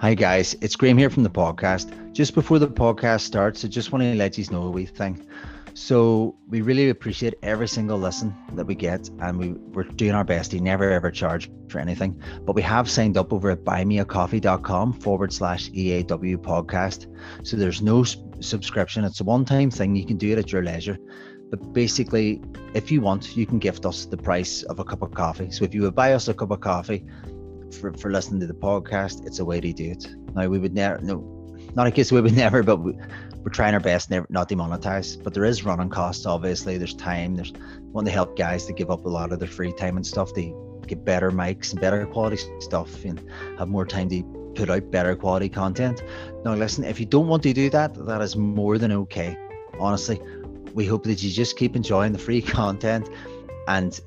Hi 0.00 0.14
guys, 0.14 0.54
it's 0.60 0.76
Graham 0.76 0.96
here 0.96 1.10
from 1.10 1.24
the 1.24 1.28
podcast. 1.28 2.12
Just 2.12 2.32
before 2.32 2.60
the 2.60 2.68
podcast 2.68 3.22
starts, 3.22 3.64
I 3.64 3.68
just 3.68 3.90
want 3.90 4.04
to 4.04 4.14
let 4.14 4.38
you 4.38 4.44
know 4.52 4.62
a 4.62 4.70
wee 4.70 4.86
thing. 4.86 5.26
So 5.74 6.36
we 6.46 6.60
really 6.60 6.90
appreciate 6.90 7.34
every 7.42 7.66
single 7.66 7.98
listen 7.98 8.32
that 8.52 8.64
we 8.64 8.76
get, 8.76 9.10
and 9.18 9.36
we, 9.36 9.54
we're 9.54 9.82
doing 9.82 10.12
our 10.12 10.22
best 10.22 10.52
to 10.52 10.60
never 10.60 10.88
ever 10.92 11.10
charge 11.10 11.50
for 11.68 11.80
anything. 11.80 12.22
But 12.42 12.54
we 12.54 12.62
have 12.62 12.88
signed 12.88 13.16
up 13.16 13.32
over 13.32 13.50
at 13.50 13.64
buymeacoffee.com 13.64 15.00
forward 15.00 15.32
slash 15.32 15.68
EAW 15.70 16.36
podcast. 16.36 17.12
So 17.44 17.56
there's 17.56 17.82
no 17.82 18.04
subscription, 18.04 19.02
it's 19.02 19.20
a 19.20 19.24
one 19.24 19.44
time 19.44 19.68
thing. 19.68 19.96
You 19.96 20.06
can 20.06 20.16
do 20.16 20.30
it 20.30 20.38
at 20.38 20.52
your 20.52 20.62
leisure. 20.62 20.96
But 21.50 21.72
basically, 21.72 22.40
if 22.72 22.92
you 22.92 23.00
want, 23.00 23.36
you 23.36 23.46
can 23.46 23.58
gift 23.58 23.84
us 23.84 24.04
the 24.04 24.16
price 24.16 24.62
of 24.62 24.78
a 24.78 24.84
cup 24.84 25.02
of 25.02 25.12
coffee. 25.12 25.50
So 25.50 25.64
if 25.64 25.74
you 25.74 25.82
would 25.82 25.96
buy 25.96 26.12
us 26.12 26.28
a 26.28 26.34
cup 26.34 26.52
of 26.52 26.60
coffee, 26.60 27.04
for, 27.72 27.92
for 27.92 28.10
listening 28.10 28.40
to 28.40 28.46
the 28.46 28.54
podcast, 28.54 29.26
it's 29.26 29.38
a 29.38 29.44
way 29.44 29.60
to 29.60 29.72
do 29.72 29.90
it. 29.90 30.06
Now 30.34 30.48
we 30.48 30.58
would 30.58 30.74
never 30.74 31.00
no 31.00 31.34
not 31.74 31.86
a 31.86 31.90
case 31.90 32.10
we 32.10 32.20
would 32.20 32.36
never, 32.36 32.62
but 32.62 32.78
we, 32.78 32.92
we're 33.42 33.50
trying 33.50 33.74
our 33.74 33.80
best 33.80 34.10
never 34.10 34.26
not 34.30 34.48
demonetize. 34.48 35.22
But 35.22 35.34
there 35.34 35.44
is 35.44 35.64
running 35.64 35.90
costs, 35.90 36.26
obviously. 36.26 36.78
There's 36.78 36.94
time. 36.94 37.34
There's 37.34 37.52
want 37.92 38.06
to 38.06 38.12
help 38.12 38.36
guys 38.36 38.66
to 38.66 38.72
give 38.72 38.90
up 38.90 39.04
a 39.04 39.08
lot 39.08 39.32
of 39.32 39.38
their 39.38 39.48
free 39.48 39.72
time 39.72 39.96
and 39.96 40.06
stuff 40.06 40.34
to 40.34 40.80
get 40.86 41.04
better 41.04 41.30
mics 41.30 41.72
and 41.72 41.80
better 41.80 42.04
quality 42.06 42.38
stuff 42.60 43.04
and 43.04 43.22
have 43.58 43.68
more 43.68 43.86
time 43.86 44.08
to 44.08 44.22
put 44.54 44.70
out 44.70 44.90
better 44.90 45.14
quality 45.14 45.48
content. 45.48 46.02
Now 46.44 46.54
listen, 46.54 46.84
if 46.84 46.98
you 46.98 47.06
don't 47.06 47.28
want 47.28 47.42
to 47.44 47.52
do 47.52 47.70
that, 47.70 47.94
that 48.06 48.20
is 48.22 48.36
more 48.36 48.78
than 48.78 48.92
okay. 48.92 49.36
Honestly, 49.78 50.20
we 50.74 50.86
hope 50.86 51.04
that 51.04 51.22
you 51.22 51.30
just 51.30 51.56
keep 51.56 51.76
enjoying 51.76 52.12
the 52.12 52.18
free 52.18 52.42
content 52.58 53.08
and 53.68 54.00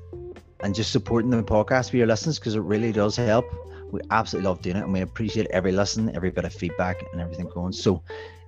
and 0.62 0.74
just 0.74 0.92
supporting 0.92 1.30
the 1.30 1.42
podcast 1.42 1.90
for 1.90 1.96
your 1.96 2.06
listens 2.06 2.38
because 2.38 2.54
it 2.54 2.60
really 2.60 2.92
does 2.92 3.16
help. 3.16 3.46
We 3.90 4.00
absolutely 4.10 4.48
love 4.48 4.62
doing 4.62 4.76
it 4.76 4.84
and 4.84 4.92
we 4.92 5.00
appreciate 5.00 5.48
every 5.50 5.72
listen, 5.72 6.14
every 6.14 6.30
bit 6.30 6.44
of 6.44 6.54
feedback 6.54 7.02
and 7.12 7.20
everything 7.20 7.48
going. 7.48 7.72
So 7.72 8.02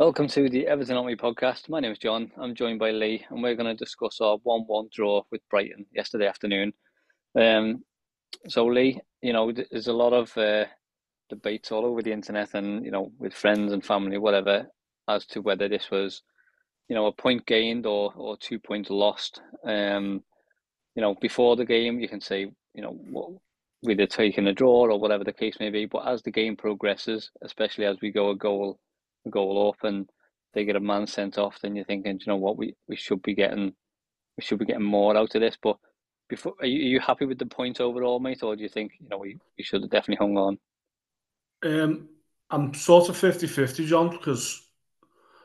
Welcome 0.00 0.28
to 0.28 0.48
the 0.48 0.66
Everton 0.66 0.96
Army 0.96 1.14
podcast. 1.14 1.68
My 1.68 1.78
name 1.78 1.92
is 1.92 1.98
John. 1.98 2.32
I'm 2.38 2.54
joined 2.54 2.78
by 2.78 2.90
Lee, 2.90 3.22
and 3.28 3.42
we're 3.42 3.54
going 3.54 3.66
to 3.66 3.74
discuss 3.74 4.22
our 4.22 4.38
1 4.44 4.62
1 4.62 4.88
draw 4.90 5.22
with 5.30 5.46
Brighton 5.50 5.84
yesterday 5.92 6.26
afternoon. 6.26 6.72
Um, 7.38 7.84
so, 8.48 8.64
Lee, 8.64 8.98
you 9.20 9.34
know, 9.34 9.52
there's 9.52 9.88
a 9.88 9.92
lot 9.92 10.14
of 10.14 10.34
uh, 10.38 10.64
debates 11.28 11.70
all 11.70 11.84
over 11.84 12.00
the 12.00 12.12
internet 12.12 12.54
and, 12.54 12.82
you 12.82 12.90
know, 12.90 13.12
with 13.18 13.34
friends 13.34 13.74
and 13.74 13.84
family, 13.84 14.16
whatever, 14.16 14.68
as 15.06 15.26
to 15.26 15.42
whether 15.42 15.68
this 15.68 15.90
was, 15.90 16.22
you 16.88 16.94
know, 16.94 17.04
a 17.04 17.12
point 17.12 17.44
gained 17.44 17.84
or, 17.84 18.10
or 18.16 18.38
two 18.38 18.58
points 18.58 18.88
lost. 18.88 19.42
Um, 19.66 20.24
you 20.94 21.02
know, 21.02 21.14
before 21.20 21.56
the 21.56 21.66
game, 21.66 22.00
you 22.00 22.08
can 22.08 22.22
say, 22.22 22.50
you 22.72 22.82
know, 22.82 22.92
what, 23.10 23.32
we'd 23.82 24.00
a 24.00 24.52
draw 24.54 24.86
or 24.86 24.98
whatever 24.98 25.24
the 25.24 25.32
case 25.34 25.58
may 25.60 25.68
be. 25.68 25.84
But 25.84 26.08
as 26.08 26.22
the 26.22 26.30
game 26.30 26.56
progresses, 26.56 27.30
especially 27.42 27.84
as 27.84 27.98
we 28.00 28.10
go 28.10 28.30
a 28.30 28.34
goal 28.34 28.80
goal 29.28 29.68
up 29.68 29.84
and 29.84 30.08
they 30.54 30.64
get 30.64 30.76
a 30.76 30.80
man 30.80 31.06
sent 31.06 31.38
off, 31.38 31.58
then 31.60 31.76
you're 31.76 31.84
thinking, 31.84 32.18
you 32.18 32.26
know 32.26 32.36
what, 32.36 32.56
we, 32.56 32.74
we 32.88 32.96
should 32.96 33.22
be 33.22 33.34
getting 33.34 33.74
we 34.36 34.44
should 34.44 34.58
be 34.58 34.64
getting 34.64 34.84
more 34.84 35.16
out 35.16 35.34
of 35.34 35.40
this. 35.40 35.58
But 35.60 35.76
before, 36.28 36.54
are 36.60 36.66
you, 36.66 36.78
are 36.78 36.90
you 36.92 37.00
happy 37.00 37.26
with 37.26 37.38
the 37.38 37.46
point 37.46 37.80
overall, 37.80 38.20
mate, 38.20 38.42
or 38.42 38.56
do 38.56 38.62
you 38.62 38.68
think 38.68 38.92
you 39.00 39.08
know 39.08 39.18
we, 39.18 39.38
we 39.58 39.64
should 39.64 39.82
have 39.82 39.90
definitely 39.90 40.24
hung 40.24 40.36
on? 40.38 40.58
Um, 41.62 42.08
I'm 42.48 42.72
sort 42.72 43.08
of 43.10 43.16
50-50, 43.16 43.86
John, 43.86 44.10
because 44.10 44.66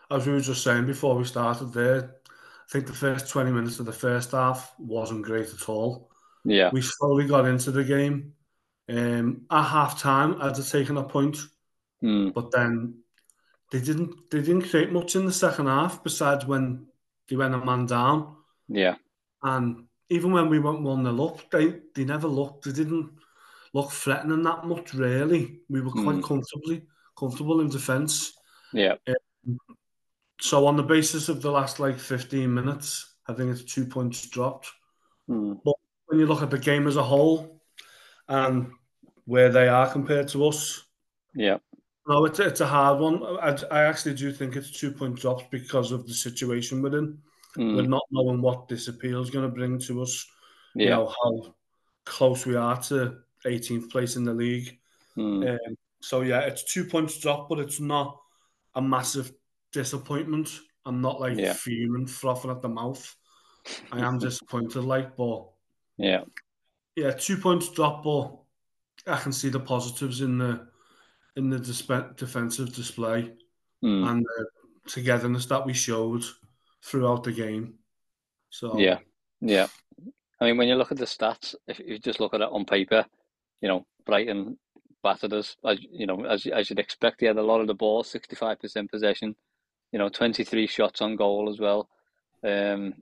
as 0.09 0.25
we 0.25 0.34
were 0.34 0.40
just 0.40 0.64
saying 0.64 0.85
before 0.85 1.16
we 1.16 1.25
started 1.25 1.74
there, 1.74 2.16
I 2.30 2.72
think 2.72 2.88
the 2.88 2.94
first 2.94 3.30
20 3.30 3.52
minutes 3.52 3.80
of 3.80 3.85
the 3.85 3.94
first 3.94 4.31
half 4.31 4.74
wasn't 4.80 5.24
great 5.24 5.53
at 5.53 5.69
all. 5.69 6.09
Yeah. 6.44 6.69
We 6.72 6.81
slowly 6.81 7.28
got 7.28 7.46
into 7.46 7.72
the 7.72 7.84
game. 7.84 8.34
Um, 8.88 9.41
at 9.52 9.64
half 9.64 10.00
time, 10.00 10.35
I'd 10.40 10.56
have 10.56 10.69
taken 10.69 10.97
a 10.97 11.03
point, 11.03 11.38
mm. 12.03 12.34
but 12.34 12.52
then 12.52 13.00
they 13.75 13.81
didn't 13.81 14.31
they 14.31 14.40
didn't 14.40 14.69
create 14.69 14.94
much 14.94 15.18
in 15.18 15.25
the 15.25 15.34
second 15.34 15.66
half 15.66 16.02
besides 16.02 16.46
when 16.46 16.86
they 17.28 17.36
went 17.36 17.53
a 17.53 17.58
man 17.58 17.86
down. 17.86 18.38
Yeah. 18.69 18.96
And 19.44 19.88
even 20.09 20.31
when 20.31 20.47
we 20.47 20.59
went 20.59 20.81
one 20.81 21.03
nil 21.03 21.28
up, 21.28 21.52
they 21.52 21.81
they 21.94 22.06
never 22.06 22.30
looked 22.30 22.64
they 22.64 22.72
didn't 22.72 23.12
look 23.74 23.91
threatening 23.91 24.44
that 24.44 24.66
much 24.66 24.94
really. 24.94 25.59
We 25.68 25.81
were 25.81 25.91
quite 25.91 26.18
mm. 26.18 26.24
comfortably 26.24 26.84
comfortable 27.19 27.59
in 27.59 27.68
defence. 27.68 28.34
Yeah. 28.72 28.96
Um, 29.08 29.58
so 30.40 30.68
on 30.68 30.78
the 30.78 30.84
basis 30.84 31.28
of 31.28 31.41
the 31.41 31.52
last 31.52 31.81
like 31.81 32.00
15 32.00 32.53
minutes, 32.53 33.16
I 33.28 33.34
think 33.34 33.52
it's 33.52 33.64
two 33.64 33.85
points 33.85 34.25
dropped. 34.28 34.72
Mm. 35.30 35.59
But 35.66 35.75
when 36.06 36.19
you 36.19 36.28
look 36.28 36.41
at 36.41 36.50
the 36.50 36.59
game 36.59 36.88
as 36.88 36.96
a 36.96 37.03
whole 37.03 37.62
and 38.30 38.72
where 39.25 39.50
they 39.50 39.68
are 39.68 39.91
compared 39.91 40.30
to 40.30 40.47
us, 40.47 40.81
yeah, 41.34 41.58
no, 42.08 42.26
it's, 42.26 42.40
it's 42.40 42.62
a 42.62 42.68
hard 42.68 43.00
one. 43.00 43.24
I, 43.24 43.58
I 43.72 43.84
actually 43.84 44.16
do 44.16 44.32
think 44.32 44.56
it's 44.56 44.72
two 44.72 44.92
point 44.92 45.20
drops 45.20 45.44
because 45.50 45.92
of 45.92 46.08
the 46.08 46.14
situation 46.14 46.82
we're 46.82 46.98
in. 46.98 47.18
Mm. 47.58 47.76
We're 47.76 47.82
not 47.84 48.04
knowing 48.12 48.42
what 48.42 48.68
this 48.68 48.88
appeal 48.88 49.22
is 49.22 49.30
going 49.30 49.46
to 49.46 49.56
bring 49.56 49.80
to 49.80 50.02
us. 50.02 50.26
Yeah. 50.76 50.84
You 50.84 50.90
know, 50.90 51.14
how 51.24 51.56
close 52.06 52.46
we 52.46 52.56
are 52.56 52.80
to 52.84 53.18
18th 53.46 53.90
place 53.90 54.16
in 54.16 54.24
the 54.24 54.34
league. 54.34 54.78
Mm. 55.18 55.52
Um, 55.52 55.76
so, 56.02 56.22
yeah, 56.22 56.42
it's 56.42 56.64
two 56.64 56.86
points 56.86 57.18
drop, 57.18 57.50
but 57.50 57.60
it's 57.60 57.80
not 57.80 58.20
a 58.76 58.82
massive 58.82 59.32
disappointment. 59.72 60.50
I'm 60.86 61.02
not 61.02 61.20
like 61.20 61.38
yeah. 61.38 61.54
fuming, 61.54 62.06
frothing 62.06 62.52
at 62.52 62.62
the 62.62 62.70
mouth. 62.70 63.16
I 63.92 64.06
am 64.06 64.20
disappointed, 64.20 64.84
like, 64.84 65.16
but 65.16 65.48
yeah, 65.98 66.22
yeah, 66.96 67.12
two 67.12 67.38
points 67.38 67.70
drop, 67.70 68.04
but 68.04 68.38
I 69.08 69.18
can 69.20 69.32
see 69.32 69.50
the 69.50 69.60
positives 69.60 70.22
in 70.22 70.38
the 70.38 70.68
in 71.35 71.50
the 71.50 71.59
disp- 71.59 72.16
defensive 72.16 72.73
display 72.73 73.31
mm. 73.84 74.09
and 74.09 74.23
the 74.23 74.46
togetherness 74.88 75.46
that 75.47 75.66
we 75.66 75.73
showed 75.73 76.23
throughout 76.84 77.23
the 77.23 77.31
game. 77.31 77.75
So 78.50 78.78
yeah, 78.78 79.00
yeah. 79.41 79.68
I 80.40 80.46
mean, 80.46 80.57
when 80.57 80.68
you 80.68 80.75
look 80.75 80.91
at 80.91 80.97
the 80.97 81.06
stats, 81.06 81.56
if 81.68 81.79
you 81.79 82.00
just 82.00 82.19
look 82.19 82.34
at 82.34 82.41
it 82.41 82.50
on 82.51 82.66
paper, 82.66 83.06
you 83.62 83.68
know, 83.68 83.85
Brighton 84.06 84.57
battered 85.03 85.34
us 85.34 85.56
as 85.66 85.78
you 85.91 86.07
know 86.07 86.25
as 86.25 86.46
as 86.47 86.69
you'd 86.69 86.79
expect. 86.79 87.19
He 87.19 87.28
had 87.28 87.38
a 87.38 87.44
lot 87.44 87.62
of 87.62 87.67
the 87.67 87.73
ball, 87.73 88.03
sixty 88.03 88.35
five 88.35 88.59
percent 88.59 88.91
possession. 88.91 89.35
You 89.91 90.00
know, 90.00 90.09
twenty 90.09 90.44
three 90.44 90.67
shots 90.67 91.02
on 91.02 91.16
goal 91.16 91.50
as 91.50 91.59
well. 91.59 91.90
Um, 92.44 92.96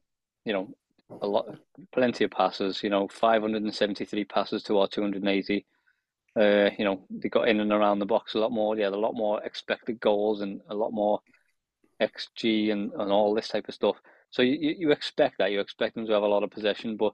you 0.46 0.54
know, 0.54 0.74
a 1.22 1.28
lot, 1.28 1.58
plenty 1.92 2.24
of 2.24 2.32
passes. 2.32 2.84
You 2.84 2.90
know, 2.90 3.08
five 3.08 3.42
hundred 3.42 3.64
and 3.64 3.74
seventy 3.74 4.06
three 4.06 4.26
passes 4.26 4.64
to 4.64 4.80
our 4.80 4.88
two 4.88 5.02
hundred 5.02 5.22
and 5.22 5.32
eighty. 5.32 5.66
Uh, 6.40 6.70
you 6.78 6.86
know, 6.86 7.06
they 7.10 7.30
got 7.30 7.48
in 7.48 7.60
and 7.60 7.72
around 7.72 8.00
the 8.00 8.06
box 8.06 8.34
a 8.34 8.40
lot 8.40 8.52
more. 8.52 8.76
They 8.76 8.82
had 8.82 8.94
a 8.94 8.98
lot 8.98 9.14
more 9.14 9.44
expected 9.44 10.00
goals 10.00 10.42
and 10.42 10.62
a 10.70 10.76
lot 10.76 10.92
more 10.92 11.20
XG 12.02 12.72
and, 12.72 12.92
and 12.94 13.12
all 13.12 13.34
this 13.34 13.48
type 13.48 13.68
of 13.68 13.76
stuff. 13.76 13.98
So 14.32 14.42
you, 14.42 14.76
you 14.78 14.92
expect 14.92 15.38
that. 15.38 15.52
You 15.52 15.60
expect 15.60 15.96
them 15.96 16.08
to 16.08 16.14
have 16.14 16.24
a 16.24 16.28
lot 16.28 16.44
of 16.44 16.50
possession. 16.50 16.98
But 16.98 17.14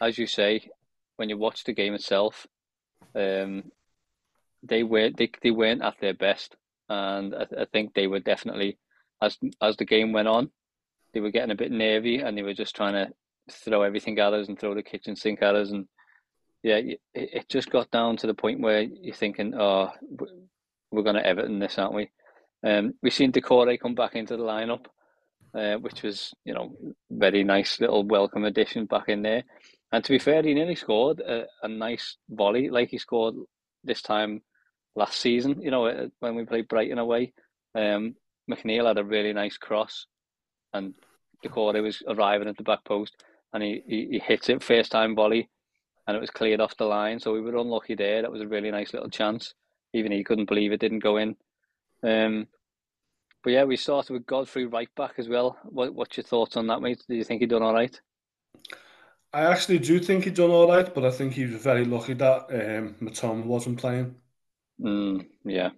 as 0.00 0.16
you 0.16 0.26
say, 0.26 0.68
when 1.16 1.28
you 1.28 1.36
watch 1.36 1.64
the 1.64 1.72
game 1.72 1.94
itself, 1.94 2.46
um, 3.14 3.64
they 4.62 4.84
were 4.84 5.10
they, 5.10 5.30
they 5.42 5.50
weren't 5.50 5.82
at 5.82 5.98
their 6.00 6.14
best, 6.14 6.56
and 6.88 7.34
I, 7.34 7.46
I 7.62 7.64
think 7.72 7.94
they 7.94 8.06
were 8.06 8.20
definitely 8.20 8.78
as 9.20 9.38
as 9.60 9.76
the 9.76 9.84
game 9.84 10.12
went 10.12 10.28
on, 10.28 10.50
they 11.12 11.20
were 11.20 11.30
getting 11.30 11.50
a 11.50 11.56
bit 11.56 11.70
nervy 11.70 12.18
and 12.18 12.36
they 12.36 12.42
were 12.42 12.54
just 12.54 12.74
trying 12.74 12.94
to 12.94 13.12
throw 13.50 13.82
everything 13.82 14.18
at 14.18 14.32
us 14.32 14.48
and 14.48 14.58
throw 14.58 14.74
the 14.74 14.82
kitchen 14.82 15.16
sink 15.16 15.42
at 15.42 15.54
us 15.54 15.70
and 15.70 15.86
yeah, 16.62 16.80
it, 17.14 17.48
just 17.48 17.70
got 17.70 17.90
down 17.90 18.16
to 18.18 18.26
the 18.26 18.34
point 18.34 18.60
where 18.60 18.82
you're 18.82 19.14
thinking, 19.14 19.54
oh, 19.54 19.90
we're 20.90 21.02
going 21.02 21.16
to 21.16 21.26
Everton 21.26 21.58
this, 21.58 21.78
aren't 21.78 21.94
we? 21.94 22.10
Um, 22.64 22.94
we've 23.02 23.12
seen 23.12 23.32
Doucouré 23.32 23.80
come 23.80 23.94
back 23.94 24.14
into 24.14 24.36
the 24.36 24.44
lineup, 24.44 24.86
uh, 25.54 25.78
which 25.78 26.02
was, 26.02 26.32
you 26.44 26.54
know, 26.54 26.76
very 27.10 27.42
nice 27.42 27.80
little 27.80 28.04
welcome 28.04 28.44
addition 28.44 28.86
back 28.86 29.08
in 29.08 29.22
there. 29.22 29.42
And 29.90 30.04
to 30.04 30.12
be 30.12 30.18
fair, 30.18 30.42
he 30.42 30.54
nearly 30.54 30.76
scored 30.76 31.20
a, 31.20 31.46
a 31.62 31.68
nice 31.68 32.16
volley 32.30 32.70
like 32.70 32.90
he 32.90 32.98
scored 32.98 33.34
this 33.82 34.00
time 34.00 34.42
last 34.94 35.18
season, 35.18 35.60
you 35.60 35.70
know, 35.70 36.10
when 36.20 36.36
we 36.36 36.44
played 36.44 36.68
Brighton 36.68 36.98
away. 36.98 37.32
Um, 37.74 38.14
McNeil 38.48 38.86
had 38.86 38.98
a 38.98 39.04
really 39.04 39.32
nice 39.32 39.56
cross 39.56 40.06
and 40.72 40.94
Doucouré 41.44 41.82
was 41.82 42.02
arriving 42.06 42.48
at 42.48 42.56
the 42.56 42.62
back 42.62 42.84
post 42.84 43.16
and 43.52 43.62
he, 43.62 43.82
he, 43.86 44.08
he 44.12 44.18
hits 44.20 44.48
it 44.48 44.62
first 44.62 44.92
time 44.92 45.16
volley 45.16 45.48
and 46.06 46.16
it 46.16 46.20
was 46.20 46.30
cleared 46.30 46.60
off 46.60 46.76
the 46.76 46.84
line. 46.84 47.20
So 47.20 47.32
we 47.32 47.40
were 47.40 47.56
unlucky 47.56 47.94
there. 47.94 48.22
That 48.22 48.32
was 48.32 48.40
a 48.40 48.48
really 48.48 48.70
nice 48.70 48.92
little 48.92 49.10
chance. 49.10 49.54
Even 49.92 50.12
he 50.12 50.24
couldn't 50.24 50.48
believe 50.48 50.72
it 50.72 50.80
didn't 50.80 51.00
go 51.00 51.16
in. 51.16 51.36
Um, 52.02 52.48
but 53.44 53.50
yeah, 53.50 53.64
we 53.64 53.76
started 53.76 54.12
with 54.12 54.26
Godfrey 54.26 54.66
right 54.66 54.92
back 54.96 55.14
as 55.18 55.28
well. 55.28 55.58
What, 55.64 55.94
what's 55.94 56.16
your 56.16 56.24
thoughts 56.24 56.56
on 56.56 56.68
that, 56.68 56.80
mate? 56.80 57.02
Do 57.08 57.14
you 57.14 57.24
think 57.24 57.40
he 57.40 57.46
done 57.46 57.62
all 57.62 57.74
right? 57.74 57.98
I 59.32 59.42
actually 59.42 59.78
do 59.78 59.98
think 59.98 60.24
he 60.24 60.30
done 60.30 60.50
all 60.50 60.68
right, 60.68 60.92
but 60.94 61.04
I 61.04 61.10
think 61.10 61.32
he 61.32 61.46
was 61.46 61.62
very 61.62 61.84
lucky 61.84 62.14
that 62.14 62.42
um, 62.50 62.96
Mitoma 63.00 63.44
wasn't 63.44 63.78
playing. 63.78 64.14
Mm, 64.80 65.26
yeah. 65.44 65.70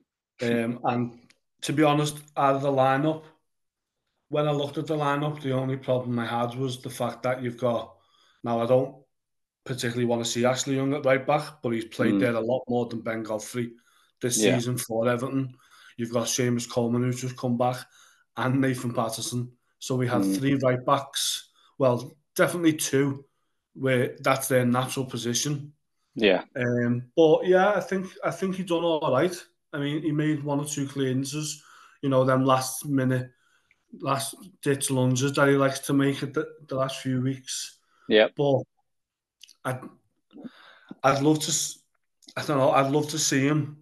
Um, 0.43 0.81
and 0.85 1.19
to 1.63 1.73
be 1.73 1.83
honest, 1.83 2.19
out 2.37 2.57
of 2.57 2.63
the 2.63 2.73
lineup, 2.73 3.23
when 4.29 4.49
I 4.49 4.51
looked 4.51 4.79
at 4.79 4.87
the 4.87 4.97
lineup, 4.97 5.41
the 5.41 5.53
only 5.53 5.77
problem 5.77 6.19
I 6.19 6.27
had 6.27 6.57
was 6.57 6.83
the 6.83 6.91
fact 6.91 7.23
that 7.23 7.43
you've 7.43 7.59
got. 7.59 7.95
Now 8.43 8.61
I 8.61 8.67
don't 8.67 9.04
particularly 9.65 10.05
want 10.05 10.25
to 10.25 10.31
see 10.31 10.45
Ashley 10.45 10.77
Young 10.77 10.95
at 10.95 11.05
right 11.05 11.27
back, 11.27 11.63
but 11.63 11.71
he's 11.71 11.87
played 11.87 12.15
mm. 12.15 12.21
there 12.21 12.35
a 12.35 12.41
lot 12.41 12.63
more 12.69 12.87
than 12.87 13.01
Ben 13.01 13.23
Godfrey 13.23 13.73
this 14.21 14.39
yeah. 14.39 14.57
season 14.57 14.77
for 14.77 15.09
Everton. 15.09 15.55
You've 15.97 16.13
got 16.13 16.27
Seamus 16.27 16.69
Coleman 16.69 17.03
who's 17.03 17.21
just 17.21 17.37
come 17.37 17.57
back, 17.57 17.77
and 18.37 18.61
Nathan 18.61 18.93
Patterson. 18.93 19.53
So 19.79 19.97
we 19.97 20.07
had 20.07 20.23
mm. 20.23 20.39
three 20.39 20.55
right 20.55 20.85
backs. 20.85 21.51
Well, 21.79 22.17
definitely 22.37 22.75
two, 22.75 23.25
where 23.75 24.17
that's 24.21 24.49
their 24.49 24.65
natural 24.65 25.07
position. 25.07 25.73
Yeah. 26.15 26.45
Um, 26.57 27.05
but 27.17 27.47
yeah, 27.47 27.73
I 27.73 27.81
think 27.81 28.07
I 28.25 28.31
think 28.31 28.57
he 28.57 28.63
done 28.63 28.85
all 28.85 29.13
right. 29.13 29.35
I 29.73 29.79
mean, 29.79 30.03
he 30.03 30.13
made 30.13 30.45
one 30.45 30.61
or 30.61 30.67
two 30.67 30.87
clearances. 30.87 31.63
You 32.03 32.09
know, 32.11 32.25
them 32.25 32.45
last 32.45 32.87
minute, 32.87 33.31
last 34.01 34.35
ditch 34.63 34.91
lunges 34.91 35.33
that 35.33 35.49
he 35.49 35.55
likes 35.55 35.81
to 35.81 35.93
make 35.93 36.23
at 36.23 36.35
the, 36.35 36.47
the 36.69 36.77
last 36.77 37.01
few 37.01 37.21
weeks. 37.21 37.79
Yeah. 38.09 38.29
But 38.37 38.63
I'd, 39.65 39.81
I'd 41.03 41.23
love 41.23 41.41
to. 41.41 41.53
I 42.37 42.45
don't 42.45 42.59
know. 42.59 42.71
I'd 42.71 42.91
love 42.91 43.09
to 43.11 43.19
see 43.19 43.47
him. 43.47 43.79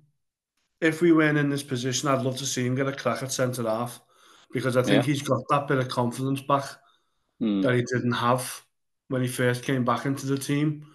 If 0.81 1.00
we 1.00 1.12
weren't 1.12 1.38
in 1.38 1.49
this 1.49 1.62
position, 1.62 2.08
I'd 2.08 2.23
love 2.23 2.37
to 2.38 2.46
see 2.46 2.67
him 2.67 2.75
get 2.75 2.88
a 2.88 2.93
crack 2.93 3.23
at 3.23 3.32
centre 3.32 3.62
half 3.62 4.00
because 4.52 4.76
I 4.76 4.82
think 4.82 5.06
yeah. 5.06 5.12
he's 5.12 5.23
got 5.23 5.43
that 5.49 5.69
bit 5.69 5.79
of 5.79 5.88
confidence 5.88 6.43
back 6.43 6.64
mm. 7.40 7.62
that 7.62 7.75
he 7.75 7.82
didn't 7.82 8.12
have 8.12 8.62
when 9.08 9.23
he 9.23 9.29
first 9.29 9.64
came 9.64 9.84
back 9.84 10.06
into 10.06 10.26
the 10.26 10.38
team. 10.38 10.87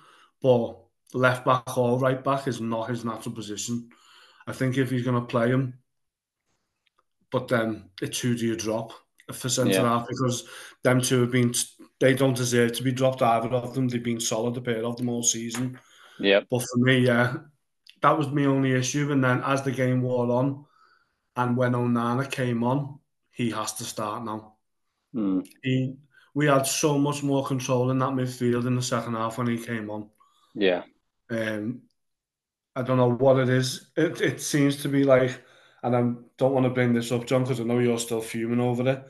But 0.41 0.77
left 1.13 1.45
back 1.45 1.77
or 1.77 1.97
right 1.97 2.23
back 2.23 2.47
is 2.47 2.61
not 2.61 2.89
his 2.89 3.05
natural 3.05 3.33
position. 3.33 3.89
I 4.45 4.53
think 4.53 4.77
if 4.77 4.89
he's 4.89 5.03
going 5.03 5.19
to 5.19 5.27
play 5.27 5.49
him, 5.49 5.79
but 7.31 7.47
then 7.47 7.89
it's 8.01 8.19
who 8.19 8.35
do 8.35 8.45
you 8.45 8.55
drop 8.55 8.93
for 9.33 9.49
centre 9.49 9.73
yeah. 9.73 9.81
half 9.81 10.07
because 10.07 10.47
them 10.83 11.01
two 11.01 11.21
have 11.21 11.31
been 11.31 11.53
they 11.99 12.13
don't 12.13 12.35
deserve 12.35 12.73
to 12.73 12.83
be 12.83 12.91
dropped 12.91 13.21
either 13.21 13.49
of 13.49 13.73
them. 13.73 13.87
They've 13.87 14.03
been 14.03 14.19
solid 14.19 14.57
a 14.57 14.61
pair 14.61 14.85
of 14.85 14.97
them 14.97 15.09
all 15.09 15.23
season. 15.23 15.79
Yeah. 16.19 16.41
But 16.49 16.59
for 16.59 16.77
me, 16.77 16.99
yeah, 16.99 17.37
that 18.01 18.17
was 18.17 18.27
my 18.29 18.45
only 18.45 18.73
issue. 18.73 19.11
And 19.11 19.23
then 19.23 19.41
as 19.43 19.63
the 19.63 19.71
game 19.71 20.01
wore 20.01 20.31
on, 20.31 20.65
and 21.35 21.55
when 21.55 21.73
Onana 21.73 22.29
came 22.29 22.63
on, 22.63 22.99
he 23.31 23.51
has 23.51 23.73
to 23.73 23.83
start 23.83 24.23
now. 24.23 24.55
Mm. 25.15 25.47
He 25.63 25.95
we 26.33 26.45
had 26.45 26.67
so 26.67 26.99
much 26.99 27.23
more 27.23 27.43
control 27.43 27.89
in 27.89 27.97
that 27.97 28.09
midfield 28.09 28.67
in 28.67 28.75
the 28.75 28.81
second 28.81 29.15
half 29.15 29.39
when 29.39 29.47
he 29.47 29.57
came 29.57 29.89
on. 29.89 30.07
Yeah. 30.53 30.83
Um, 31.31 31.81
I 32.75 32.83
don't 32.83 32.97
know 32.97 33.11
what 33.11 33.39
it 33.39 33.49
is. 33.49 33.89
It, 33.97 34.21
it 34.21 34.39
seems 34.39 34.83
to 34.83 34.87
be 34.87 35.03
like, 35.03 35.41
and 35.81 35.95
I 35.95 36.01
don't 36.37 36.53
want 36.53 36.65
to 36.65 36.69
bring 36.69 36.93
this 36.93 37.11
up, 37.11 37.25
John, 37.25 37.41
because 37.41 37.59
I 37.59 37.63
know 37.63 37.79
you're 37.79 37.97
still 37.97 38.21
fuming 38.21 38.59
over 38.59 38.87
it, 38.87 39.03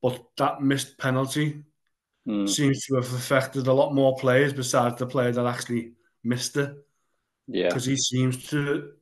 but 0.00 0.22
that 0.36 0.62
missed 0.62 0.98
penalty 0.98 1.64
mm. 2.28 2.48
seems 2.48 2.84
to 2.86 2.96
have 2.96 3.12
affected 3.12 3.66
a 3.66 3.72
lot 3.72 3.94
more 3.94 4.16
players 4.16 4.52
besides 4.52 4.96
the 4.98 5.06
player 5.06 5.32
that 5.32 5.46
actually 5.46 5.92
missed 6.22 6.56
it. 6.56 6.74
Yeah. 7.46 7.68
Because 7.68 7.86
he 7.86 7.96
seems 7.96 8.46
to, 8.48 8.92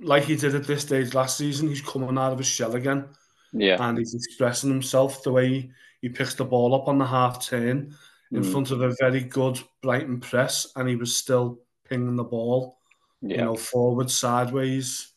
like 0.00 0.24
he 0.24 0.36
did 0.36 0.54
at 0.54 0.66
this 0.66 0.82
stage 0.82 1.14
last 1.14 1.38
season, 1.38 1.68
he's 1.68 1.80
coming 1.80 2.18
out 2.18 2.32
of 2.32 2.38
his 2.38 2.48
shell 2.48 2.74
again. 2.74 3.06
Yeah. 3.52 3.76
And 3.80 3.98
he's 3.98 4.14
expressing 4.14 4.70
himself 4.70 5.22
the 5.22 5.32
way 5.32 5.48
he, 5.48 5.70
he 6.00 6.08
picks 6.08 6.34
the 6.34 6.44
ball 6.44 6.74
up 6.74 6.88
on 6.88 6.98
the 6.98 7.06
half 7.06 7.46
turn 7.46 7.94
in 8.32 8.42
mm. 8.42 8.50
front 8.50 8.70
of 8.70 8.80
a 8.80 8.94
very 8.98 9.20
good 9.20 9.60
Brighton 9.82 10.18
press, 10.18 10.72
and 10.74 10.88
he 10.88 10.96
was 10.96 11.14
still 11.14 11.60
pinging 11.88 12.16
the 12.16 12.24
ball, 12.24 12.78
yeah. 13.20 13.36
you 13.36 13.44
know, 13.44 13.56
forward, 13.56 14.10
sideways. 14.10 15.12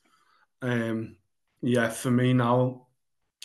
Um, 0.61 1.15
yeah, 1.61 1.89
for 1.89 2.11
me 2.11 2.33
now, 2.33 2.87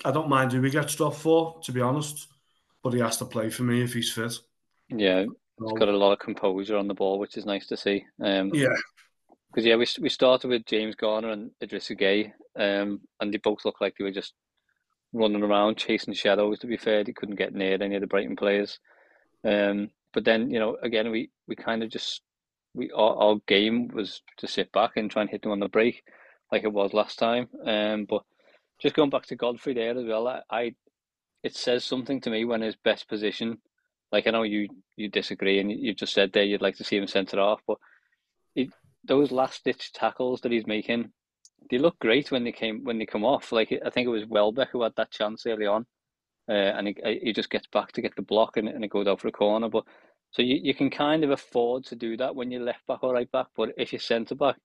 I 0.04 0.10
don't 0.10 0.28
mind 0.28 0.52
who 0.52 0.60
he 0.62 0.70
gets 0.70 0.96
dropped 0.96 1.18
for, 1.18 1.60
to 1.62 1.72
be 1.72 1.80
honest, 1.80 2.26
but 2.82 2.92
he 2.92 3.00
has 3.00 3.16
to 3.18 3.24
play 3.24 3.50
for 3.50 3.62
me 3.62 3.82
if 3.82 3.94
he's 3.94 4.12
fit. 4.12 4.34
Yeah, 4.88 5.24
he's 5.24 5.78
got 5.78 5.88
a 5.88 5.96
lot 5.96 6.12
of 6.12 6.18
composure 6.18 6.76
on 6.76 6.88
the 6.88 6.94
ball, 6.94 7.18
which 7.18 7.36
is 7.36 7.46
nice 7.46 7.66
to 7.68 7.76
see. 7.76 8.04
Um, 8.22 8.50
yeah. 8.54 8.74
Because 9.52 9.66
yeah, 9.66 9.76
we 9.76 9.86
we 10.00 10.08
started 10.08 10.48
with 10.48 10.66
James 10.66 10.94
Garner 10.94 11.30
and 11.30 11.50
Idrissa 11.62 11.98
Gueye, 12.00 12.32
um, 12.56 13.00
and 13.20 13.32
they 13.32 13.38
both 13.38 13.64
looked 13.64 13.80
like 13.80 13.94
they 13.96 14.04
were 14.04 14.12
just 14.12 14.34
running 15.12 15.42
around 15.42 15.76
chasing 15.76 16.14
shadows. 16.14 16.60
To 16.60 16.66
be 16.66 16.76
fair, 16.76 17.02
they 17.02 17.12
couldn't 17.12 17.36
get 17.36 17.52
near 17.52 17.82
any 17.82 17.96
of 17.96 18.00
the 18.00 18.06
Brighton 18.06 18.36
players. 18.36 18.78
Um, 19.44 19.90
but 20.12 20.24
then 20.24 20.50
you 20.50 20.58
know, 20.58 20.76
again, 20.82 21.10
we 21.10 21.30
we 21.48 21.56
kind 21.56 21.82
of 21.82 21.90
just 21.90 22.22
we 22.74 22.90
our, 22.92 23.16
our 23.16 23.36
game 23.48 23.88
was 23.88 24.22
to 24.38 24.46
sit 24.46 24.70
back 24.72 24.92
and 24.96 25.10
try 25.10 25.22
and 25.22 25.30
hit 25.30 25.42
them 25.42 25.52
on 25.52 25.60
the 25.60 25.68
break, 25.68 26.02
like 26.52 26.62
it 26.62 26.72
was 26.72 26.92
last 26.92 27.18
time. 27.18 27.48
Um, 27.66 28.06
but 28.08 28.22
just 28.80 28.94
going 28.94 29.10
back 29.10 29.26
to 29.26 29.36
Godfrey 29.36 29.74
there 29.74 29.98
as 29.98 30.04
well, 30.04 30.28
I, 30.28 30.40
I 30.50 30.74
it 31.42 31.56
says 31.56 31.84
something 31.84 32.20
to 32.20 32.30
me 32.30 32.44
when 32.44 32.60
his 32.60 32.76
best 32.76 33.08
position. 33.08 33.58
Like 34.12 34.26
I 34.26 34.30
know 34.30 34.42
you 34.42 34.68
you 34.96 35.08
disagree, 35.08 35.60
and 35.60 35.70
you've 35.70 35.96
just 35.96 36.14
said 36.14 36.32
there 36.32 36.44
you'd 36.44 36.62
like 36.62 36.76
to 36.76 36.84
see 36.84 36.96
him 36.96 37.06
centre 37.06 37.40
off, 37.40 37.60
but 37.66 37.78
it, 38.54 38.68
those 39.04 39.30
last 39.30 39.64
ditch 39.64 39.92
tackles 39.92 40.40
that 40.40 40.52
he's 40.52 40.66
making, 40.66 41.12
they 41.70 41.78
look 41.78 41.98
great 42.00 42.30
when 42.30 42.44
they 42.44 42.52
came 42.52 42.84
when 42.84 42.98
they 42.98 43.06
come 43.06 43.24
off. 43.24 43.52
Like 43.52 43.72
I 43.84 43.90
think 43.90 44.06
it 44.06 44.10
was 44.10 44.26
Welbeck 44.26 44.70
who 44.70 44.82
had 44.82 44.96
that 44.96 45.12
chance 45.12 45.46
early 45.46 45.66
on, 45.66 45.86
uh, 46.48 46.52
and 46.52 46.88
he 46.88 47.20
he 47.22 47.32
just 47.32 47.50
gets 47.50 47.66
back 47.68 47.92
to 47.92 48.02
get 48.02 48.16
the 48.16 48.22
block 48.22 48.56
and, 48.56 48.68
and 48.68 48.84
it 48.84 48.90
goes 48.90 49.06
out 49.06 49.20
for 49.20 49.28
a 49.28 49.32
corner. 49.32 49.68
But 49.68 49.84
so 50.32 50.42
you, 50.42 50.58
you 50.62 50.74
can 50.74 50.90
kind 50.90 51.24
of 51.24 51.30
afford 51.30 51.84
to 51.86 51.96
do 51.96 52.16
that 52.16 52.34
when 52.34 52.50
you're 52.50 52.62
left 52.62 52.86
back 52.86 53.02
or 53.02 53.14
right 53.14 53.30
back. 53.30 53.46
But 53.56 53.70
if 53.78 53.92
you're 53.92 54.00
centre 54.00 54.34
back 54.34 54.56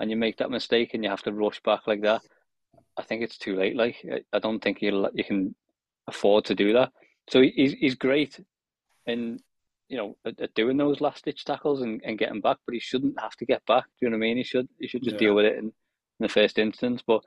and 0.00 0.10
you 0.10 0.16
make 0.16 0.38
that 0.38 0.50
mistake 0.50 0.94
and 0.94 1.04
you 1.04 1.10
have 1.10 1.22
to 1.22 1.32
rush 1.32 1.62
back 1.62 1.86
like 1.86 2.02
that, 2.02 2.22
I 2.96 3.02
think 3.02 3.22
it's 3.22 3.38
too 3.38 3.54
late. 3.54 3.76
Like 3.76 4.04
I 4.32 4.38
don't 4.38 4.60
think 4.60 4.80
you 4.80 5.08
you 5.14 5.24
can 5.24 5.54
afford 6.08 6.46
to 6.46 6.54
do 6.54 6.72
that. 6.72 6.90
So 7.30 7.40
he's 7.42 7.72
he's 7.74 7.94
great 7.94 8.40
in 9.06 9.38
you 9.88 9.96
know 9.96 10.16
at, 10.24 10.40
at 10.40 10.54
doing 10.54 10.76
those 10.76 11.00
last 11.00 11.24
ditch 11.24 11.44
tackles 11.44 11.82
and, 11.82 12.00
and 12.04 12.18
getting 12.18 12.40
back, 12.40 12.56
but 12.66 12.74
he 12.74 12.80
shouldn't 12.80 13.20
have 13.20 13.36
to 13.36 13.46
get 13.46 13.64
back. 13.66 13.84
Do 13.84 14.06
you 14.06 14.10
know 14.10 14.16
what 14.16 14.24
I 14.24 14.28
mean? 14.28 14.36
He 14.38 14.44
should 14.44 14.68
he 14.80 14.88
should 14.88 15.04
just 15.04 15.14
yeah. 15.14 15.20
deal 15.20 15.34
with 15.34 15.44
it 15.44 15.58
in, 15.58 15.66
in 15.66 15.72
the 16.18 16.28
first 16.28 16.58
instance. 16.58 17.02
But 17.06 17.22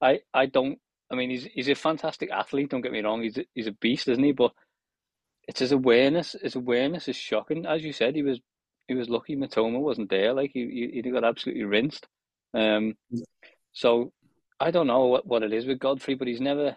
I 0.00 0.20
I 0.32 0.46
don't. 0.46 0.78
I 1.10 1.16
mean, 1.16 1.30
he's 1.30 1.48
he's 1.52 1.68
a 1.68 1.74
fantastic 1.74 2.30
athlete. 2.30 2.70
Don't 2.70 2.82
get 2.82 2.92
me 2.92 3.00
wrong. 3.00 3.22
He's 3.22 3.38
a, 3.38 3.44
he's 3.54 3.66
a 3.66 3.72
beast, 3.72 4.08
isn't 4.08 4.22
he? 4.22 4.32
But 4.32 4.52
it's 5.48 5.60
his 5.60 5.72
awareness. 5.72 6.36
His 6.40 6.54
awareness 6.54 7.08
is 7.08 7.16
shocking. 7.16 7.66
As 7.66 7.82
you 7.82 7.92
said, 7.92 8.14
he 8.14 8.22
was 8.22 8.40
he 8.86 8.94
was 8.94 9.08
lucky 9.08 9.36
Mitoma 9.36 9.80
wasn't 9.80 10.10
there. 10.10 10.32
Like 10.32 10.50
he 10.52 10.90
he, 10.94 11.02
he 11.02 11.10
got 11.10 11.24
absolutely 11.24 11.64
rinsed. 11.64 12.06
Um, 12.54 12.94
so 13.72 14.12
I 14.58 14.70
don't 14.70 14.86
know 14.86 15.06
what, 15.06 15.26
what 15.26 15.42
it 15.42 15.52
is 15.52 15.66
with 15.66 15.78
Godfrey, 15.78 16.14
but 16.14 16.28
he's 16.28 16.40
never 16.40 16.76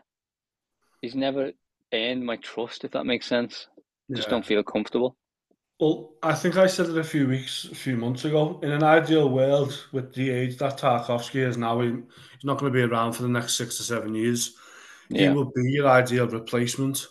he's 1.04 1.14
never 1.16 1.52
earned 1.94 2.26
my 2.26 2.38
trust. 2.38 2.84
If 2.84 2.92
that 2.92 3.06
makes 3.06 3.28
sense, 3.28 3.68
I 4.10 4.16
just 4.16 4.30
don't 4.30 4.46
feel 4.46 4.64
comfortable. 4.64 5.16
Well, 5.80 6.14
I 6.24 6.34
think 6.34 6.56
I 6.56 6.68
said 6.68 6.88
it 6.88 6.98
a 6.98 7.04
few 7.04 7.28
weeks, 7.28 7.66
a 7.66 7.76
few 7.76 7.98
months 7.98 8.26
ago. 8.26 8.60
In 8.64 8.72
an 8.72 8.84
ideal 8.84 9.30
world, 9.30 9.86
with 9.92 10.14
the 10.14 10.32
age 10.32 10.58
that 10.58 10.80
Tarkowski 10.80 11.46
is 11.46 11.58
now, 11.58 11.82
he, 11.82 11.90
he's 11.90 12.46
not 12.46 12.58
going 12.58 12.72
to 12.72 12.78
be 12.78 12.84
around 12.84 13.14
for 13.14 13.24
the 13.24 13.30
next 13.30 13.56
six 13.56 13.78
to 13.78 13.84
seven 13.84 14.16
years. 14.16 14.56
Yeah. 15.10 15.30
He 15.30 15.36
would 15.36 15.54
be 15.54 15.72
your 15.72 15.90
ideal 15.90 16.28
replacement 16.28 17.06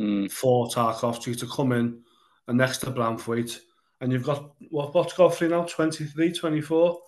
mm. 0.00 0.30
for 0.32 0.66
Tarkowski 0.66 1.38
to 1.38 1.46
come 1.46 1.72
in 1.72 2.00
and 2.48 2.58
next 2.58 2.78
to 2.78 2.90
Branthwaite. 2.90 3.60
And 4.00 4.12
you've 4.12 4.24
got, 4.24 4.52
what, 4.70 4.94
what's 4.94 5.12
Godfrey 5.12 5.48
now? 5.48 5.62
23, 5.64 6.32
24? 6.32 6.98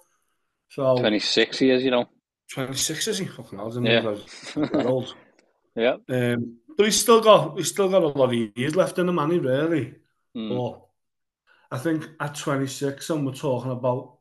So, 0.68 0.98
26 0.98 1.60
years, 1.60 1.82
you 1.82 1.90
know. 1.90 2.08
26 2.52 3.08
is 3.08 3.18
he? 3.18 3.26
Fucking 3.26 3.58
hell, 3.58 3.84
yeah. 3.84 4.84
old. 4.84 5.14
yeah. 5.74 5.96
Um, 6.08 6.58
but 6.76 6.86
he's 6.86 7.00
still 7.00 7.20
got 7.20 7.56
he's 7.56 7.68
still 7.68 7.88
got 7.88 8.02
a 8.02 8.06
lot 8.08 8.32
of 8.32 8.56
years 8.56 8.76
left 8.76 8.98
in 8.98 9.06
the 9.06 9.12
money, 9.12 9.38
really. 9.38 9.94
Mm. 10.36 10.56
But 10.56 11.76
I 11.76 11.78
think 11.78 12.08
at 12.18 12.34
26, 12.34 13.10
and 13.10 13.26
we're 13.26 13.32
talking 13.32 13.70
about, 13.70 14.16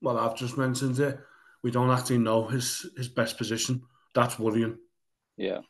well, 0.00 0.18
I've 0.18 0.36
just 0.36 0.56
mentioned 0.56 0.98
it, 1.00 1.18
we 1.62 1.70
don't 1.70 1.90
actually 1.90 2.18
know 2.18 2.46
his 2.46 2.86
his 2.96 3.08
best 3.08 3.38
position. 3.38 3.82
That's 4.14 4.38
worrying. 4.38 4.78
Yeah. 5.36 5.60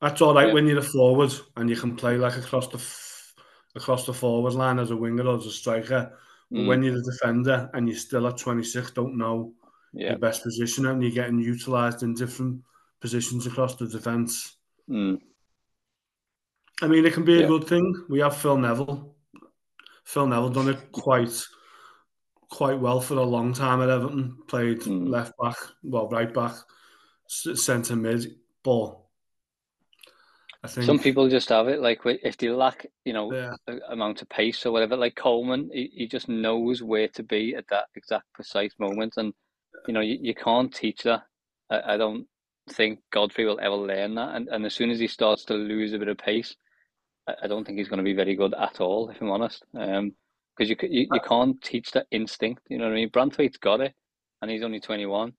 That's 0.00 0.20
all 0.20 0.34
right 0.34 0.48
yeah. 0.48 0.54
when 0.54 0.66
you're 0.66 0.78
a 0.78 0.82
forward 0.82 1.32
and 1.56 1.70
you 1.70 1.76
can 1.76 1.96
play 1.96 2.16
like 2.16 2.36
across 2.36 2.68
the 2.68 2.82
across 3.76 4.06
the 4.06 4.12
forward 4.12 4.54
line 4.54 4.78
as 4.78 4.90
a 4.90 4.96
winger 4.96 5.26
or 5.26 5.38
as 5.38 5.46
a 5.46 5.50
striker. 5.50 6.12
But 6.50 6.58
mm. 6.58 6.66
when 6.66 6.82
you're 6.82 6.94
the 6.94 7.10
defender 7.10 7.70
and 7.72 7.88
you're 7.88 7.98
still 7.98 8.26
at 8.26 8.36
26, 8.36 8.92
don't 8.92 9.16
know 9.16 9.54
yeah. 9.92 10.10
your 10.10 10.18
best 10.18 10.42
position 10.42 10.86
and 10.86 11.02
you're 11.02 11.12
getting 11.12 11.38
utilised 11.38 12.02
in 12.02 12.14
different 12.14 12.62
positions 13.00 13.46
across 13.46 13.76
the 13.76 13.86
defence. 13.86 14.56
Mm. 14.88 15.20
I 16.82 16.86
mean, 16.86 17.06
it 17.06 17.12
can 17.12 17.24
be 17.24 17.36
a 17.36 17.40
yeah. 17.42 17.46
good 17.46 17.66
thing. 17.66 18.04
We 18.08 18.20
have 18.20 18.36
Phil 18.36 18.58
Neville. 18.58 19.14
Phil 20.04 20.26
Neville 20.26 20.50
done 20.50 20.68
it 20.68 20.92
quite 20.92 21.44
quite 22.50 22.78
well 22.78 23.00
for 23.00 23.14
a 23.14 23.22
long 23.22 23.52
time 23.52 23.80
at 23.82 23.90
Everton. 23.90 24.36
Played 24.48 24.80
mm. 24.80 25.08
left 25.08 25.32
back, 25.40 25.56
well, 25.82 26.08
right 26.08 26.32
back, 26.32 26.54
centre 27.26 27.96
mid, 27.96 28.36
but 28.62 28.96
I 30.64 30.66
think 30.66 30.86
Some 30.86 30.98
people 30.98 31.28
just 31.28 31.50
have 31.50 31.68
it 31.68 31.80
like 31.80 32.00
if 32.04 32.38
they 32.38 32.48
lack, 32.48 32.86
you 33.04 33.12
know, 33.12 33.30
yeah, 33.32 33.54
amount 33.90 34.22
of 34.22 34.30
pace 34.30 34.64
or 34.64 34.72
whatever. 34.72 34.96
Like 34.96 35.14
Coleman, 35.14 35.68
he, 35.70 35.90
he 35.94 36.06
just 36.06 36.26
knows 36.26 36.82
where 36.82 37.08
to 37.08 37.22
be 37.22 37.54
at 37.54 37.68
that 37.68 37.84
exact 37.94 38.32
precise 38.32 38.72
moment, 38.78 39.14
and 39.18 39.34
you 39.86 39.92
know 39.92 40.00
you, 40.00 40.18
you 40.20 40.34
can't 40.34 40.74
teach 40.74 41.02
that. 41.02 41.24
I, 41.68 41.94
I 41.94 41.96
don't 41.98 42.26
think 42.70 43.00
Godfrey 43.12 43.44
will 43.44 43.60
ever 43.60 43.74
learn 43.74 44.14
that, 44.16 44.34
and, 44.34 44.48
and 44.48 44.64
as 44.66 44.74
soon 44.74 44.90
as 44.90 44.98
he 44.98 45.06
starts 45.06 45.44
to 45.46 45.54
lose 45.54 45.92
a 45.92 45.98
bit 45.98 46.08
of 46.08 46.18
pace, 46.18 46.56
I, 47.28 47.34
I 47.44 47.46
don't 47.46 47.64
think 47.64 47.78
he's 47.78 47.88
going 47.88 47.98
to 47.98 48.04
be 48.04 48.14
very 48.14 48.34
good 48.34 48.54
at 48.54 48.80
all, 48.80 49.10
if 49.10 49.20
I'm 49.20 49.30
honest. 49.30 49.64
Um, 49.76 50.12
because 50.56 50.70
you, 50.70 50.76
you 50.88 51.08
you 51.12 51.20
can't 51.20 51.60
teach 51.62 51.90
that 51.92 52.06
instinct. 52.12 52.62
You 52.68 52.78
know 52.78 52.84
what 52.84 52.92
I 52.92 52.96
mean? 52.96 53.10
Branthwaite's 53.10 53.56
got 53.58 53.80
it, 53.80 53.92
and 54.40 54.50
he's 54.50 54.62
only 54.62 54.80
21. 54.80 55.32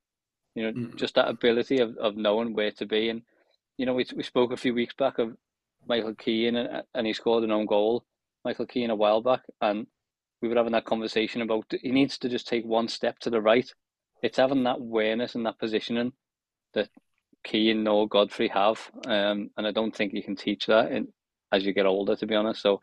You 0.56 0.64
know, 0.64 0.72
Mm. 0.74 0.96
just 0.96 1.16
that 1.16 1.30
ability 1.30 1.80
of, 1.80 1.96
of 1.98 2.18
knowing 2.18 2.54
where 2.54 2.72
to 2.72 2.86
be. 2.86 3.10
And 3.10 3.22
you 3.78 3.86
know, 3.86 3.94
we 3.94 4.06
we 4.16 4.24
spoke 4.24 4.52
a 4.52 4.58
few 4.58 4.74
weeks 4.74 4.94
back 4.94 5.20
of 5.20 5.36
Michael 5.88 6.16
Keane, 6.16 6.56
and, 6.58 6.84
and 6.94 7.08
he 7.08 7.14
scored 7.14 7.44
an 7.44 7.52
own 7.52 7.66
goal. 7.66 8.06
Michael 8.44 8.66
Keane 8.68 8.90
a 8.90 8.96
while 8.96 9.22
back, 9.22 9.42
and 9.62 9.88
we 10.42 10.50
were 10.50 10.56
having 10.56 10.74
that 10.74 10.86
conversation 10.86 11.42
about 11.42 11.66
he 11.82 11.92
needs 11.92 12.18
to 12.20 12.30
just 12.30 12.48
take 12.48 12.66
one 12.66 12.88
step 12.88 13.18
to 13.20 13.30
the 13.30 13.42
right. 13.42 13.70
It's 14.22 14.38
having 14.38 14.64
that 14.64 14.78
awareness 14.78 15.36
and 15.36 15.46
that 15.46 15.60
positioning 15.60 16.14
that 16.74 16.90
Keane 17.46 17.84
nor 17.84 18.08
Godfrey 18.10 18.50
have, 18.50 18.80
um, 19.06 19.50
and 19.56 19.66
I 19.68 19.72
don't 19.72 19.96
think 19.96 20.14
you 20.14 20.24
can 20.24 20.36
teach 20.36 20.66
that 20.66 20.92
in, 20.92 21.08
as 21.52 21.66
you 21.66 21.74
get 21.74 21.86
older. 21.86 22.16
To 22.16 22.26
be 22.28 22.36
honest, 22.36 22.62
so 22.62 22.82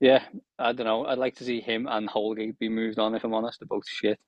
yeah, 0.00 0.24
I 0.58 0.72
don't 0.72 0.86
know. 0.86 1.06
I'd 1.06 1.18
like 1.18 1.36
to 1.36 1.44
see 1.44 1.60
him 1.60 1.86
and 1.88 2.08
Holgate 2.08 2.58
be 2.58 2.68
moved 2.68 2.98
on. 2.98 3.14
If 3.14 3.24
I'm 3.24 3.34
honest, 3.34 3.60
they're 3.60 3.66
both 3.68 3.86
shit. 3.86 4.18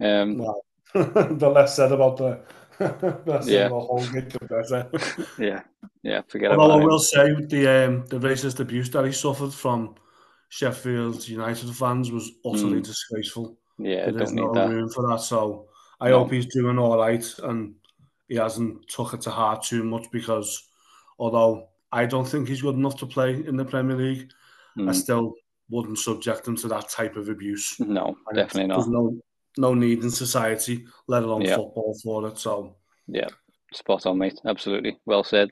Um, 0.00 0.36
well, 0.36 0.64
the 0.94 1.50
less 1.54 1.76
said 1.76 1.92
about 1.92 2.16
the 2.16 2.40
the 2.78 3.42
Yeah. 3.46 3.66
about 3.66 3.86
Holgate, 3.86 4.32
the 4.32 4.38
better. 4.46 4.90
yeah, 5.38 5.62
yeah, 6.02 6.22
forget 6.28 6.50
Although 6.52 6.72
about 6.72 6.80
I 6.80 6.84
will 6.84 6.98
say 6.98 7.34
the 7.46 7.68
um, 7.86 8.06
the 8.06 8.18
racist 8.18 8.60
abuse 8.60 8.90
that 8.90 9.04
he 9.04 9.12
suffered 9.12 9.54
from 9.54 9.94
Sheffield 10.48 11.26
United 11.28 11.74
fans 11.74 12.10
was 12.10 12.30
utterly 12.44 12.80
Mm. 12.80 12.84
disgraceful. 12.84 13.56
Yeah, 13.78 14.10
There 14.10 14.22
is 14.22 14.34
no 14.34 14.48
room 14.48 14.88
for 14.90 15.08
that. 15.08 15.20
So 15.20 15.68
I 16.00 16.10
No. 16.10 16.18
hope 16.18 16.32
he's 16.32 16.46
doing 16.46 16.78
all 16.78 16.98
right 16.98 17.24
and 17.44 17.74
he 18.32 18.38
hasn't 18.38 18.88
took 18.88 19.12
it 19.12 19.20
to 19.22 19.30
heart 19.30 19.62
too 19.62 19.84
much 19.84 20.10
because 20.10 20.48
although 21.18 21.68
I 21.92 22.06
don't 22.06 22.26
think 22.26 22.48
he's 22.48 22.62
good 22.62 22.76
enough 22.76 22.96
to 23.00 23.06
play 23.06 23.34
in 23.34 23.56
the 23.56 23.64
Premier 23.64 23.96
League, 23.96 24.30
I 24.78 24.82
Mm, 24.82 25.02
still 25.02 25.34
wouldn't 25.68 25.98
subject 25.98 26.48
him 26.48 26.56
to 26.56 26.68
that 26.68 26.88
type 26.88 27.16
of 27.16 27.28
abuse. 27.28 27.76
no, 27.78 28.16
And 28.28 28.36
definitely 28.36 28.68
There's 28.74 28.88
not. 28.88 28.88
no 28.88 29.20
no 29.58 29.74
need 29.74 30.02
in 30.02 30.10
society, 30.10 30.86
let 31.08 31.24
alone 31.24 31.44
Yeah. 31.44 31.56
football, 31.56 31.94
for 32.02 32.26
it. 32.28 32.38
So 32.38 32.76
Yeah, 33.06 33.28
spot 33.74 34.06
on, 34.06 34.16
mate. 34.16 34.40
Absolutely, 34.46 34.96
well 35.04 35.24
said. 35.24 35.50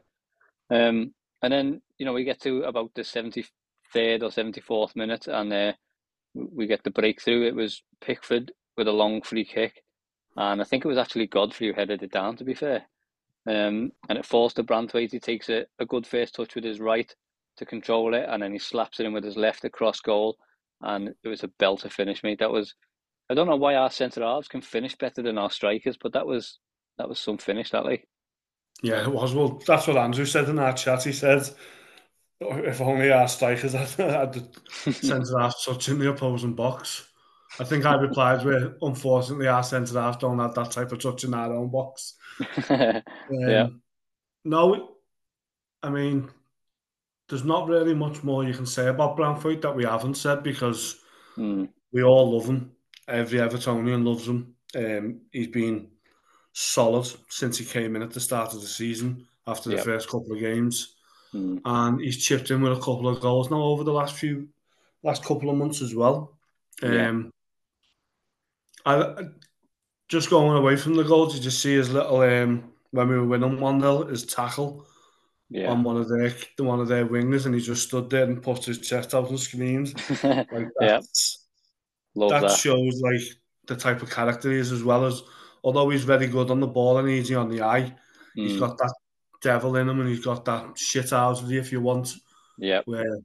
Um, 0.70 1.12
and 1.42 1.52
then 1.52 1.82
you 1.98 2.06
know 2.06 2.14
we 2.14 2.24
get 2.24 2.40
to 2.42 2.62
about 2.62 2.90
the 2.94 3.04
seventy 3.04 3.44
third 3.92 4.22
or 4.22 4.30
seventy 4.30 4.62
fourth 4.62 4.96
minute, 4.96 5.28
and 5.28 5.52
uh, 5.52 5.72
we 6.34 6.66
get 6.66 6.82
the 6.82 6.90
breakthrough. 6.90 7.46
It 7.46 7.54
was 7.54 7.82
Pickford 8.00 8.52
with 8.78 8.88
a 8.88 8.92
long 9.02 9.20
free 9.20 9.44
kick, 9.44 9.82
and 10.36 10.60
I 10.60 10.64
think 10.64 10.84
it 10.84 10.88
was 10.88 10.98
actually 10.98 11.26
Godfrey 11.26 11.68
who 11.68 11.72
headed 11.72 12.02
it 12.02 12.12
down. 12.12 12.36
To 12.36 12.44
be 12.44 12.54
fair, 12.54 12.84
um, 13.46 13.92
and 14.08 14.18
it 14.18 14.26
falls 14.26 14.54
to 14.54 14.64
Branthwaite. 14.64 15.12
He 15.12 15.20
takes 15.20 15.48
a, 15.48 15.66
a 15.78 15.86
good 15.86 16.06
first 16.06 16.34
touch 16.34 16.54
with 16.54 16.64
his 16.64 16.80
right 16.80 17.14
to 17.56 17.66
control 17.66 18.14
it, 18.14 18.26
and 18.28 18.42
then 18.42 18.52
he 18.52 18.58
slaps 18.58 19.00
it 19.00 19.06
in 19.06 19.12
with 19.12 19.24
his 19.24 19.36
left 19.36 19.64
across 19.64 20.00
goal, 20.00 20.36
and 20.80 21.08
it 21.08 21.28
was 21.28 21.42
a 21.42 21.48
belter 21.48 21.90
finish, 21.90 22.22
mate. 22.22 22.38
That 22.38 22.52
was. 22.52 22.74
I 23.28 23.34
don't 23.34 23.46
know 23.46 23.56
why 23.56 23.76
our 23.76 23.90
centre 23.90 24.22
halves 24.22 24.48
can 24.48 24.60
finish 24.60 24.96
better 24.96 25.22
than 25.22 25.38
our 25.38 25.50
strikers, 25.50 25.96
but 25.96 26.12
that 26.14 26.26
was 26.26 26.58
that 26.98 27.08
was 27.08 27.18
some 27.20 27.38
finish, 27.38 27.70
that 27.70 27.84
like. 27.84 28.06
yeah, 28.82 29.02
it 29.02 29.12
was. 29.12 29.34
Well, 29.34 29.60
that's 29.66 29.86
what 29.86 29.96
Andrew 29.96 30.24
said 30.24 30.48
in 30.48 30.58
our 30.58 30.72
chat. 30.72 31.04
He 31.04 31.12
said, 31.12 31.48
if 32.40 32.80
only 32.80 33.10
our 33.10 33.28
strikers 33.28 33.72
had, 33.72 33.88
had 33.88 34.32
the 34.32 34.92
centre 34.92 35.38
half 35.38 35.54
touch 35.64 35.88
in 35.88 35.98
the 35.98 36.10
opposing 36.10 36.54
box. 36.54 37.09
I 37.58 37.64
think 37.64 37.84
I 37.84 37.94
replied 37.94 38.44
with, 38.44 38.74
unfortunately, 38.80 39.48
our 39.48 39.62
centre 39.62 40.00
half 40.00 40.20
don't 40.20 40.38
have 40.38 40.54
that 40.54 40.70
type 40.70 40.92
of 40.92 41.00
touch 41.00 41.24
in 41.24 41.34
our 41.34 41.52
own 41.52 41.70
box. 41.70 42.14
Um, 42.62 43.02
Yeah. 43.30 43.68
No, 44.44 44.96
I 45.82 45.90
mean, 45.90 46.30
there's 47.28 47.44
not 47.44 47.68
really 47.68 47.94
much 47.94 48.22
more 48.24 48.44
you 48.44 48.54
can 48.54 48.66
say 48.66 48.88
about 48.88 49.16
Branthwaite 49.16 49.62
that 49.62 49.76
we 49.76 49.84
haven't 49.84 50.14
said 50.16 50.42
because 50.42 50.96
Mm, 51.36 51.68
we 51.92 52.02
all 52.02 52.36
love 52.36 52.46
him. 52.48 52.72
Every 53.06 53.38
Evertonian 53.38 54.04
loves 54.04 54.26
him. 54.26 54.54
Um, 54.74 55.20
he's 55.30 55.46
been 55.48 55.88
solid 56.52 57.06
since 57.28 57.56
he 57.58 57.64
came 57.64 57.94
in 57.96 58.02
at 58.02 58.10
the 58.10 58.20
start 58.20 58.52
of 58.52 58.60
the 58.60 58.66
season 58.66 59.26
after 59.46 59.70
the 59.70 59.76
Yep. 59.76 59.84
first 59.84 60.08
couple 60.08 60.32
of 60.32 60.40
games, 60.40 60.96
mm, 61.32 61.60
and 61.64 62.00
he's 62.00 62.22
chipped 62.22 62.50
in 62.50 62.62
with 62.62 62.72
a 62.72 62.80
couple 62.80 63.08
of 63.08 63.20
goals 63.20 63.50
now 63.50 63.62
over 63.62 63.84
the 63.84 63.92
last 63.92 64.14
few 64.16 64.48
last 65.02 65.24
couple 65.24 65.48
of 65.50 65.56
months 65.56 65.80
as 65.82 65.94
well. 65.94 66.36
Um, 66.82 66.90
I, 66.90 67.39
I- 68.86 69.24
just 70.10 70.28
going 70.28 70.56
away 70.56 70.76
from 70.76 70.94
the 70.94 71.04
goals, 71.04 71.36
you 71.36 71.40
just 71.40 71.62
see 71.62 71.76
his 71.76 71.90
little 71.90 72.20
um, 72.20 72.72
when 72.90 73.08
we 73.08 73.16
were 73.16 73.26
winning 73.26 73.60
one 73.60 73.80
0 73.80 74.06
his 74.06 74.26
tackle 74.26 74.86
yeah. 75.48 75.70
on 75.70 75.84
one 75.84 75.96
of 75.96 76.08
their 76.08 76.34
one 76.58 76.80
of 76.80 76.88
their 76.88 77.06
wingers, 77.06 77.46
and 77.46 77.54
he 77.54 77.60
just 77.60 77.86
stood 77.86 78.10
there 78.10 78.24
and 78.24 78.42
pushed 78.42 78.64
his 78.64 78.78
chest 78.78 79.14
out 79.14 79.30
and 79.30 79.38
screamed. 79.40 79.94
Like 80.22 80.68
yeah, 80.80 81.00
love 82.14 82.30
that, 82.30 82.42
that. 82.42 82.58
shows 82.58 83.00
like 83.00 83.20
the 83.66 83.76
type 83.76 84.02
of 84.02 84.10
character 84.10 84.50
he 84.50 84.58
is 84.58 84.72
as 84.72 84.82
well 84.82 85.04
as 85.04 85.22
although 85.62 85.88
he's 85.90 86.04
very 86.04 86.26
good 86.26 86.50
on 86.50 86.58
the 86.58 86.66
ball 86.66 86.98
and 86.98 87.08
easy 87.08 87.36
on 87.36 87.48
the 87.48 87.62
eye, 87.62 87.94
he's 88.34 88.58
got 88.58 88.76
that 88.78 88.92
devil 89.42 89.76
in 89.76 89.88
him 89.88 90.00
and 90.00 90.08
he's 90.08 90.24
got 90.24 90.44
that 90.44 90.76
shit 90.76 91.12
out 91.12 91.40
of 91.40 91.50
you 91.50 91.60
if 91.60 91.70
you 91.70 91.80
want, 91.80 92.14
yeah, 92.58 92.82
where 92.84 93.18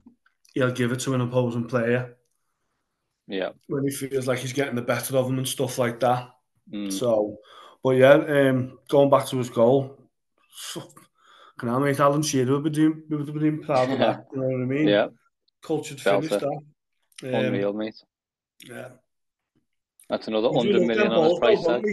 he'll 0.54 0.70
give 0.70 0.92
it 0.92 1.00
to 1.00 1.14
an 1.14 1.20
opposing 1.20 1.66
player 1.66 2.16
yeah. 3.26 3.50
when 3.68 3.84
he 3.84 3.90
feels 3.90 4.26
like 4.26 4.38
he's 4.38 4.52
getting 4.52 4.74
the 4.76 4.82
better 4.82 5.16
of 5.16 5.28
him 5.28 5.38
and 5.38 5.48
stuff 5.48 5.78
like 5.78 6.00
that. 6.00 6.30
Mm, 6.72 6.92
So, 6.92 7.36
but 7.82 7.90
yeah, 7.96 8.14
um, 8.14 8.78
going 8.88 9.10
back 9.10 9.26
to 9.26 9.38
his 9.38 9.50
goal, 9.50 9.98
can 11.58 11.68
I 11.68 11.78
make 11.78 12.00
Alan 12.00 12.22
Shearer 12.22 12.52
would 12.54 12.64
be 12.64 12.70
doing, 12.70 13.02
would 13.10 13.26
be 13.26 13.40
doing 13.40 13.62
proud 13.62 13.90
of 13.90 13.98
that? 13.98 14.26
You 14.32 14.40
know 14.40 14.46
what 14.48 14.62
I 14.62 14.64
mean? 14.64 14.88
yeah, 14.88 15.08
cultured 15.62 16.00
finish 16.00 16.30
that. 16.30 16.42
Um, 16.44 16.64
unreal, 17.22 17.72
mate. 17.72 18.02
Yeah. 18.68 18.88
That's 20.08 20.28
another 20.28 20.50
We 20.50 20.72
do 20.72 20.86
million 20.86 21.10
on 21.12 21.30
his 21.30 21.38
price 21.38 21.64
tag. 21.64 21.84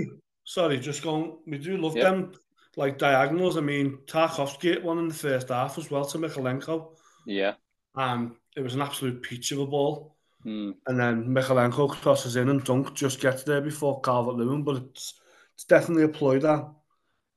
Sorry, 0.43 0.79
just 0.79 1.01
going. 1.01 1.37
We 1.47 1.57
do 1.57 1.77
love 1.77 1.95
Yeah. 1.95 2.11
them 2.11 2.33
like 2.75 2.97
diagonals. 2.97 3.57
I 3.57 3.61
mean, 3.61 3.99
Tarkowski 4.05 4.63
hit 4.73 4.83
one 4.83 4.97
in 4.99 5.07
the 5.07 5.13
first 5.13 5.49
half 5.49 5.77
as 5.77 5.89
well 5.89 6.05
to 6.05 6.17
Mykolenko, 6.17 6.95
Yeah. 7.25 7.53
and 7.95 8.35
it 8.55 8.61
was 8.61 8.75
an 8.75 8.81
absolute 8.81 9.21
peach 9.21 9.51
of 9.51 9.59
a 9.59 9.65
ball. 9.65 10.15
Mm, 10.45 10.75
And 10.87 10.99
then 10.99 11.25
Mykolenko 11.27 11.89
crosses 11.89 12.35
in 12.35 12.49
and 12.49 12.63
Dunk 12.63 12.93
just 12.93 13.21
gets 13.21 13.43
there 13.43 13.61
before 13.61 14.01
Calvert 14.01 14.35
Lewin, 14.35 14.63
but 14.63 14.77
it's 14.77 15.19
it's 15.55 15.65
definitely 15.65 16.03
a 16.03 16.09
ploy 16.09 16.39
that 16.39 16.65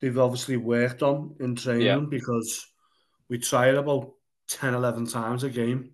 they've 0.01 0.17
obviously 0.17 0.57
worked 0.57 1.03
on 1.03 1.35
in 1.39 1.55
training 1.55 1.85
Yeah. 1.85 1.99
because 1.99 2.65
we 3.29 3.37
try 3.37 3.69
it 3.69 3.75
about 3.75 4.13
10, 4.47 4.73
11 4.73 5.05
times 5.07 5.43
a 5.43 5.49
game. 5.49 5.93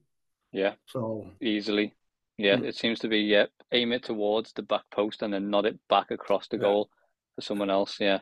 yeah, 0.52 0.76
So 0.88 1.30
easily. 1.42 1.94
Yeah, 2.38 2.58
Mm. 2.58 2.64
it 2.66 2.76
seems 2.76 3.00
to 3.00 3.08
be. 3.08 3.20
Yeah, 3.20 3.46
aim 3.72 3.92
it 3.92 4.04
towards 4.04 4.54
the 4.54 4.62
back 4.64 4.84
post 4.92 5.22
and 5.22 5.34
then 5.34 5.50
nod 5.50 5.66
it 5.66 5.78
back 5.90 6.12
across 6.12 6.48
the 6.48 6.58
Yeah. 6.58 6.64
goal 6.64 6.90
for 7.36 7.42
someone 7.42 7.70
else. 7.70 8.00
Yeah, 8.00 8.20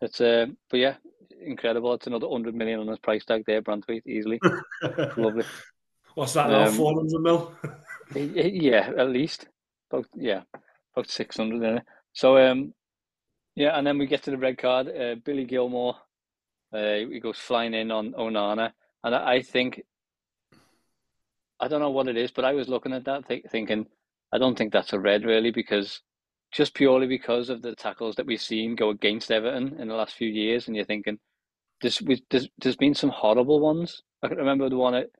it's 0.00 0.20
uh, 0.20 0.46
but 0.70 0.80
yeah, 0.80 0.96
incredible. 1.40 1.92
It's 1.94 2.06
another 2.06 2.28
hundred 2.28 2.54
million 2.54 2.80
on 2.80 2.88
his 2.88 2.98
price 2.98 3.24
tag 3.24 3.44
there, 3.46 3.62
Branthwaite, 3.62 4.06
easily. 4.06 4.40
Lovely. 5.16 5.44
what's 6.14 6.32
that 6.34 6.48
now? 6.50 6.66
Um, 6.66 6.74
400 6.74 7.20
mil? 7.20 7.52
Yeah, 8.14 8.90
at 8.98 9.08
least 9.08 9.46
about 9.90 10.06
yeah, 10.14 10.42
about 10.94 11.08
six 11.08 11.36
hundred 11.36 11.62
in 11.62 11.76
it. 11.78 11.84
So 12.12 12.38
um, 12.38 12.74
yeah, 13.54 13.76
and 13.76 13.86
then 13.86 13.98
we 13.98 14.06
get 14.06 14.22
to 14.24 14.30
the 14.30 14.38
red 14.38 14.58
card. 14.58 14.88
Uh, 14.88 15.14
Billy 15.24 15.44
Gilmour, 15.44 15.94
uh, 16.72 16.94
he 17.10 17.20
goes 17.20 17.38
flying 17.38 17.74
in 17.74 17.90
on 17.90 18.12
Onana, 18.12 18.72
and 19.04 19.14
I, 19.14 19.34
I 19.34 19.42
think 19.42 19.82
I 21.60 21.68
don't 21.68 21.80
know 21.80 21.90
what 21.90 22.08
it 22.08 22.16
is, 22.16 22.30
but 22.30 22.44
I 22.44 22.52
was 22.52 22.68
looking 22.68 22.92
at 22.92 23.04
that 23.04 23.28
th- 23.28 23.44
thinking 23.50 23.86
I 24.32 24.38
don't 24.38 24.56
think 24.56 24.72
that's 24.72 24.92
a 24.92 24.98
red 24.98 25.24
really 25.24 25.50
because 25.50 26.00
just 26.52 26.74
purely 26.74 27.06
because 27.06 27.48
of 27.48 27.62
the 27.62 27.74
tackles 27.76 28.16
that 28.16 28.26
we've 28.26 28.42
seen 28.42 28.74
go 28.74 28.90
against 28.90 29.30
Everton 29.30 29.76
in 29.78 29.88
the 29.88 29.94
last 29.94 30.14
few 30.14 30.28
years, 30.28 30.66
and 30.66 30.74
you're 30.74 30.84
thinking 30.84 31.18
there's 31.80 32.02
there's, 32.30 32.48
there's 32.58 32.76
been 32.76 32.94
some 32.94 33.10
horrible 33.10 33.60
ones. 33.60 34.02
I 34.22 34.28
can 34.28 34.38
remember 34.38 34.68
the 34.68 34.76
one 34.76 34.94
at, 34.94 35.10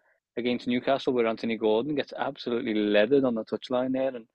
against 0.41 0.67
Newcastle 0.69 1.13
where 1.15 1.29
Anthony 1.29 1.57
Gordon 1.57 1.95
gets 1.95 2.13
absolutely 2.19 2.75
leathered 2.75 3.25
on 3.25 3.37
the 3.37 3.45
touchline 3.45 3.93
there, 3.93 4.15
and 4.17 4.27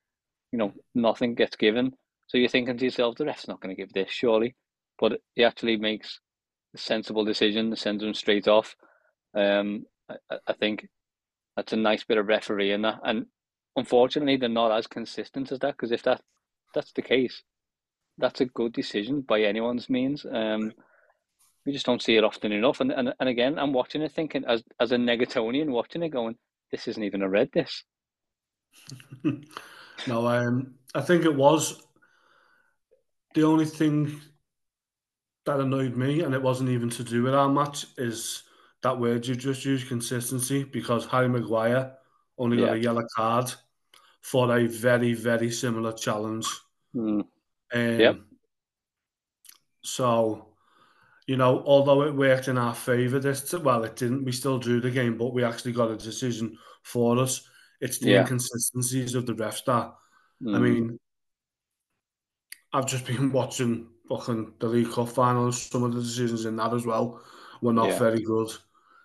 you 0.51 0.59
know 0.59 0.73
nothing 0.95 1.35
gets 1.35 1.57
given. 1.57 1.93
So 2.27 2.37
you're 2.37 2.49
thinking 2.49 2.77
to 2.77 2.85
yourself, 2.85 3.17
the 3.17 3.25
ref's 3.25 3.47
not 3.47 3.61
going 3.61 3.75
to 3.75 3.81
give 3.81 3.93
this 3.93 4.11
surely, 4.11 4.55
but 4.99 5.19
he 5.35 5.43
actually 5.43 5.77
makes 5.77 6.19
a 6.75 6.77
sensible 6.79 7.25
decision, 7.25 7.75
sends 7.75 8.03
him 8.03 8.13
straight 8.13 8.47
off. 8.47 8.75
Um, 9.35 9.85
I, 10.09 10.15
I- 10.47 10.53
think 10.53 10.87
that's 11.55 11.73
a 11.73 11.77
nice 11.77 12.03
bit 12.05 12.17
of 12.17 12.27
refereeing 12.27 12.83
that, 12.83 12.99
and 13.03 13.27
unfortunately 13.75 14.37
they're 14.37 14.49
not 14.49 14.71
as 14.77 14.87
consistent 14.87 15.51
as 15.51 15.59
that 15.59 15.73
because 15.75 15.91
if 15.91 16.03
that 16.03 16.21
that's 16.73 16.93
the 16.93 17.01
case, 17.01 17.43
that's 18.17 18.41
a 18.41 18.45
good 18.45 18.73
decision 18.73 19.21
by 19.21 19.41
anyone's 19.41 19.89
means. 19.89 20.25
Um, 20.25 20.73
we 21.65 21.73
just 21.73 21.85
don't 21.85 22.01
see 22.01 22.15
it 22.15 22.23
often 22.23 22.51
enough. 22.51 22.81
And 22.81 22.91
and, 22.91 23.13
and 23.19 23.29
again, 23.29 23.57
I'm 23.57 23.73
watching 23.73 24.01
it 24.01 24.11
thinking 24.11 24.45
as 24.45 24.63
as 24.79 24.91
a 24.91 24.97
negatonian 24.97 25.69
watching 25.69 26.03
it, 26.03 26.09
going, 26.09 26.35
this 26.71 26.87
isn't 26.87 27.03
even 27.03 27.21
a 27.21 27.29
red. 27.29 27.49
This. 27.51 27.83
no, 30.07 30.27
um, 30.27 30.75
I 30.93 31.01
think 31.01 31.25
it 31.25 31.35
was 31.35 31.81
the 33.33 33.43
only 33.43 33.65
thing 33.65 34.21
that 35.45 35.59
annoyed 35.59 35.95
me, 35.95 36.21
and 36.21 36.33
it 36.33 36.41
wasn't 36.41 36.69
even 36.69 36.89
to 36.91 37.03
do 37.03 37.23
with 37.23 37.35
our 37.35 37.49
match, 37.49 37.85
is 37.97 38.43
that 38.81 38.99
word 38.99 39.25
you 39.25 39.35
just 39.35 39.65
used, 39.65 39.87
consistency, 39.87 40.63
because 40.63 41.05
Harry 41.05 41.29
Maguire 41.29 41.93
only 42.37 42.57
got 42.57 42.67
yeah. 42.67 42.73
a 42.73 42.77
yellow 42.77 43.05
card 43.15 43.51
for 44.21 44.57
a 44.57 44.67
very, 44.67 45.13
very 45.13 45.51
similar 45.51 45.93
challenge. 45.93 46.47
Mm. 46.95 47.25
Um, 47.73 47.99
yep. 47.99 48.19
So, 49.83 50.47
you 51.27 51.37
know, 51.37 51.63
although 51.65 52.03
it 52.03 52.13
worked 52.13 52.47
in 52.47 52.57
our 52.57 52.75
favour, 52.75 53.19
this 53.19 53.51
well, 53.53 53.83
it 53.83 53.95
didn't. 53.95 54.25
We 54.25 54.31
still 54.31 54.59
drew 54.59 54.79
the 54.79 54.91
game, 54.91 55.17
but 55.17 55.33
we 55.33 55.43
actually 55.43 55.71
got 55.71 55.91
a 55.91 55.97
decision 55.97 56.57
for 56.83 57.17
us. 57.19 57.47
It's 57.81 57.97
the 57.97 58.11
yeah. 58.11 58.21
inconsistencies 58.21 59.15
of 59.15 59.25
the 59.25 59.33
refs 59.33 59.65
that. 59.65 59.93
Mm. 60.43 60.55
I 60.55 60.59
mean, 60.59 60.99
I've 62.73 62.85
just 62.85 63.05
been 63.05 63.31
watching 63.31 63.87
fucking 64.07 64.53
the 64.59 64.67
League 64.67 64.91
Cup 64.91 65.09
finals. 65.09 65.61
Some 65.61 65.83
of 65.83 65.93
the 65.93 66.01
decisions 66.01 66.45
in 66.45 66.55
that 66.57 66.73
as 66.73 66.85
well 66.85 67.21
were 67.61 67.73
not 67.73 67.89
yeah. 67.89 67.99
very 67.99 68.21
good. 68.21 68.49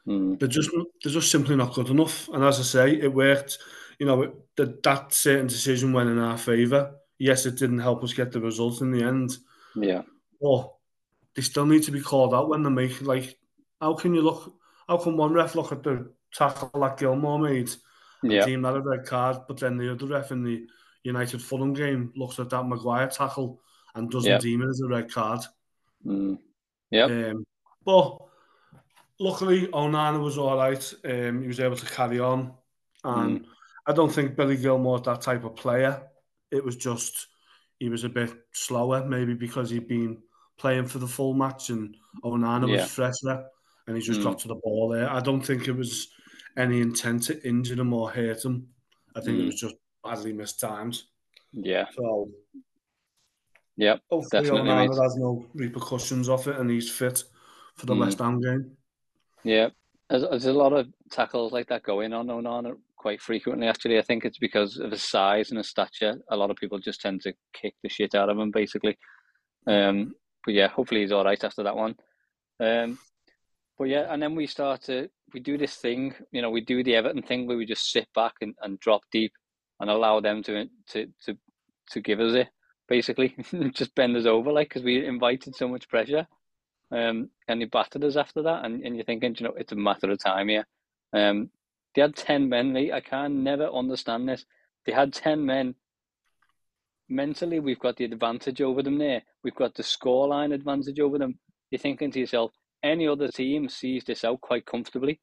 Mm. 0.06 0.38
They're 0.38 0.48
just 0.48 0.70
they're 1.02 1.12
just 1.12 1.30
simply 1.30 1.56
not 1.56 1.74
good 1.74 1.88
enough. 1.88 2.28
And 2.28 2.44
as 2.44 2.60
I 2.60 2.62
say, 2.62 3.00
it 3.00 3.12
worked. 3.12 3.58
You 3.98 4.06
know, 4.06 4.22
it, 4.22 4.34
the, 4.56 4.78
that 4.82 5.12
certain 5.12 5.46
decision 5.46 5.92
went 5.92 6.10
in 6.10 6.18
our 6.18 6.38
favour. 6.38 6.96
Yes, 7.18 7.44
it 7.46 7.56
didn't 7.56 7.80
help 7.80 8.02
us 8.02 8.14
get 8.14 8.32
the 8.32 8.40
result 8.40 8.80
in 8.80 8.90
the 8.90 9.04
end. 9.04 9.36
Yeah. 9.74 10.02
But 10.40 10.72
they 11.36 11.42
still 11.42 11.66
need 11.66 11.84
to 11.84 11.92
be 11.92 12.00
called 12.00 12.34
out 12.34 12.48
when 12.48 12.62
they 12.62 12.70
make 12.70 13.02
like. 13.02 13.36
How 13.80 13.94
can 13.94 14.14
you 14.14 14.22
look? 14.22 14.54
How 14.88 14.98
can 14.98 15.16
one 15.16 15.32
ref 15.32 15.54
look 15.54 15.72
at 15.72 15.82
the 15.82 16.10
tackle 16.34 16.70
that 16.80 16.98
Gilmour 16.98 17.38
made 17.38 17.70
and 18.22 18.32
yeah. 18.32 18.44
deem 18.44 18.62
that 18.62 18.76
a 18.76 18.80
red 18.80 19.06
card, 19.06 19.38
but 19.48 19.58
then 19.58 19.76
the 19.76 19.92
other 19.92 20.06
ref 20.06 20.30
in 20.30 20.42
the 20.42 20.66
United 21.02 21.42
Fulham 21.42 21.72
game 21.72 22.12
looks 22.16 22.38
at 22.38 22.50
that 22.50 22.64
Maguire 22.64 23.08
tackle 23.08 23.60
and 23.94 24.10
doesn't 24.10 24.30
yep. 24.30 24.40
deem 24.40 24.62
it 24.62 24.68
as 24.68 24.80
a 24.80 24.88
red 24.88 25.12
card. 25.12 25.40
Mm. 26.04 26.38
Yeah. 26.90 27.04
Um, 27.04 27.46
but 27.84 28.18
luckily, 29.18 29.68
Onana 29.68 30.22
was 30.22 30.38
all 30.38 30.56
right. 30.56 30.94
Um, 31.04 31.42
he 31.42 31.48
was 31.48 31.60
able 31.60 31.76
to 31.76 31.86
carry 31.86 32.20
on, 32.20 32.52
and 33.04 33.40
mm. 33.40 33.46
I 33.86 33.92
don't 33.92 34.12
think 34.12 34.36
Billy 34.36 34.56
Gilmour's 34.56 35.02
that 35.02 35.22
type 35.22 35.44
of 35.44 35.56
player. 35.56 36.02
It 36.50 36.64
was 36.64 36.76
just 36.76 37.28
he 37.78 37.88
was 37.88 38.04
a 38.04 38.08
bit 38.08 38.32
slower, 38.52 39.04
maybe 39.04 39.34
because 39.34 39.70
he'd 39.70 39.88
been 39.88 40.18
playing 40.60 40.86
for 40.86 40.98
the 40.98 41.08
full 41.08 41.34
match, 41.34 41.70
and 41.70 41.96
Onana 42.22 42.68
yeah. 42.68 42.82
was 42.82 42.90
fresher, 42.90 43.44
and 43.86 43.96
he 43.96 44.02
just 44.02 44.20
mm. 44.20 44.24
got 44.24 44.38
to 44.40 44.48
the 44.48 44.60
ball 44.62 44.88
there. 44.88 45.10
I 45.10 45.20
don't 45.20 45.40
think 45.40 45.66
it 45.66 45.76
was 45.76 46.08
any 46.56 46.80
intent 46.80 47.24
to 47.24 47.48
injure 47.48 47.80
him 47.80 47.92
or 47.92 48.10
hurt 48.10 48.44
him. 48.44 48.68
I 49.16 49.20
think 49.20 49.38
it 49.38 49.42
mm. 49.42 49.46
was 49.46 49.60
just 49.60 49.76
badly 50.04 50.32
missed 50.32 50.60
times. 50.60 51.08
Yeah. 51.52 51.86
So 51.96 52.28
Yep, 53.80 54.02
hopefully 54.10 54.42
definitely. 54.42 54.70
Onana 54.70 55.02
has 55.02 55.16
no 55.16 55.46
repercussions 55.54 56.28
off 56.28 56.46
it 56.46 56.56
and 56.58 56.70
he's 56.70 56.90
fit 56.90 57.24
for 57.76 57.86
the 57.86 57.94
mm. 57.94 58.00
West 58.00 58.18
Ham 58.18 58.38
game. 58.38 58.76
Yeah, 59.42 59.70
there's, 60.10 60.22
there's 60.22 60.44
a 60.44 60.52
lot 60.52 60.74
of 60.74 60.86
tackles 61.10 61.52
like 61.52 61.68
that 61.68 61.82
going 61.82 62.12
on 62.12 62.26
Onana 62.26 62.76
quite 62.98 63.22
frequently. 63.22 63.66
Actually, 63.66 63.98
I 63.98 64.02
think 64.02 64.26
it's 64.26 64.36
because 64.36 64.76
of 64.76 64.90
his 64.90 65.02
size 65.02 65.48
and 65.48 65.56
his 65.56 65.70
stature. 65.70 66.20
A 66.28 66.36
lot 66.36 66.50
of 66.50 66.58
people 66.58 66.78
just 66.78 67.00
tend 67.00 67.22
to 67.22 67.32
kick 67.54 67.72
the 67.82 67.88
shit 67.88 68.14
out 68.14 68.28
of 68.28 68.38
him, 68.38 68.50
basically. 68.50 68.98
Um, 69.66 70.14
but 70.44 70.54
yeah, 70.54 70.68
hopefully 70.68 71.02
he's 71.02 71.12
all 71.12 71.24
right 71.24 71.42
after 71.42 71.62
that 71.62 71.76
one. 71.76 71.96
Um, 72.58 72.98
but 73.78 73.84
yeah, 73.84 74.12
and 74.12 74.22
then 74.22 74.34
we 74.34 74.46
start 74.46 74.82
to 74.82 75.08
we 75.32 75.40
do 75.40 75.56
this 75.56 75.74
thing. 75.76 76.14
You 76.32 76.42
know, 76.42 76.50
we 76.50 76.60
do 76.60 76.82
the 76.84 76.96
Everton 76.96 77.22
thing 77.22 77.46
where 77.46 77.56
we 77.56 77.66
just 77.66 77.90
sit 77.90 78.08
back 78.14 78.34
and, 78.40 78.54
and 78.62 78.80
drop 78.80 79.02
deep 79.10 79.32
and 79.80 79.88
allow 79.90 80.20
them 80.20 80.42
to 80.44 80.66
to 80.88 81.06
to 81.24 81.38
to 81.90 82.00
give 82.00 82.20
us 82.20 82.34
it 82.34 82.48
basically, 82.90 83.34
just 83.70 83.94
bend 83.94 84.16
us 84.16 84.26
over, 84.26 84.52
like, 84.52 84.68
because 84.68 84.82
we 84.82 85.06
invited 85.06 85.54
so 85.54 85.68
much 85.68 85.88
pressure. 85.88 86.26
Um, 86.90 87.30
and 87.46 87.62
they 87.62 87.66
battered 87.66 88.04
us 88.04 88.16
after 88.16 88.42
that. 88.42 88.64
And, 88.64 88.84
and 88.84 88.96
you're 88.96 89.04
thinking, 89.04 89.36
you 89.38 89.46
know, 89.46 89.54
it's 89.56 89.72
a 89.72 89.76
matter 89.76 90.10
of 90.10 90.18
time 90.18 90.48
here. 90.48 90.66
Um, 91.14 91.50
they 91.94 92.02
had 92.02 92.16
10 92.16 92.48
men. 92.48 92.74
They, 92.74 92.92
I 92.92 93.00
can 93.00 93.44
never 93.44 93.68
understand 93.68 94.28
this. 94.28 94.44
They 94.84 94.92
had 94.92 95.14
10 95.14 95.46
men. 95.46 95.76
Mentally, 97.10 97.58
we've 97.58 97.80
got 97.80 97.96
the 97.96 98.04
advantage 98.04 98.62
over 98.62 98.82
them 98.82 98.96
there. 98.96 99.22
We've 99.42 99.54
got 99.54 99.74
the 99.74 99.82
scoreline 99.82 100.54
advantage 100.54 101.00
over 101.00 101.18
them. 101.18 101.38
You're 101.70 101.80
thinking 101.80 102.12
to 102.12 102.20
yourself, 102.20 102.52
any 102.82 103.06
other 103.08 103.28
team 103.28 103.68
sees 103.68 104.04
this 104.04 104.24
out 104.24 104.40
quite 104.40 104.64
comfortably. 104.64 105.20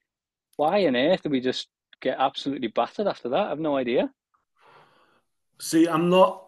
Why 0.58 0.86
on 0.86 0.96
earth 0.96 1.24
do 1.24 1.30
we 1.30 1.40
just 1.40 1.70
get 2.02 2.18
absolutely 2.20 2.68
battered 2.68 3.08
after 3.08 3.30
that? 3.30 3.46
I 3.46 3.50
have 3.50 3.60
no 3.60 3.78
idea. 3.78 4.12
See, 5.60 5.88
I'm 5.88 6.10
not 6.10 6.44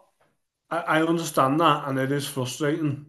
I, 0.69 0.77
I 0.77 1.01
understand 1.03 1.59
that, 1.59 1.87
and 1.87 1.97
it 1.97 2.11
is 2.11 2.27
frustrating. 2.27 3.07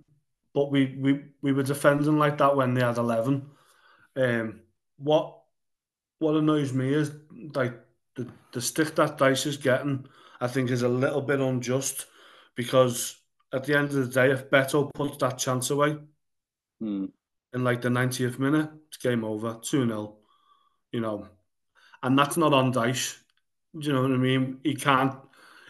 But 0.55 0.71
we, 0.73 0.97
we, 0.99 1.25
we 1.43 1.53
were 1.53 1.63
defending 1.63 2.19
like 2.19 2.39
that 2.39 2.57
when 2.57 2.75
they 2.75 2.81
had 2.81 2.99
eleven. 2.99 3.51
Um, 4.17 4.61
what 4.97 5.37
what 6.19 6.37
annoys 6.37 6.73
me 6.73 6.93
is 6.93 7.13
like 7.55 7.75
the, 8.17 8.29
the 8.53 8.61
stick 8.61 8.95
that 8.97 9.19
Dyche 9.19 9.47
is 9.47 9.57
getting. 9.57 10.07
I 10.41 10.49
think 10.49 10.71
is 10.71 10.83
a 10.83 10.89
little 10.89 11.21
bit 11.21 11.41
unjust 11.41 12.07
because 12.55 13.17
at 13.53 13.65
the 13.65 13.77
end 13.77 13.89
of 13.89 13.95
the 13.95 14.07
day, 14.07 14.31
if 14.31 14.51
Beto 14.51 14.93
puts 14.93 15.17
that 15.19 15.39
chance 15.39 15.71
away 15.71 15.97
mm. 16.83 17.11
in 17.53 17.65
like 17.65 17.83
the 17.83 17.89
90th 17.89 18.39
minute, 18.39 18.71
it's 18.89 18.99
game 18.99 19.25
over, 19.25 19.59
2 19.63 19.87
0. 19.87 20.17
You 20.93 21.01
know, 21.01 21.29
and 22.03 22.19
that's 22.19 22.37
not 22.37 22.53
on 22.53 22.73
Dyche. 22.73 23.17
Do 23.79 23.87
you 23.87 23.93
know 23.93 24.03
what 24.03 24.13
I 24.13 24.17
mean? 24.17 24.59
He 24.65 24.75
can't 24.75 25.15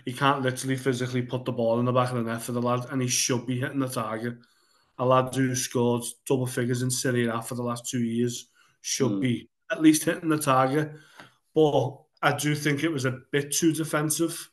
he 0.05 0.13
can't 0.13 0.43
literally 0.43 0.77
physically 0.77 1.23
put 1.23 1.45
the 1.45 1.53
ball 1.53 1.79
in 1.79 1.85
the 1.85 1.93
back 1.93 2.11
of 2.11 2.17
the 2.17 2.23
net 2.23 2.43
for 2.43 2.53
the 2.53 2.63
lad, 2.63 2.87
and 2.91 3.03
he 3.03 3.09
should 3.09 3.47
be 3.47 3.61
hitting 3.61 3.81
the 3.81 3.89
target. 3.89 4.37
A 4.99 5.05
lad 5.05 5.35
who 5.35 5.55
scored 5.55 6.05
double 6.27 6.47
figures 6.47 6.83
in 6.83 6.91
Serie 6.91 7.27
A 7.27 7.43
for 7.43 7.55
the 7.55 7.63
last 7.63 7.89
two 7.89 8.03
years 8.03 8.49
should 8.81 9.13
mm. 9.13 9.21
be 9.21 9.51
at 9.71 9.83
least 9.83 10.05
hitting 10.05 10.29
the 10.29 10.39
target. 10.39 10.93
But 11.55 11.99
I 12.23 12.37
do 12.37 12.55
think 12.55 12.83
it 12.83 12.93
was 12.93 13.05
a 13.05 13.21
bit 13.31 13.53
too 13.53 13.73
defensive. 13.73 14.51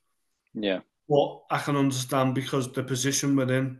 Yeah. 0.54 0.80
But 1.10 1.44
I 1.50 1.60
can 1.60 1.76
understand 1.76 2.36
because 2.36 2.72
the 2.72 2.84
position 2.84 3.36
we're 3.36 3.52
in, 3.52 3.80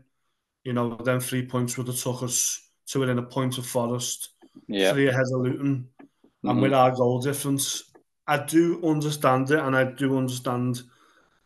you 0.64 0.72
know, 0.72 0.96
then 0.96 1.20
three 1.20 1.46
points 1.46 1.76
would 1.76 1.86
have 1.86 1.96
took 1.96 2.22
us 2.22 2.68
to 2.88 3.00
within 3.00 3.18
a 3.18 3.22
point 3.22 3.58
of 3.58 3.66
Forest, 3.66 4.30
yeah. 4.66 4.92
three 4.92 5.08
ahead 5.08 5.20
of 5.32 5.40
Luton, 5.42 5.88
mm-hmm. 6.00 6.48
and 6.48 6.62
with 6.62 6.72
our 6.72 6.90
goal 6.90 7.20
difference, 7.20 7.84
I 8.26 8.38
do 8.38 8.80
understand 8.84 9.50
it, 9.50 9.58
and 9.58 9.76
I 9.76 9.84
do 9.84 10.16
understand 10.16 10.82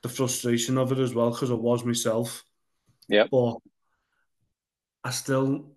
the 0.03 0.09
frustration 0.09 0.79
of 0.79 0.93
it 0.93 0.99
as 0.99 1.15
well 1.15 1.31
because 1.31 1.51
it 1.51 1.59
was 1.59 1.85
myself. 1.85 2.45
Yeah. 3.09 3.27
But 3.31 3.57
I 5.05 5.11
still 5.11 5.73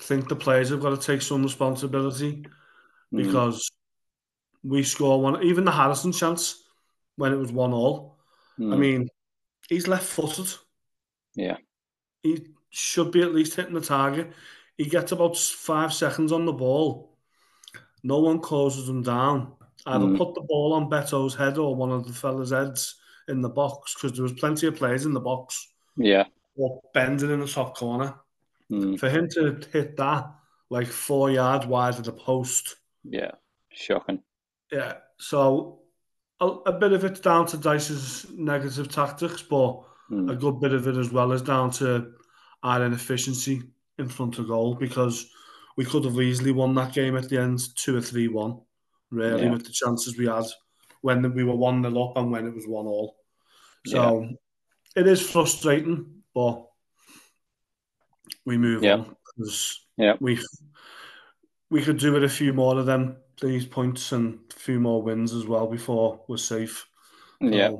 think 0.00 0.28
the 0.28 0.36
players 0.36 0.70
have 0.70 0.80
got 0.80 0.90
to 0.90 1.06
take 1.06 1.22
some 1.22 1.42
responsibility 1.42 2.42
mm. 2.42 2.46
because 3.12 3.70
we 4.62 4.82
score 4.82 5.20
one, 5.20 5.42
even 5.42 5.64
the 5.64 5.70
Harrison 5.70 6.12
chance 6.12 6.62
when 7.16 7.32
it 7.32 7.36
was 7.36 7.52
one 7.52 7.72
all. 7.72 8.13
Mm. 8.58 8.74
I 8.74 8.76
mean, 8.76 9.08
he's 9.68 9.88
left 9.88 10.06
footed. 10.06 10.52
Yeah. 11.34 11.56
He 12.22 12.46
should 12.70 13.12
be 13.12 13.22
at 13.22 13.34
least 13.34 13.54
hitting 13.54 13.74
the 13.74 13.80
target. 13.80 14.32
He 14.76 14.86
gets 14.86 15.12
about 15.12 15.36
five 15.36 15.92
seconds 15.92 16.32
on 16.32 16.46
the 16.46 16.52
ball. 16.52 17.16
No 18.02 18.20
one 18.20 18.40
closes 18.40 18.88
him 18.88 19.02
down. 19.02 19.52
Either 19.86 20.06
mm. 20.06 20.18
put 20.18 20.34
the 20.34 20.40
ball 20.42 20.72
on 20.72 20.88
Beto's 20.88 21.34
head 21.34 21.58
or 21.58 21.74
one 21.74 21.90
of 21.90 22.06
the 22.06 22.12
fellas' 22.12 22.50
heads 22.50 22.96
in 23.28 23.40
the 23.40 23.48
box 23.48 23.94
because 23.94 24.16
there 24.16 24.22
was 24.22 24.32
plenty 24.32 24.66
of 24.66 24.76
players 24.76 25.06
in 25.06 25.12
the 25.12 25.20
box. 25.20 25.72
Yeah. 25.96 26.24
Or 26.56 26.80
bending 26.92 27.30
in 27.30 27.40
the 27.40 27.46
top 27.46 27.76
corner. 27.76 28.14
Mm. 28.70 28.98
For 28.98 29.10
him 29.10 29.28
to 29.30 29.60
hit 29.72 29.96
that 29.98 30.30
like 30.70 30.86
four 30.86 31.30
yards 31.30 31.66
wide 31.66 31.98
of 31.98 32.04
the 32.04 32.12
post. 32.12 32.76
Yeah. 33.04 33.32
Shocking. 33.70 34.22
Yeah. 34.72 34.94
So 35.18 35.80
a, 36.40 36.46
a 36.46 36.72
bit 36.72 36.92
of 36.92 37.04
it's 37.04 37.20
down 37.20 37.46
to 37.46 37.56
Dyche's 37.56 38.26
negative 38.34 38.88
tactics, 38.88 39.42
but 39.42 39.82
mm. 40.10 40.30
a 40.30 40.34
good 40.34 40.60
bit 40.60 40.72
of 40.72 40.86
it 40.86 40.96
as 40.96 41.10
well 41.10 41.32
is 41.32 41.42
down 41.42 41.70
to 41.72 42.12
our 42.62 42.84
inefficiency 42.84 43.62
in 43.98 44.08
front 44.08 44.38
of 44.38 44.48
goal 44.48 44.74
because 44.74 45.26
we 45.76 45.84
could 45.84 46.04
have 46.04 46.20
easily 46.20 46.52
won 46.52 46.74
that 46.74 46.92
game 46.92 47.16
at 47.16 47.28
the 47.28 47.40
end, 47.40 47.60
two 47.76 47.96
or 47.96 48.00
three 48.00 48.28
one 48.28 48.60
really, 49.10 49.44
yeah. 49.44 49.50
with 49.50 49.64
the 49.64 49.72
chances 49.72 50.18
we 50.18 50.26
had 50.26 50.44
when 51.00 51.34
we 51.34 51.44
were 51.44 51.54
one 51.56 51.82
nil 51.82 52.02
up 52.02 52.16
and 52.16 52.30
when 52.30 52.46
it 52.46 52.54
was 52.54 52.66
1 52.66 52.86
all. 52.86 53.16
So 53.86 54.22
yeah. 54.22 55.02
it 55.02 55.06
is 55.06 55.20
frustrating, 55.20 56.22
but 56.34 56.66
we 58.46 58.56
move 58.56 58.82
yeah. 58.82 58.94
on 58.94 59.16
because 59.36 59.84
yeah. 59.96 60.14
we 60.20 60.42
we 61.70 61.82
could 61.82 61.98
do 61.98 62.12
with 62.12 62.24
a 62.24 62.28
few 62.28 62.52
more 62.52 62.78
of 62.78 62.86
them, 62.86 63.16
these 63.40 63.66
points, 63.66 64.12
and 64.12 64.38
a 64.50 64.58
few 64.58 64.80
more 64.80 65.02
wins 65.02 65.32
as 65.32 65.46
well 65.46 65.66
before 65.66 66.24
we're 66.28 66.36
safe. 66.36 66.86
So, 67.42 67.48
yeah. 67.48 67.72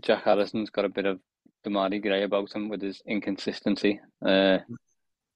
Jack 0.00 0.24
Harrison's 0.24 0.70
got 0.70 0.84
a 0.84 0.88
bit 0.88 1.06
of 1.06 1.20
Demarai 1.66 2.00
Gray 2.00 2.22
about 2.22 2.52
him 2.52 2.68
with 2.68 2.82
his 2.82 3.02
inconsistency. 3.06 4.00
Uh, 4.24 4.58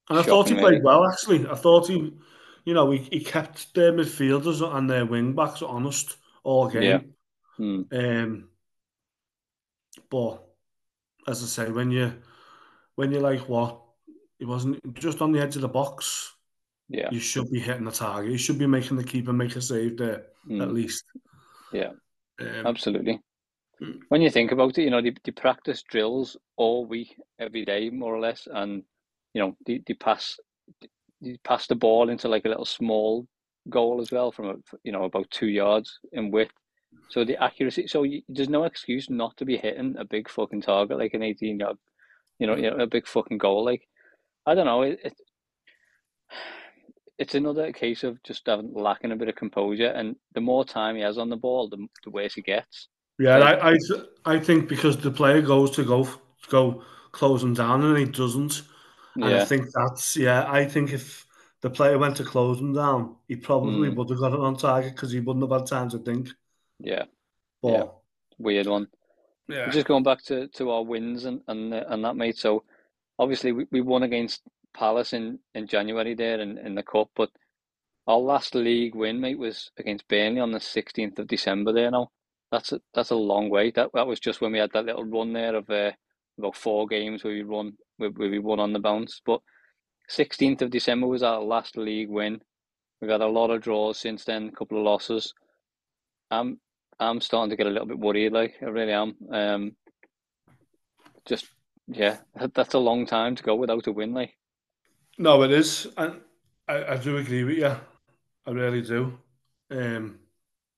And 0.09 0.19
I 0.19 0.23
thought 0.23 0.49
he 0.49 0.55
played 0.55 0.83
well, 0.83 1.07
actually. 1.09 1.47
I 1.47 1.55
thought 1.55 1.89
he, 1.89 2.13
you 2.65 2.75
know, 2.75 2.91
he, 2.91 2.99
he 2.99 3.21
kept 3.21 3.75
their 3.75 3.93
midfielders 3.93 4.61
and 4.61 4.91
their 4.91 5.07
wing 5.07 5.33
backs 5.33 5.63
honest 5.63 6.17
all 6.43 6.69
game. 6.69 6.83
Yeah. 6.83 7.01
Mm. 7.59 7.93
Um, 7.93 8.49
but 10.11 10.43
as 11.27 11.43
I 11.43 11.47
say, 11.47 11.71
when 11.71 11.91
you 11.91 12.15
when 12.97 13.13
you're 13.13 13.23
like 13.23 13.49
what 13.49 13.81
he 14.39 14.45
wasn't 14.45 14.95
just 14.95 15.23
on 15.23 15.33
the 15.33 15.41
edge 15.41 15.55
of 15.55 15.63
the 15.63 15.69
box, 15.69 16.32
yeah, 16.93 17.09
you 17.11 17.21
should 17.21 17.51
be 17.51 17.61
hitting 17.61 17.85
the 17.85 17.91
target. 17.91 18.31
You 18.31 18.39
should 18.39 18.59
be 18.59 18.67
making 18.67 18.97
the 18.97 19.05
keeper 19.05 19.33
make 19.33 19.57
a 19.57 19.63
save 19.63 19.97
there 19.97 20.25
mm. 20.49 20.63
at 20.63 20.73
least. 20.73 21.05
Yeah, 21.73 21.93
um, 22.41 22.67
absolutely. 22.67 23.21
Hmm. 23.79 23.99
When 24.09 24.23
you 24.23 24.31
think 24.31 24.53
about 24.53 24.79
it, 24.79 24.83
you 24.83 24.91
know 24.91 25.03
they, 25.03 25.15
they 25.25 25.33
practice 25.33 25.83
drills 25.83 26.37
all 26.57 26.87
week, 26.87 27.17
every 27.39 27.65
day, 27.65 27.91
more 27.91 28.15
or 28.15 28.21
less, 28.21 28.47
and 28.51 28.83
you 29.35 29.41
know 29.41 29.57
they, 29.67 29.83
they 29.87 29.95
pass 29.95 30.37
they 31.21 31.39
pass 31.45 31.67
the 31.67 31.75
ball 31.75 32.09
into 32.09 32.29
like 32.29 32.45
a 32.45 32.49
little 32.49 32.65
small 32.65 33.27
goal 33.71 34.01
as 34.01 34.11
well 34.11 34.33
from 34.33 34.47
a, 34.47 34.55
you 34.85 34.93
know 34.93 35.05
about 35.05 35.31
two 35.31 35.47
yards 35.47 35.99
in 36.13 36.31
width 36.31 36.53
so 37.09 37.25
the 37.25 37.43
accuracy, 37.43 37.87
so 37.87 38.05
you, 38.05 38.23
there's 38.29 38.49
no 38.49 38.65
excuse 38.65 39.11
not 39.11 39.37
to 39.37 39.45
be 39.45 39.57
hitting 39.57 39.97
a 39.99 40.05
big 40.05 40.29
fucking 40.29 40.63
target 40.63 40.99
like 40.99 41.15
an 41.15 41.23
18 41.23 41.59
yard, 41.59 41.77
you 42.39 42.47
know, 42.47 42.57
you 42.57 42.71
know, 42.71 42.77
a 42.77 42.87
big 42.87 43.07
fucking 43.07 43.39
goal. 43.39 43.65
Like, 43.65 43.87
I 44.47 44.55
don't 44.55 44.67
know, 44.67 44.83
it, 44.83 44.99
it 45.05 45.15
it's 47.19 47.35
another 47.35 47.73
case 47.73 48.05
of 48.05 48.23
just 48.23 48.47
having, 48.47 48.73
lacking 48.75 49.13
a 49.13 49.17
bit 49.17 49.29
of 49.29 49.37
composure. 49.37 49.89
And 49.89 50.17
the 50.35 50.41
more 50.41 50.65
time 50.65 50.97
he 50.97 51.03
has 51.03 51.19
on 51.19 51.29
the 51.29 51.37
ball, 51.37 51.69
the, 51.69 51.87
the 52.05 52.11
worse 52.11 52.35
he 52.35 52.43
gets. 52.43 52.89
Yeah, 53.19 53.39
I, 53.39 53.73
I 53.73 53.79
I 54.25 54.39
think 54.39 54.69
because 54.69 54.97
the 54.97 55.11
player 55.11 55.43
goes 55.43 55.71
to 55.73 55.85
go 55.85 56.09
go 56.49 56.83
close 57.13 57.43
him 57.43 57.55
down 57.55 57.85
and 57.85 57.99
he 57.99 58.07
doesn't. 58.07 58.63
And 59.15 59.31
yeah. 59.31 59.43
I 59.43 59.45
think 59.45 59.67
that's 59.73 60.17
yeah. 60.17 60.51
I 60.51 60.65
think 60.65 60.93
if 60.93 61.27
the 61.61 61.71
player 61.71 61.99
went 61.99 62.17
to 62.17 62.25
close 62.25 62.59
him 62.59 62.73
down, 62.73 63.17
he 63.29 63.37
probably 63.37 63.91
mm. 63.91 63.97
would 63.97 64.11
have 64.11 64.19
got 64.19 64.33
it 64.33 64.41
on 64.41 64.57
target 64.57 64.95
because 64.95 65.13
he 65.13 65.21
wouldn't 65.21 65.49
have 65.49 65.61
had 65.61 65.69
time 65.69 65.91
to 65.91 65.99
think. 65.99 66.31
Yeah. 66.81 67.05
But, 67.63 67.73
yeah. 67.73 67.85
Weird 68.39 68.67
one. 68.67 68.89
Yeah. 69.49 69.69
Just 69.71 69.87
going 69.87 70.03
back 70.03 70.23
to, 70.25 70.49
to 70.49 70.71
our 70.71 70.83
wins 70.83 71.27
and, 71.27 71.43
and 71.47 71.73
and 71.75 72.05
that 72.05 72.17
mate. 72.17 72.39
So 72.39 72.65
obviously 73.19 73.53
we, 73.53 73.67
we 73.71 73.81
won 73.83 74.03
against 74.03 74.43
Palace 74.75 75.13
in, 75.13 75.39
in 75.55 75.67
January 75.67 76.15
there 76.15 76.41
in, 76.41 76.59
in 76.59 76.75
the 76.75 76.83
cup, 76.83 77.11
but 77.15 77.31
our 78.07 78.19
last 78.19 78.55
league 78.55 78.95
win, 78.95 79.21
mate, 79.21 79.39
was 79.39 79.71
against 79.79 80.09
Burnley 80.09 80.41
on 80.41 80.51
the 80.51 80.61
sixteenth 80.61 81.19
of 81.19 81.29
December. 81.29 81.73
There 81.73 81.91
now, 81.91 82.11
that's 82.51 82.73
a 82.73 82.81
that's 82.95 83.11
a 83.11 83.17
long 83.17 83.49
way. 83.49 83.71
That 83.71 83.91
that 83.95 84.07
was 84.07 84.19
just 84.19 84.41
when 84.41 84.53
we 84.53 84.59
had 84.59 84.73
that 84.73 84.87
little 84.87 85.05
run 85.05 85.33
there 85.33 85.55
of 85.55 85.71
uh, 85.71 85.93
about 86.39 86.57
four 86.57 86.87
games 86.89 87.23
where 87.23 87.33
we 87.33 87.43
run 87.43 87.75
where, 87.99 88.11
where 88.11 88.31
we 88.31 88.39
won 88.39 88.59
on 88.59 88.73
the 88.73 88.81
bounce. 88.81 89.21
But 89.25 89.41
sixteenth 90.09 90.63
of 90.63 90.71
December 90.71 91.07
was 91.07 91.23
our 91.23 91.41
last 91.41 91.77
league 91.77 92.11
win. 92.11 92.41
We've 93.01 93.11
had 93.11 93.21
a 93.21 93.27
lot 93.27 93.51
of 93.51 93.63
draws 93.63 93.99
since 93.99 94.25
then, 94.25 94.49
a 94.49 94.57
couple 94.57 94.79
of 94.79 94.85
losses. 94.85 95.33
I'm 96.31 96.59
I'm 96.99 97.21
starting 97.21 97.51
to 97.51 97.57
get 97.57 97.67
a 97.67 97.71
little 97.71 97.87
bit 97.87 97.99
worried. 97.99 98.33
Like 98.33 98.55
I 98.63 98.67
really 98.67 98.93
am. 98.93 99.15
Um, 99.31 99.77
just 101.25 101.47
yeah, 101.87 102.19
that's 102.55 102.75
a 102.75 102.79
long 102.79 103.07
time 103.07 103.37
to 103.37 103.43
go 103.43 103.55
without 103.55 103.87
a 103.87 103.93
win. 103.93 104.13
Like 104.13 104.35
no, 105.23 105.43
it 105.43 105.53
is, 105.53 105.87
and 105.97 106.21
I, 106.67 106.85
I 106.85 106.97
do 106.97 107.17
agree 107.17 107.45
with 107.45 107.59
you. 107.59 107.77
I 108.45 108.51
really 108.51 108.83
do. 108.83 109.17
Um, 109.71 110.19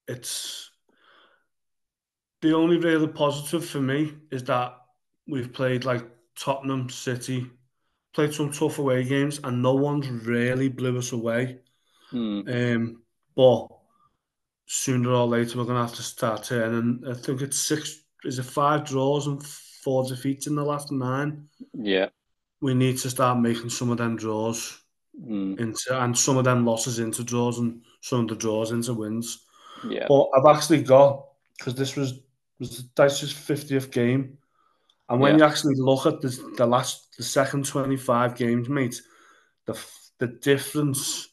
it's 0.06 0.70
the 2.42 2.54
only 2.54 2.76
really 2.76 3.08
positive 3.08 3.64
for 3.64 3.80
me 3.80 4.12
is 4.30 4.44
that 4.44 4.76
we've 5.26 5.50
played 5.50 5.86
like 5.86 6.04
Tottenham, 6.38 6.90
City, 6.90 7.50
played 8.12 8.34
some 8.34 8.52
tough 8.52 8.78
away 8.78 9.04
games, 9.04 9.40
and 9.42 9.62
no 9.62 9.72
one's 9.74 10.10
really 10.10 10.68
blew 10.68 10.98
us 10.98 11.12
away. 11.12 11.60
Mm. 12.12 12.76
Um, 12.76 13.02
but 13.34 13.68
sooner 14.66 15.10
or 15.10 15.26
later 15.26 15.56
we're 15.56 15.64
going 15.64 15.76
to 15.76 15.86
have 15.86 15.96
to 15.96 16.02
start 16.02 16.44
turning. 16.44 17.02
I 17.08 17.14
think 17.14 17.40
it's 17.40 17.58
six, 17.58 18.02
is 18.24 18.38
it 18.38 18.44
five 18.44 18.84
draws 18.84 19.26
and 19.26 19.42
four 19.42 20.06
defeats 20.06 20.46
in 20.46 20.54
the 20.54 20.64
last 20.64 20.92
nine? 20.92 21.48
Yeah. 21.72 22.10
We 22.64 22.74
need 22.74 22.98
to 22.98 23.10
start 23.10 23.38
making 23.38 23.70
some 23.70 23.90
of 23.90 23.98
them 23.98 24.16
draws 24.16 24.80
mm. 25.20 25.58
into 25.60 26.02
and 26.02 26.16
some 26.16 26.38
of 26.38 26.44
them 26.44 26.64
losses 26.64 26.98
into 26.98 27.22
draws 27.22 27.58
and 27.58 27.82
some 28.00 28.20
of 28.20 28.28
the 28.28 28.36
draws 28.36 28.70
into 28.72 28.94
wins. 28.94 29.44
Yeah. 29.88 30.06
But 30.08 30.28
I've 30.36 30.56
actually 30.56 30.82
got 30.82 31.26
because 31.58 31.74
this 31.74 31.94
was 31.96 32.20
was 32.58 32.84
Dyche's 32.96 33.32
fiftieth 33.32 33.90
game, 33.90 34.38
and 35.08 35.20
when 35.20 35.38
yeah. 35.38 35.44
you 35.44 35.50
actually 35.50 35.74
look 35.76 36.06
at 36.06 36.20
the 36.20 36.54
the 36.56 36.66
last 36.66 37.16
the 37.16 37.22
second 37.22 37.66
twenty 37.66 37.96
five 37.96 38.36
games, 38.36 38.68
mate, 38.68 39.00
the 39.66 39.78
the 40.18 40.28
difference 40.28 41.28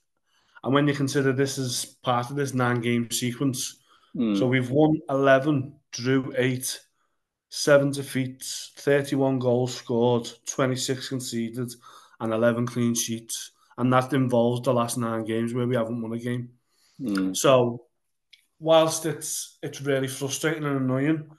and 0.63 0.74
when 0.74 0.88
you 0.88 0.94
consider 0.94 1.34
this 1.34 1.58
as 1.58 1.86
part 2.04 2.30
of 2.30 2.36
this 2.36 2.54
nine 2.54 2.82
game 2.82 3.10
sequence, 3.10 3.80
mm. 4.15 4.38
so 4.38 4.46
we've 4.48 4.70
won 4.70 5.00
11, 5.10 5.74
drew 5.91 6.34
8, 6.38 6.80
7 7.53 7.91
defeats, 7.91 8.71
31 8.77 9.37
goals 9.37 9.75
scored, 9.75 10.29
26 10.45 11.09
conceded, 11.09 11.69
and 12.21 12.33
11 12.33 12.65
clean 12.65 12.95
sheets. 12.95 13.51
And 13.77 13.91
that 13.91 14.13
involves 14.13 14.61
the 14.61 14.73
last 14.73 14.97
nine 14.97 15.25
games 15.25 15.53
where 15.53 15.67
we 15.67 15.75
haven't 15.75 16.01
won 16.01 16.13
a 16.13 16.17
game. 16.17 16.51
Mm. 16.99 17.35
So, 17.35 17.87
whilst 18.57 19.05
it's 19.05 19.57
it's 19.61 19.81
really 19.81 20.07
frustrating 20.07 20.63
and 20.63 20.77
annoying, 20.77 21.29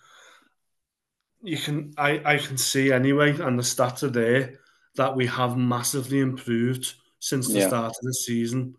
you 1.42 1.56
can 1.56 1.94
I, 1.96 2.20
I 2.24 2.36
can 2.36 2.58
see 2.58 2.92
anyway, 2.92 3.30
and 3.40 3.58
the 3.58 3.62
stats 3.62 4.02
are 4.02 4.10
there 4.10 4.58
that 4.96 5.16
we 5.16 5.26
have 5.26 5.56
massively 5.56 6.20
improved 6.20 6.92
since 7.20 7.48
the 7.48 7.60
yeah. 7.60 7.68
start 7.68 7.86
of 7.86 8.02
the 8.02 8.12
season. 8.12 8.74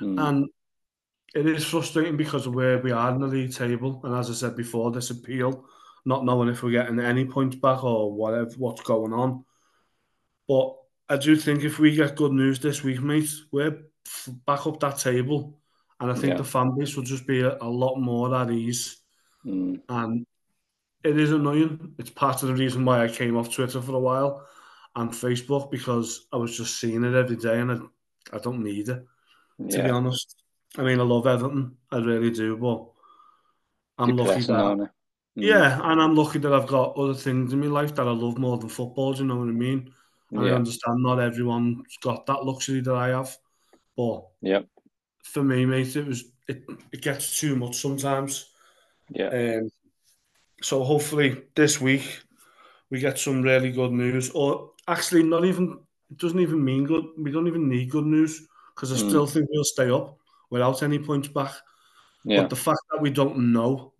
Mm. 0.00 0.28
And 0.28 0.48
it 1.34 1.46
is 1.46 1.64
frustrating 1.64 2.16
because 2.16 2.46
of 2.46 2.54
where 2.54 2.78
we 2.78 2.92
are 2.92 3.10
in 3.10 3.20
the 3.20 3.26
league 3.26 3.52
table. 3.52 4.00
And 4.04 4.14
as 4.14 4.30
I 4.30 4.34
said 4.34 4.54
before, 4.54 4.92
this 4.92 5.10
appeal, 5.10 5.64
not 6.06 6.24
knowing 6.24 6.48
if 6.48 6.62
we're 6.62 6.70
getting 6.70 7.00
any 7.00 7.24
points 7.24 7.56
back 7.56 7.84
or 7.84 8.12
whatever, 8.12 8.50
what's 8.56 8.82
going 8.82 9.12
on. 9.12 9.44
But 10.48 10.76
I 11.08 11.16
do 11.16 11.36
think 11.36 11.64
if 11.64 11.78
we 11.78 11.94
get 11.94 12.16
good 12.16 12.32
news 12.32 12.60
this 12.60 12.82
week, 12.82 13.02
mate, 13.02 13.28
we're 13.50 13.82
back 14.46 14.66
up 14.66 14.80
that 14.80 14.98
table. 14.98 15.58
And 16.00 16.10
I 16.10 16.14
think 16.14 16.32
yeah. 16.32 16.36
the 16.36 16.44
fan 16.44 16.76
base 16.76 16.94
will 16.94 17.02
just 17.02 17.26
be 17.26 17.40
a, 17.40 17.56
a 17.60 17.68
lot 17.68 17.96
more 17.96 18.34
at 18.34 18.50
ease. 18.50 18.98
Mm. 19.44 19.80
And 19.88 20.26
it 21.02 21.18
is 21.18 21.32
annoying. 21.32 21.94
It's 21.98 22.10
part 22.10 22.42
of 22.42 22.48
the 22.48 22.54
reason 22.54 22.84
why 22.84 23.02
I 23.02 23.08
came 23.08 23.36
off 23.36 23.52
Twitter 23.52 23.80
for 23.80 23.94
a 23.94 23.98
while 23.98 24.46
and 24.94 25.10
Facebook 25.10 25.70
because 25.70 26.26
I 26.32 26.36
was 26.36 26.56
just 26.56 26.78
seeing 26.78 27.04
it 27.04 27.14
every 27.14 27.36
day 27.36 27.60
and 27.60 27.72
I, 27.72 28.36
I 28.36 28.38
don't 28.38 28.62
need 28.62 28.88
it 28.88 29.04
to 29.70 29.76
yeah. 29.76 29.84
be 29.84 29.90
honest. 29.90 30.36
I 30.76 30.82
mean, 30.82 31.00
I 31.00 31.04
love 31.04 31.26
Everton, 31.26 31.76
I 31.90 31.98
really 31.98 32.30
do, 32.30 32.56
but 32.56 32.86
I'm 33.98 34.16
lucky 34.16 34.42
that. 34.42 34.90
Mm. 35.36 35.42
Yeah, 35.42 35.80
and 35.82 36.00
I'm 36.00 36.14
lucky 36.14 36.38
that 36.38 36.52
I've 36.52 36.66
got 36.66 36.96
other 36.96 37.14
things 37.14 37.52
in 37.52 37.60
my 37.60 37.66
life 37.66 37.94
that 37.94 38.08
I 38.08 38.10
love 38.10 38.38
more 38.38 38.56
than 38.56 38.68
football. 38.68 39.12
Do 39.12 39.20
you 39.20 39.26
know 39.26 39.36
what 39.36 39.48
I 39.48 39.52
mean? 39.52 39.92
Yeah. 40.30 40.40
I 40.40 40.50
understand 40.52 41.02
not 41.02 41.20
everyone's 41.20 41.96
got 42.00 42.26
that 42.26 42.44
luxury 42.44 42.80
that 42.80 42.94
I 42.94 43.08
have, 43.08 43.36
but 43.96 44.26
yeah, 44.40 44.60
for 45.22 45.42
me, 45.42 45.66
mate, 45.66 45.94
it 45.94 46.06
was 46.06 46.24
it, 46.48 46.64
it 46.92 47.02
gets 47.02 47.38
too 47.38 47.54
much 47.56 47.76
sometimes. 47.76 48.50
Yeah. 49.10 49.28
Um, 49.28 49.70
so 50.62 50.82
hopefully 50.82 51.42
this 51.54 51.80
week 51.80 52.20
we 52.90 52.98
get 52.98 53.18
some 53.18 53.42
really 53.42 53.70
good 53.70 53.92
news, 53.92 54.30
or 54.30 54.70
actually 54.88 55.22
not 55.22 55.44
even 55.44 55.78
it 56.10 56.18
doesn't 56.18 56.40
even 56.40 56.64
mean 56.64 56.84
good. 56.84 57.04
We 57.18 57.30
don't 57.30 57.48
even 57.48 57.68
need 57.68 57.90
good 57.90 58.06
news 58.06 58.46
because 58.74 58.92
I 58.92 58.96
still 58.96 59.26
mm. 59.26 59.30
think 59.30 59.48
we'll 59.50 59.64
stay 59.64 59.90
up 59.90 60.18
without 60.50 60.82
any 60.82 60.98
points 60.98 61.28
back. 61.28 61.52
Yeah. 62.24 62.42
But 62.42 62.50
the 62.50 62.56
fact 62.56 62.80
that 62.90 63.00
we 63.00 63.10
don't 63.10 63.52
know, 63.52 63.92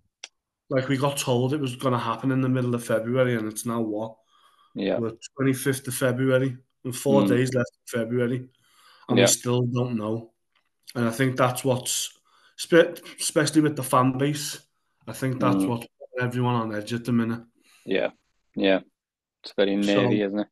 like 0.68 0.88
we 0.88 0.96
got 0.96 1.16
told 1.16 1.52
it 1.52 1.60
was 1.60 1.76
going 1.76 1.92
to 1.92 1.98
happen 1.98 2.32
in 2.32 2.40
the 2.40 2.48
middle 2.48 2.74
of 2.74 2.84
February, 2.84 3.36
and 3.36 3.48
it's 3.48 3.66
now 3.66 3.80
what? 3.80 4.16
Yeah. 4.74 4.98
We're 4.98 5.12
25th 5.40 5.88
of 5.88 5.94
February, 5.94 6.56
and 6.84 6.94
four 6.96 7.22
mm. 7.22 7.28
days 7.28 7.54
left 7.54 7.70
in 7.92 8.00
February, 8.00 8.48
and 9.08 9.18
yeah. 9.18 9.24
we 9.24 9.28
still 9.28 9.62
don't 9.62 9.96
know. 9.96 10.32
And 10.94 11.06
I 11.06 11.10
think 11.10 11.36
that's 11.36 11.64
what's, 11.64 12.18
especially 12.58 13.60
with 13.60 13.76
the 13.76 13.82
fan 13.82 14.18
base, 14.18 14.60
I 15.06 15.12
think 15.12 15.40
that's 15.40 15.56
mm. 15.56 15.68
what's 15.68 15.86
everyone 16.20 16.54
on 16.54 16.74
edge 16.74 16.92
at 16.94 17.04
the 17.04 17.12
minute. 17.12 17.42
Yeah, 17.84 18.10
yeah. 18.54 18.80
It's 19.42 19.52
very 19.56 19.76
nervy, 19.76 20.18
so, 20.18 20.26
isn't 20.26 20.38
it? 20.40 20.48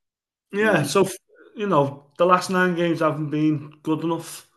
Yeah, 0.53 0.83
mm. 0.83 0.87
so 0.87 1.09
you 1.55 1.67
know, 1.67 2.07
the 2.19 2.27
last 2.27 2.51
nine 2.51 2.75
games 2.75 3.01
haven't 3.01 3.31
been 3.31 3.73
good 3.83 4.03
enough, 4.05 4.49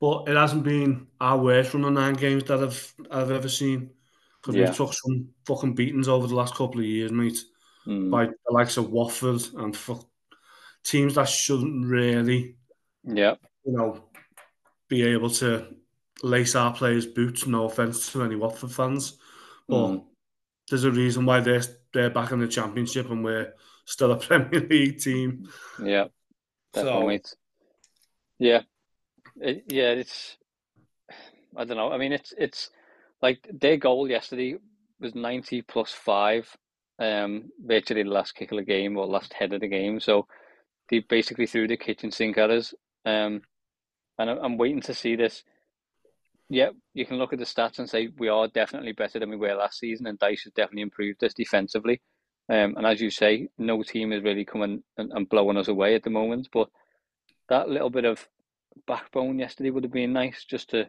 but 0.00 0.28
it 0.28 0.36
hasn't 0.36 0.64
been 0.64 1.06
our 1.20 1.38
worst 1.38 1.74
run 1.74 1.84
of 1.84 1.92
nine 1.92 2.14
games 2.14 2.44
that 2.44 2.62
I've 2.62 2.94
I've 3.10 3.30
ever 3.30 3.48
seen. 3.48 3.90
Because 4.48 4.58
yeah. 4.58 4.70
we 4.70 4.76
took 4.76 4.94
some 4.94 5.28
fucking 5.46 5.74
beatings 5.74 6.08
over 6.08 6.26
the 6.26 6.34
last 6.34 6.54
couple 6.54 6.80
of 6.80 6.86
years, 6.86 7.12
mate, 7.12 7.38
mm. 7.86 8.10
by 8.10 8.24
the 8.24 8.32
likes 8.48 8.78
of 8.78 8.90
Watford 8.90 9.42
and 9.58 9.76
fuck, 9.76 10.06
teams 10.82 11.16
that 11.16 11.28
shouldn't 11.28 11.84
really, 11.84 12.56
yeah, 13.04 13.34
you 13.66 13.72
know, 13.72 14.04
be 14.88 15.02
able 15.02 15.28
to 15.28 15.66
lace 16.22 16.54
our 16.54 16.72
players' 16.72 17.04
boots. 17.04 17.46
No 17.46 17.66
offense 17.66 18.10
to 18.12 18.22
any 18.22 18.36
Watford 18.36 18.72
fans, 18.72 19.18
but 19.68 19.88
mm. 19.88 20.04
there's 20.70 20.84
a 20.84 20.90
reason 20.90 21.26
why 21.26 21.40
they're 21.40 21.62
they're 21.92 22.08
back 22.08 22.32
in 22.32 22.38
the 22.38 22.48
championship 22.48 23.10
and 23.10 23.22
we're 23.22 23.52
still 23.84 24.12
a 24.12 24.16
Premier 24.18 24.60
League 24.60 24.98
team. 24.98 25.46
Yeah. 25.78 26.06
Definitely. 26.72 27.20
So, 27.22 27.36
yeah, 28.38 28.62
it, 29.36 29.64
yeah, 29.68 29.90
it's. 29.90 30.38
I 31.54 31.64
don't 31.64 31.76
know. 31.76 31.92
I 31.92 31.98
mean, 31.98 32.12
it's 32.12 32.32
it's 32.38 32.70
like 33.20 33.46
their 33.52 33.76
goal 33.76 34.08
yesterday 34.08 34.56
was 35.00 35.14
ninety 35.14 35.62
plus 35.62 35.92
five, 35.92 36.56
um, 36.98 37.50
virtually 37.64 38.02
the 38.02 38.10
last 38.10 38.34
kick 38.34 38.52
of 38.52 38.58
the 38.58 38.64
game 38.64 38.96
or 38.96 39.06
last 39.06 39.32
head 39.32 39.52
of 39.52 39.60
the 39.60 39.68
game. 39.68 40.00
So 40.00 40.26
they 40.90 41.00
basically 41.00 41.46
threw 41.46 41.68
the 41.68 41.76
kitchen 41.76 42.10
sink 42.10 42.38
at 42.38 42.50
us. 42.50 42.74
Um, 43.04 43.42
and 44.18 44.30
I'm 44.30 44.56
waiting 44.56 44.80
to 44.82 44.94
see 44.94 45.16
this. 45.16 45.44
Yeah, 46.48 46.70
you 46.94 47.04
can 47.06 47.18
look 47.18 47.32
at 47.32 47.38
the 47.38 47.44
stats 47.44 47.78
and 47.78 47.88
say 47.88 48.08
we 48.18 48.28
are 48.28 48.48
definitely 48.48 48.92
better 48.92 49.18
than 49.18 49.30
we 49.30 49.36
were 49.36 49.54
last 49.54 49.78
season, 49.78 50.06
and 50.06 50.18
Dyche 50.18 50.44
has 50.44 50.52
definitely 50.54 50.82
improved 50.82 51.22
us 51.22 51.34
defensively. 51.34 52.00
Um, 52.48 52.76
and 52.76 52.86
as 52.86 53.00
you 53.00 53.10
say, 53.10 53.48
no 53.58 53.82
team 53.82 54.12
is 54.12 54.22
really 54.22 54.46
coming 54.46 54.82
and, 54.96 55.12
and 55.12 55.28
blowing 55.28 55.58
us 55.58 55.68
away 55.68 55.94
at 55.94 56.02
the 56.02 56.10
moment. 56.10 56.48
But 56.50 56.70
that 57.50 57.68
little 57.68 57.90
bit 57.90 58.06
of 58.06 58.26
backbone 58.86 59.38
yesterday 59.38 59.70
would 59.70 59.84
have 59.84 59.92
been 59.92 60.14
nice, 60.14 60.44
just 60.44 60.70
to 60.70 60.88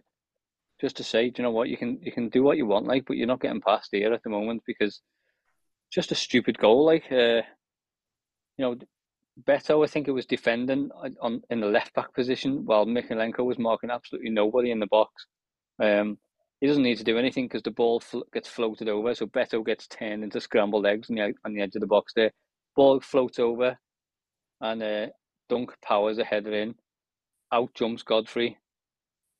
just 0.79 0.97
to 0.97 1.03
say, 1.03 1.31
you 1.35 1.43
know 1.43 1.51
what, 1.51 1.69
you 1.69 1.77
can 1.77 1.99
you 2.01 2.11
can 2.11 2.29
do 2.29 2.43
what 2.43 2.57
you 2.57 2.65
want, 2.65 2.87
like, 2.87 3.05
but 3.05 3.17
you're 3.17 3.27
not 3.27 3.41
getting 3.41 3.61
past 3.61 3.89
here 3.91 4.13
at 4.13 4.23
the 4.23 4.29
moment 4.29 4.63
because 4.65 5.01
just 5.91 6.11
a 6.11 6.15
stupid 6.15 6.57
goal, 6.57 6.85
like, 6.85 7.11
uh, 7.11 7.41
you 8.57 8.59
know, 8.59 8.75
Beto, 9.43 9.83
I 9.83 9.87
think 9.87 10.07
it 10.07 10.11
was 10.11 10.25
defending 10.25 10.89
on 11.21 11.41
in 11.49 11.61
the 11.61 11.67
left 11.67 11.93
back 11.93 12.13
position 12.13 12.65
while 12.65 12.85
Mykolenko 12.85 13.45
was 13.45 13.57
marking 13.57 13.89
absolutely 13.89 14.29
nobody 14.29 14.71
in 14.71 14.79
the 14.79 14.87
box. 14.87 15.27
Um, 15.81 16.17
he 16.59 16.67
doesn't 16.67 16.83
need 16.83 16.97
to 16.97 17.05
do 17.05 17.17
anything 17.17 17.45
because 17.45 17.63
the 17.63 17.71
ball 17.71 18.01
fl- 18.01 18.27
gets 18.33 18.49
floated 18.49 18.89
over. 18.89 19.15
So 19.15 19.27
Beto 19.27 19.65
gets 19.65 19.87
turned 19.87 20.23
into 20.23 20.41
scrambled 20.41 20.85
eggs 20.85 21.09
on 21.09 21.15
the, 21.15 21.33
on 21.45 21.53
the 21.53 21.61
edge 21.61 21.75
of 21.75 21.81
the 21.81 21.87
box 21.87 22.11
there. 22.13 22.31
Ball 22.75 22.99
floats 22.99 23.39
over 23.39 23.77
and 24.59 24.83
uh, 24.83 25.07
Dunk 25.47 25.73
powers 25.81 26.17
a 26.17 26.25
header 26.25 26.53
in. 26.53 26.75
Out 27.51 27.73
jumps 27.73 28.03
Godfrey. 28.03 28.57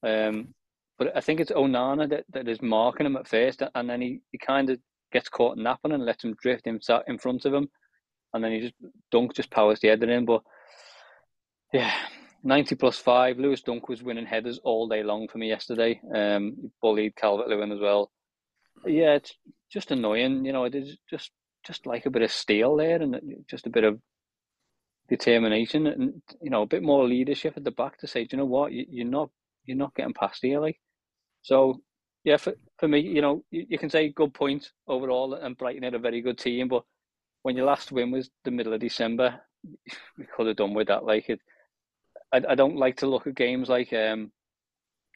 Um, 0.02 0.54
but 1.00 1.16
I 1.16 1.22
think 1.22 1.40
it's 1.40 1.52
Onana 1.52 2.10
that, 2.10 2.26
that 2.34 2.48
is 2.48 2.62
marking 2.62 3.06
him 3.06 3.16
at 3.16 3.28
first 3.28 3.64
and 3.74 3.90
then 3.90 4.02
he, 4.02 4.20
he 4.32 4.38
kind 4.38 4.70
of 4.70 4.80
gets 5.12 5.30
caught 5.30 5.58
napping 5.58 5.94
and 5.94 6.06
lets 6.06 6.24
him 6.24 6.36
drift 6.42 6.68
in, 6.68 6.80
in 7.08 7.18
front 7.18 7.46
of 7.46 7.54
him. 7.54 7.70
And 8.34 8.44
then 8.44 8.52
he 8.52 8.60
just, 8.60 8.76
Dunk 9.10 9.34
just 9.34 9.50
powers 9.50 9.80
the 9.80 9.88
header 9.88 10.12
in. 10.12 10.26
But 10.26 10.44
yeah, 11.74 11.92
90 12.44 12.76
plus 12.76 12.98
five. 12.98 13.40
Lewis 13.40 13.62
Dunk 13.62 13.90
was 13.90 14.04
winning 14.04 14.26
headers 14.26 14.60
all 14.64 14.88
day 14.88 15.02
long 15.02 15.28
for 15.28 15.38
me 15.38 15.48
yesterday. 15.48 16.00
Um, 16.14 16.72
bullied 16.82 17.16
Calvert 17.16 17.48
Lewin 17.48 17.72
as 17.72 17.80
well. 17.80 18.12
Yeah, 18.86 19.16
it's 19.16 19.34
just 19.72 19.92
annoying. 19.92 20.46
You 20.46 20.54
know, 20.54 20.66
it 20.66 20.76
is 20.76 20.98
just 21.10 21.32
just 21.66 21.86
like 21.86 22.06
a 22.06 22.10
bit 22.10 22.22
of 22.22 22.32
steel 22.32 22.78
there 22.78 23.02
and 23.02 23.20
just 23.50 23.68
a 23.68 23.70
bit 23.70 23.84
of 23.84 24.00
determination 25.10 25.88
and 25.88 26.22
you 26.42 26.50
know 26.50 26.62
a 26.62 26.68
bit 26.68 26.82
more 26.82 27.06
leadership 27.06 27.56
at 27.58 27.64
the 27.64 27.72
back 27.72 27.98
to 27.98 28.08
say, 28.08 28.28
you 28.32 28.38
know 28.38 28.46
what, 28.46 28.72
you, 28.72 28.86
you're 28.90 29.06
not 29.06 29.30
you're 29.66 29.78
not 29.78 29.94
getting 29.96 30.14
past 30.14 30.40
here. 30.42 30.60
Like, 30.60 30.80
so 31.42 31.82
yeah, 32.24 32.38
for 32.38 32.54
for 32.80 32.88
me, 32.88 33.00
you 33.00 33.22
know, 33.22 33.44
you, 33.52 33.66
you 33.70 33.78
can 33.80 33.90
say 33.90 34.10
good 34.10 34.34
point 34.34 34.72
overall, 34.88 35.34
and 35.34 35.58
Brighton 35.58 35.84
had 35.84 35.94
a 35.96 36.00
very 36.00 36.22
good 36.22 36.38
team, 36.38 36.68
but 36.68 36.84
when 37.44 37.56
your 37.58 37.66
last 37.66 37.92
win 37.92 38.12
was 38.12 38.30
the 38.46 38.52
middle 38.52 38.74
of 38.74 38.82
December, 38.82 39.42
we 40.18 40.26
could 40.36 40.48
have 40.48 40.58
done 40.58 40.74
with 40.74 40.88
that. 40.88 41.06
Like 41.06 41.30
it 41.30 41.40
I, 42.34 42.42
I 42.50 42.56
don't 42.56 42.78
like 42.78 42.98
to 42.98 43.08
look 43.08 43.28
at 43.28 43.36
games 43.36 43.70
like 43.70 43.94
um, 43.94 44.32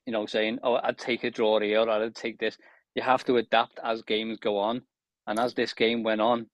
you 0.05 0.13
know, 0.13 0.25
saying, 0.25 0.59
"Oh, 0.63 0.75
I'd 0.83 0.97
take 0.97 1.23
a 1.23 1.31
draw 1.31 1.59
here," 1.59 1.79
or 1.81 1.89
"I'd 1.89 2.15
take 2.15 2.39
this." 2.39 2.57
You 2.95 3.03
have 3.03 3.23
to 3.25 3.37
adapt 3.37 3.79
as 3.83 4.01
games 4.03 4.39
go 4.39 4.57
on, 4.57 4.83
and 5.27 5.39
as 5.39 5.53
this 5.53 5.73
game 5.73 6.03
went 6.03 6.21
on, 6.21 6.47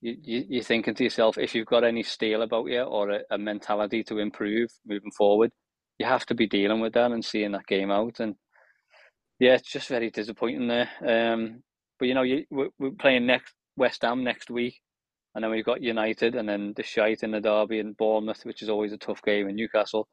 you, 0.00 0.16
you 0.22 0.44
you're 0.48 0.64
thinking 0.64 0.94
to 0.94 1.04
yourself, 1.04 1.38
if 1.38 1.54
you've 1.54 1.66
got 1.66 1.84
any 1.84 2.02
steel 2.02 2.42
about 2.42 2.66
you 2.68 2.82
or 2.82 3.10
a, 3.10 3.20
a 3.30 3.38
mentality 3.38 4.02
to 4.04 4.18
improve 4.18 4.70
moving 4.86 5.10
forward, 5.12 5.52
you 5.98 6.06
have 6.06 6.26
to 6.26 6.34
be 6.34 6.46
dealing 6.46 6.80
with 6.80 6.94
that 6.94 7.12
and 7.12 7.24
seeing 7.24 7.52
that 7.52 7.66
game 7.66 7.90
out. 7.90 8.20
And 8.20 8.34
yeah, 9.40 9.54
it's 9.54 9.70
just 9.70 9.88
very 9.88 10.10
disappointing 10.10 10.68
there. 10.68 10.88
Um, 11.04 11.64
but 11.98 12.06
you 12.06 12.14
know, 12.14 12.22
you, 12.22 12.44
we're, 12.50 12.68
we're 12.78 12.90
playing 12.92 13.26
next 13.26 13.54
West 13.76 14.02
Ham 14.02 14.22
next 14.22 14.50
week 14.50 14.80
and 15.34 15.44
then 15.44 15.50
we've 15.50 15.64
got 15.64 15.82
United 15.82 16.34
and 16.34 16.48
then 16.48 16.72
the 16.76 16.82
shite 16.82 17.22
in 17.22 17.30
the 17.30 17.40
derby 17.40 17.78
and 17.78 17.96
Bournemouth, 17.96 18.44
which 18.44 18.62
is 18.62 18.68
always 18.68 18.92
a 18.92 18.98
tough 18.98 19.22
game 19.22 19.48
in 19.48 19.56
Newcastle. 19.56 20.08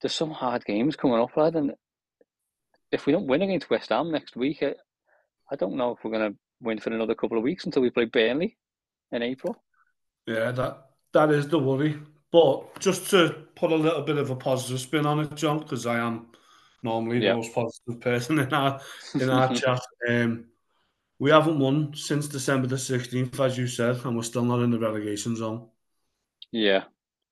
There's 0.00 0.14
some 0.14 0.30
hard 0.30 0.64
games 0.64 0.96
coming 0.96 1.20
up, 1.20 1.36
lad, 1.36 1.54
and 1.54 1.72
if 2.90 3.06
we 3.06 3.12
don't 3.12 3.26
win 3.26 3.42
against 3.42 3.70
West 3.70 3.90
Ham 3.90 4.10
next 4.10 4.36
week, 4.36 4.62
I, 4.62 4.74
I 5.50 5.56
don't 5.56 5.76
know 5.76 5.92
if 5.92 6.04
we're 6.04 6.10
going 6.10 6.32
to 6.32 6.38
win 6.60 6.78
for 6.78 6.90
another 6.90 7.14
couple 7.14 7.36
of 7.36 7.44
weeks 7.44 7.64
until 7.66 7.82
we 7.82 7.90
play 7.90 8.04
Burnley 8.04 8.56
in 9.10 9.22
April. 9.22 9.56
Yeah, 10.26 10.52
that 10.52 10.86
that 11.12 11.30
is 11.30 11.48
the 11.48 11.58
worry. 11.58 11.98
But 12.30 12.80
just 12.80 13.10
to 13.10 13.44
put 13.54 13.72
a 13.72 13.76
little 13.76 14.02
bit 14.02 14.18
of 14.18 14.30
a 14.30 14.36
positive 14.36 14.80
spin 14.80 15.04
on 15.04 15.20
it, 15.20 15.34
John, 15.34 15.58
because 15.58 15.84
I 15.84 15.98
am 15.98 16.26
normally 16.82 17.20
the 17.20 17.34
most 17.34 17.54
positive 17.54 18.00
person 18.00 18.38
in 18.38 18.52
our 18.52 18.80
in 19.14 19.30
our 19.30 19.54
chat. 19.54 19.82
Um, 20.08 20.46
we 21.18 21.30
haven't 21.30 21.58
won 21.58 21.94
since 21.94 22.26
December 22.26 22.66
the 22.66 22.74
16th, 22.74 23.38
as 23.38 23.56
you 23.56 23.68
said, 23.68 24.00
and 24.04 24.16
we're 24.16 24.24
still 24.24 24.44
not 24.44 24.60
in 24.60 24.72
the 24.72 24.78
relegation 24.78 25.36
zone. 25.36 25.68
Yeah. 26.50 26.84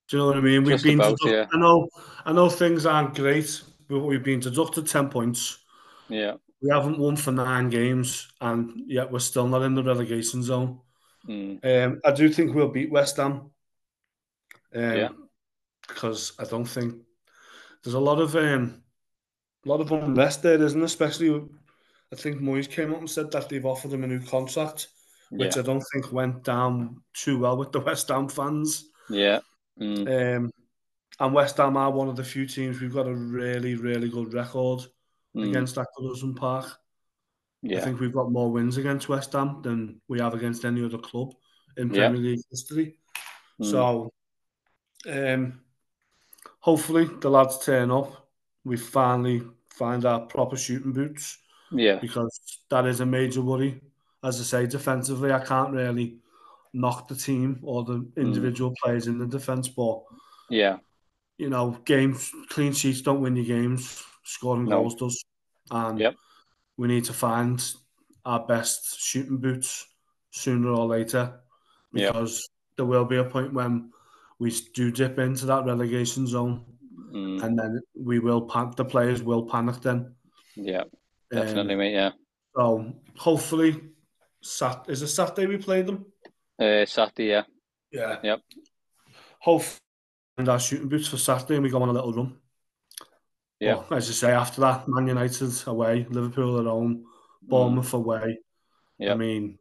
Do 0.09 0.17
you 0.17 0.23
know 0.23 0.29
what 0.29 0.37
I 0.37 0.41
mean? 0.41 0.63
We've 0.63 0.83
been 0.83 1.01
about, 1.01 1.19
yeah. 1.25 1.47
I 1.53 1.59
know 1.59 1.89
I 2.25 2.33
know 2.33 2.49
things 2.49 2.87
aren't 2.87 3.15
great, 3.17 3.63
but 3.89 4.01
we've 4.01 4.23
been 4.23 4.41
deducted 4.41 4.87
10 4.87 5.09
points. 5.09 5.59
Yeah. 6.09 6.35
We 6.63 6.71
haven't 6.71 6.99
won 6.99 7.17
for 7.17 7.33
nine 7.33 7.69
games, 7.71 8.29
and 8.41 8.83
yet 8.87 9.11
we're 9.11 9.19
still 9.19 9.49
not 9.49 9.63
in 9.63 9.75
the 9.75 9.83
relegation 9.83 10.43
zone. 10.43 10.81
Mm. 11.29 11.65
Um, 11.65 12.01
I 12.05 12.13
do 12.13 12.29
think 12.29 12.55
we'll 12.55 12.69
beat 12.69 12.91
West 12.91 13.17
Ham. 13.17 13.51
Um, 14.75 14.97
yeah. 14.97 15.09
Because 15.89 16.33
I 16.39 16.45
don't 16.45 16.65
think 16.67 16.95
there's 17.83 17.95
a 17.95 18.01
lot 18.01 18.21
of 18.21 18.37
um, 18.37 18.83
a 19.65 19.69
lot 19.69 19.81
of 19.81 19.93
unrest 19.93 20.43
there, 20.43 20.63
isn't 20.63 20.81
it? 20.81 20.85
Especially 20.85 21.43
I 22.13 22.17
think 22.17 22.41
Moyes 22.41 22.69
came 22.69 22.93
up 22.93 22.99
and 22.99 23.11
said 23.11 23.31
that 23.31 23.49
they've 23.49 23.65
offered 23.65 23.93
him 23.93 24.05
a 24.05 24.07
new 24.07 24.21
contract, 24.21 24.89
which 25.31 25.57
yeah. 25.57 25.63
I 25.63 25.65
don't 25.65 25.85
think 25.93 26.13
went 26.13 26.43
down 26.43 27.03
too 27.15 27.39
well 27.39 27.57
with 27.57 27.73
the 27.73 27.81
West 27.81 28.09
Ham 28.09 28.29
fans. 28.29 28.87
Yeah. 29.09 29.41
Mm. 29.81 30.37
Um, 30.37 30.51
and 31.21 31.35
West 31.35 31.59
Ham 31.59 31.77
are 31.77 31.91
one 31.91 32.09
of 32.09 32.17
the 32.17 32.25
few 32.25 32.47
teams 32.47 32.81
we've 32.81 32.95
got 32.95 33.07
a 33.07 33.15
really, 33.15 33.77
really 33.77 34.09
good 34.09 34.35
record 34.35 34.81
mm. 35.37 35.49
against 35.49 35.79
at 35.79 35.87
Goodison 35.99 36.35
Park. 36.35 36.67
Yeah. 37.63 37.79
I 37.79 37.81
think 37.83 38.01
we've 38.01 38.13
got 38.13 38.33
more 38.33 38.51
wins 38.51 38.79
against 38.79 39.09
West 39.09 39.35
Ham 39.35 39.61
than 39.63 40.01
we 40.09 40.19
have 40.19 40.35
against 40.35 40.65
any 40.65 40.85
other 40.85 40.99
club 40.99 41.35
in 41.77 41.91
Premier 41.91 42.21
yeah. 42.21 42.31
League 42.31 42.45
history. 42.51 42.99
Mm. 43.61 43.71
So, 43.71 44.13
um, 45.09 45.61
hopefully 46.59 47.09
the 47.21 47.31
lads 47.31 47.65
turn 47.65 47.91
up. 47.91 48.30
We 48.65 48.77
finally 48.77 49.43
find 49.71 50.05
our 50.05 50.21
proper 50.21 50.57
shooting 50.57 50.93
boots 50.93 51.39
yeah. 51.73 51.97
Because 51.97 52.41
that 52.69 52.87
is 52.87 53.01
a 53.01 53.07
major 53.07 53.43
worry. 53.43 53.81
As 54.23 54.41
I 54.41 54.45
say, 54.45 54.67
defensively, 54.67 55.33
I 55.33 55.45
can't 55.45 55.73
really 55.73 56.19
knock 56.73 57.09
the 57.09 57.15
team 57.15 57.61
or 57.63 57.85
the 57.85 58.07
individual 58.17 58.71
mm. 58.71 58.77
players 58.83 59.07
in 59.07 59.19
the 59.19 59.27
defence, 59.27 59.69
but 59.69 60.03
yeah, 60.51 60.79
you 61.39 61.49
know, 61.49 61.79
games 61.85 62.31
clean 62.49 62.73
sheets 62.73 63.01
don't 63.01 63.23
win 63.23 63.37
you 63.37 63.45
games. 63.45 64.05
Scoring 64.25 64.67
no. 64.67 64.83
goals 64.83 64.95
does, 64.95 65.25
and 65.71 65.99
yep. 65.99 66.15
we 66.77 66.89
need 66.89 67.05
to 67.05 67.13
find 67.13 67.65
our 68.27 68.45
best 68.47 69.01
shooting 69.01 69.39
boots 69.39 69.87
sooner 70.31 70.69
or 70.69 70.87
later 70.87 71.41
because 71.93 72.33
yep. 72.33 72.77
there 72.77 72.87
will 72.87 73.07
be 73.07 73.17
a 73.17 73.25
point 73.25 73.53
when 73.55 73.91
we 74.39 74.55
do 74.75 74.91
dip 74.91 75.19
into 75.19 75.47
that 75.47 75.65
relegation 75.65 76.27
zone, 76.27 76.65
mm. 77.13 77.43
and 77.43 77.59
then 77.59 77.81
we 77.95 78.19
will 78.19 78.43
pan- 78.43 78.73
the 78.77 78.85
players 78.85 79.23
will 79.23 79.45
panic 79.47 79.81
then. 79.81 80.15
Yeah. 80.57 80.85
Definitely, 81.31 81.75
um, 81.75 81.79
mate. 81.79 81.93
Yeah. 81.93 82.11
So 82.57 82.93
hopefully, 83.17 83.81
Sat 84.43 84.87
is 84.89 85.03
it 85.03 85.09
Saturday 85.09 85.47
we 85.47 85.59
played 85.59 85.87
them? 85.87 86.07
Uh, 86.59 86.85
Saturday, 86.87 87.29
yeah. 87.29 87.43
Yeah. 87.93 88.19
Yep. 88.23 88.41
Hopefully, 89.41 89.81
and 90.39 90.49
our 90.49 90.59
shooting 90.59 90.89
boots 90.89 91.09
for 91.09 91.19
Saturday, 91.19 91.55
and 91.55 91.63
we 91.63 91.71
go 91.71 91.83
on 91.83 91.89
a 91.89 91.93
little 91.93 92.13
run. 92.13 92.37
Yeah. 93.61 93.83
But, 93.89 93.99
as 93.99 94.09
I 94.09 94.13
say, 94.13 94.33
after 94.33 94.63
that, 94.63 94.89
Man 94.89 95.07
United 95.07 95.53
away, 95.67 96.07
Liverpool 96.09 96.59
at 96.59 96.67
home, 96.67 97.05
Bournemouth 97.43 97.91
mm. 97.91 97.95
away. 97.95 98.39
Yeah. 98.99 99.13
I 99.13 99.17
mean, 99.17 99.59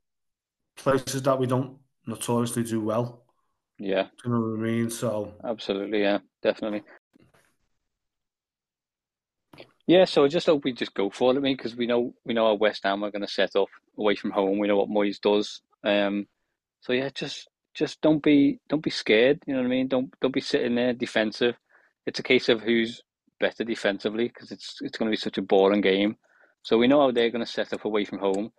places 0.78 1.22
that 1.24 1.40
we 1.40 1.48
don't 1.48 1.78
notoriously 2.06 2.64
do 2.64 2.82
well. 2.82 3.26
Yeah. 3.78 4.04
Do 4.04 4.10
you 4.26 4.32
know 4.32 4.42
what 4.42 4.60
I 4.60 4.62
mean? 4.62 4.90
So 4.90 5.34
absolutely, 5.44 6.02
yeah, 6.02 6.20
definitely. 6.42 6.84
Yeah, 9.90 10.06
so 10.06 10.24
I 10.24 10.28
just 10.28 10.46
hope 10.46 10.66
we 10.66 10.74
just 10.74 10.94
go 10.94 11.10
for 11.10 11.36
it, 11.36 11.42
me, 11.42 11.56
because 11.56 11.76
we 11.76 11.88
know 11.88 12.14
we 12.24 12.36
know 12.36 12.46
how 12.46 12.54
West 12.54 12.84
Ham 12.84 13.04
are 13.04 13.12
going 13.12 13.24
to 13.24 13.28
set 13.28 13.56
up 13.56 13.70
away 13.98 14.16
from 14.16 14.30
home. 14.32 14.60
We 14.60 14.68
know 14.68 14.78
what 14.78 14.90
Moyes 14.90 15.20
does. 15.20 15.62
Um, 15.84 16.28
so 16.82 16.94
yeah, 16.94 17.10
just 17.16 17.50
just 17.74 18.00
don't 18.02 18.22
be 18.22 18.60
don't 18.70 18.84
be 18.84 18.92
scared. 18.92 19.42
You 19.48 19.56
know 19.56 19.62
what 19.62 19.66
I 19.68 19.72
mean? 19.72 19.88
Don't 19.88 20.14
don't 20.22 20.34
be 20.34 20.42
sitting 20.42 20.76
there 20.76 20.94
defensive. 20.94 21.56
It's 22.06 22.20
a 22.20 22.24
case 22.24 22.50
of 22.50 22.62
who's 22.62 23.02
better 23.40 23.64
defensively 23.64 24.28
because 24.28 24.52
it's 24.52 24.78
it's 24.82 24.98
going 24.98 25.10
to 25.10 25.18
be 25.18 25.22
such 25.22 25.40
a 25.40 25.42
boring 25.42 25.82
game. 25.82 26.18
So 26.62 26.78
we 26.78 26.88
know 26.88 27.02
how 27.02 27.12
they're 27.12 27.32
going 27.32 27.46
to 27.46 27.52
set 27.52 27.74
up 27.74 27.86
away 27.86 28.06
from 28.06 28.20
home. 28.20 28.52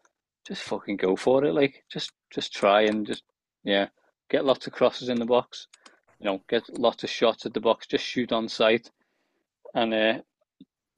Just 0.48 0.64
fucking 0.64 0.96
go 0.96 1.14
for 1.16 1.44
it. 1.44 1.54
Like 1.54 1.84
just 1.92 2.12
just 2.34 2.52
try 2.52 2.82
and 2.82 3.06
just 3.06 3.22
yeah 3.64 3.88
get 4.30 4.44
lots 4.44 4.66
of 4.66 4.72
crosses 4.72 5.08
in 5.08 5.20
the 5.20 5.26
box. 5.26 5.68
you 6.20 6.26
know, 6.26 6.42
get 6.48 6.78
lots 6.78 7.04
of 7.04 7.10
shots 7.10 7.46
at 7.46 7.54
the 7.54 7.60
box, 7.60 7.86
just 7.86 8.04
shoot 8.04 8.32
on 8.32 8.48
sight, 8.48 8.90
and 9.74 9.94
uh, 9.94 10.18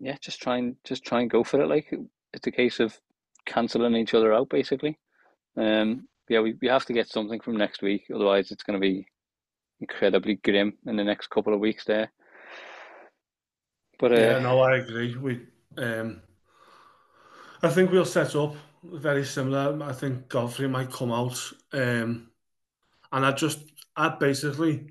yeah, 0.03 0.17
just 0.21 0.43
try 0.43 0.57
and 0.59 0.75
just 0.83 1.05
try 1.05 1.21
and 1.21 1.31
go 1.31 1.45
for 1.45 1.61
it. 1.61 1.69
Like 1.69 1.95
it's 2.35 2.47
a 2.49 2.51
case 2.51 2.81
of 2.81 2.99
cancelling 3.47 3.95
each 3.95 4.15
other 4.15 4.35
out, 4.35 4.49
basically. 4.49 4.99
Um, 5.57 6.09
yeah, 6.29 6.41
we, 6.41 6.57
we 6.61 6.69
have 6.69 6.85
to 6.87 6.93
get 6.93 7.09
something 7.09 7.41
from 7.41 7.57
next 7.57 7.83
week, 7.83 8.05
otherwise 8.13 8.51
it's 8.51 8.65
going 8.65 8.81
to 8.81 8.81
be 8.81 9.07
incredibly 9.81 10.35
grim 10.35 10.75
in 10.87 10.97
the 10.97 11.05
next 11.05 11.29
couple 11.29 11.55
of 11.55 11.61
weeks 11.61 11.85
there. 11.85 12.11
But 14.01 14.13
uh, 14.13 14.17
yeah, 14.17 14.39
no, 14.41 14.61
I 14.61 14.79
agree. 14.79 15.17
We, 15.17 15.47
um, 15.79 16.21
I 17.63 17.69
think 17.69 17.93
we'll 17.93 18.05
set 18.05 18.35
up 18.35 18.57
very 18.83 19.25
similar. 19.25 19.81
I 19.85 19.93
think 19.93 20.29
Godfrey 20.29 20.67
might 20.69 20.91
come 20.91 21.13
out, 21.13 21.39
um, 21.73 22.29
and 23.13 23.25
I 23.25 23.31
just, 23.31 23.61
I 23.97 24.09
basically 24.09 24.91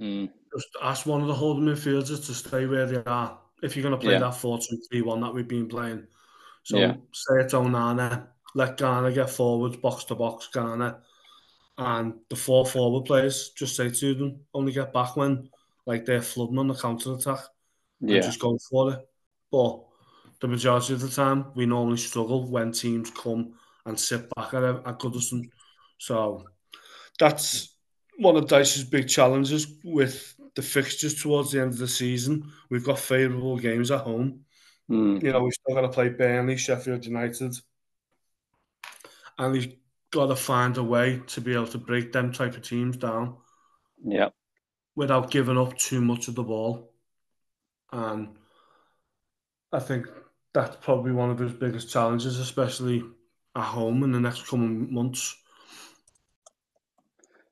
mm. 0.00 0.30
just 0.56 0.68
ask 0.82 1.04
one 1.04 1.20
of 1.20 1.26
the 1.26 1.34
holding 1.34 1.66
midfielders 1.66 2.24
to 2.24 2.32
stay 2.32 2.64
where 2.64 2.86
they 2.86 3.02
are. 3.04 3.38
If 3.64 3.74
you're 3.76 3.82
going 3.82 3.98
to 3.98 4.04
play 4.04 4.12
Yeah. 4.14 4.20
that 4.20 4.36
4 4.36 4.58
2 4.58 4.78
3 4.90 5.02
1 5.02 5.20
that 5.22 5.34
we've 5.34 5.48
been 5.48 5.68
playing. 5.68 6.06
So 6.62 6.78
Yeah. 6.78 6.96
say 7.12 7.40
it's 7.40 7.54
Onana, 7.54 8.28
let 8.54 8.76
Garner 8.76 9.10
get 9.12 9.30
forwards, 9.30 9.76
box 9.76 10.04
to 10.04 10.14
box, 10.14 10.48
Garner. 10.48 11.02
And 11.76 12.14
the 12.30 12.36
four 12.36 12.64
forward 12.64 13.04
players, 13.06 13.50
just 13.50 13.74
say 13.74 13.90
to 13.90 14.14
them, 14.14 14.40
only 14.54 14.72
get 14.72 14.92
back 14.92 15.16
when 15.16 15.50
like 15.86 16.04
they're 16.04 16.22
flooding 16.22 16.58
on 16.58 16.68
the 16.68 16.74
counter 16.74 17.14
attack 17.14 17.40
and 18.00 18.10
yeah, 18.10 18.20
just 18.20 18.38
go 18.38 18.56
for 18.70 18.92
it. 18.92 19.08
But 19.50 19.80
the 20.40 20.48
majority 20.48 20.92
of 20.94 21.00
the 21.00 21.08
time, 21.08 21.46
we 21.54 21.66
normally 21.66 21.96
struggle 21.96 22.48
when 22.48 22.70
teams 22.72 23.10
come 23.10 23.54
and 23.86 23.98
sit 23.98 24.28
back 24.34 24.54
at, 24.54 24.62
at 24.62 24.98
Goodison. 24.98 25.50
So 25.98 26.44
that's 27.18 27.74
one 28.18 28.36
of 28.36 28.46
Dyche's 28.46 28.84
big 28.84 29.08
challenges 29.08 29.66
with 29.82 30.33
the 30.54 30.62
fixtures 30.62 31.20
towards 31.20 31.52
the 31.52 31.60
end 31.60 31.72
of 31.72 31.78
the 31.78 31.88
season. 31.88 32.52
We've 32.70 32.84
got 32.84 32.98
favourable 32.98 33.58
games 33.58 33.90
at 33.90 34.00
home. 34.02 34.44
mm, 34.88 35.20
You 35.20 35.32
know, 35.32 35.42
we've 35.42 35.54
still 35.54 35.74
got 35.74 35.82
to 35.82 35.88
play 35.88 36.10
Burnley, 36.10 36.56
Sheffield 36.56 37.04
United, 37.06 37.54
and 39.38 39.52
we've 39.52 39.76
got 40.10 40.26
to 40.26 40.36
find 40.36 40.76
a 40.76 40.82
way 40.82 41.20
to 41.26 41.40
be 41.40 41.54
able 41.54 41.66
to 41.68 41.78
break 41.78 42.12
them 42.12 42.32
type 42.32 42.54
of 42.56 42.62
teams 42.62 42.96
down 42.96 43.36
yeah, 44.04 44.30
without 44.96 45.30
giving 45.30 45.58
up 45.58 45.76
too 45.78 46.00
much 46.00 46.28
of 46.28 46.34
the 46.34 46.42
ball. 46.42 46.92
And 47.92 48.36
I 49.72 49.80
think 49.80 50.06
that's 50.52 50.76
probably 50.76 51.12
one 51.12 51.30
of 51.30 51.38
his 51.38 51.52
biggest 51.52 51.90
challenges, 51.90 52.38
especially 52.38 53.04
at 53.56 53.62
home 53.64 54.02
in 54.04 54.12
the 54.12 54.20
next 54.20 54.46
coming 54.48 54.92
months. 54.92 55.36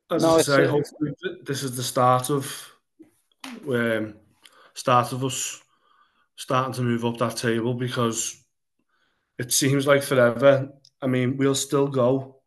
As 0.09 0.23
No, 0.23 0.35
I 0.37 0.41
say, 0.41 0.65
hopefully 0.67 1.13
this 1.43 1.63
is 1.63 1.75
the 1.75 1.83
start 1.83 2.29
of 2.29 2.72
um, 3.69 4.15
start 4.73 5.11
of 5.11 5.23
us 5.23 5.61
starting 6.35 6.73
to 6.73 6.81
move 6.81 7.05
up 7.05 7.17
that 7.17 7.37
table 7.37 7.73
because 7.73 8.43
it 9.37 9.51
seems 9.51 9.87
like 9.87 10.03
forever. 10.03 10.69
I 11.01 11.07
mean, 11.07 11.37
we'll 11.37 11.55
still 11.55 11.87
go. 11.87 12.41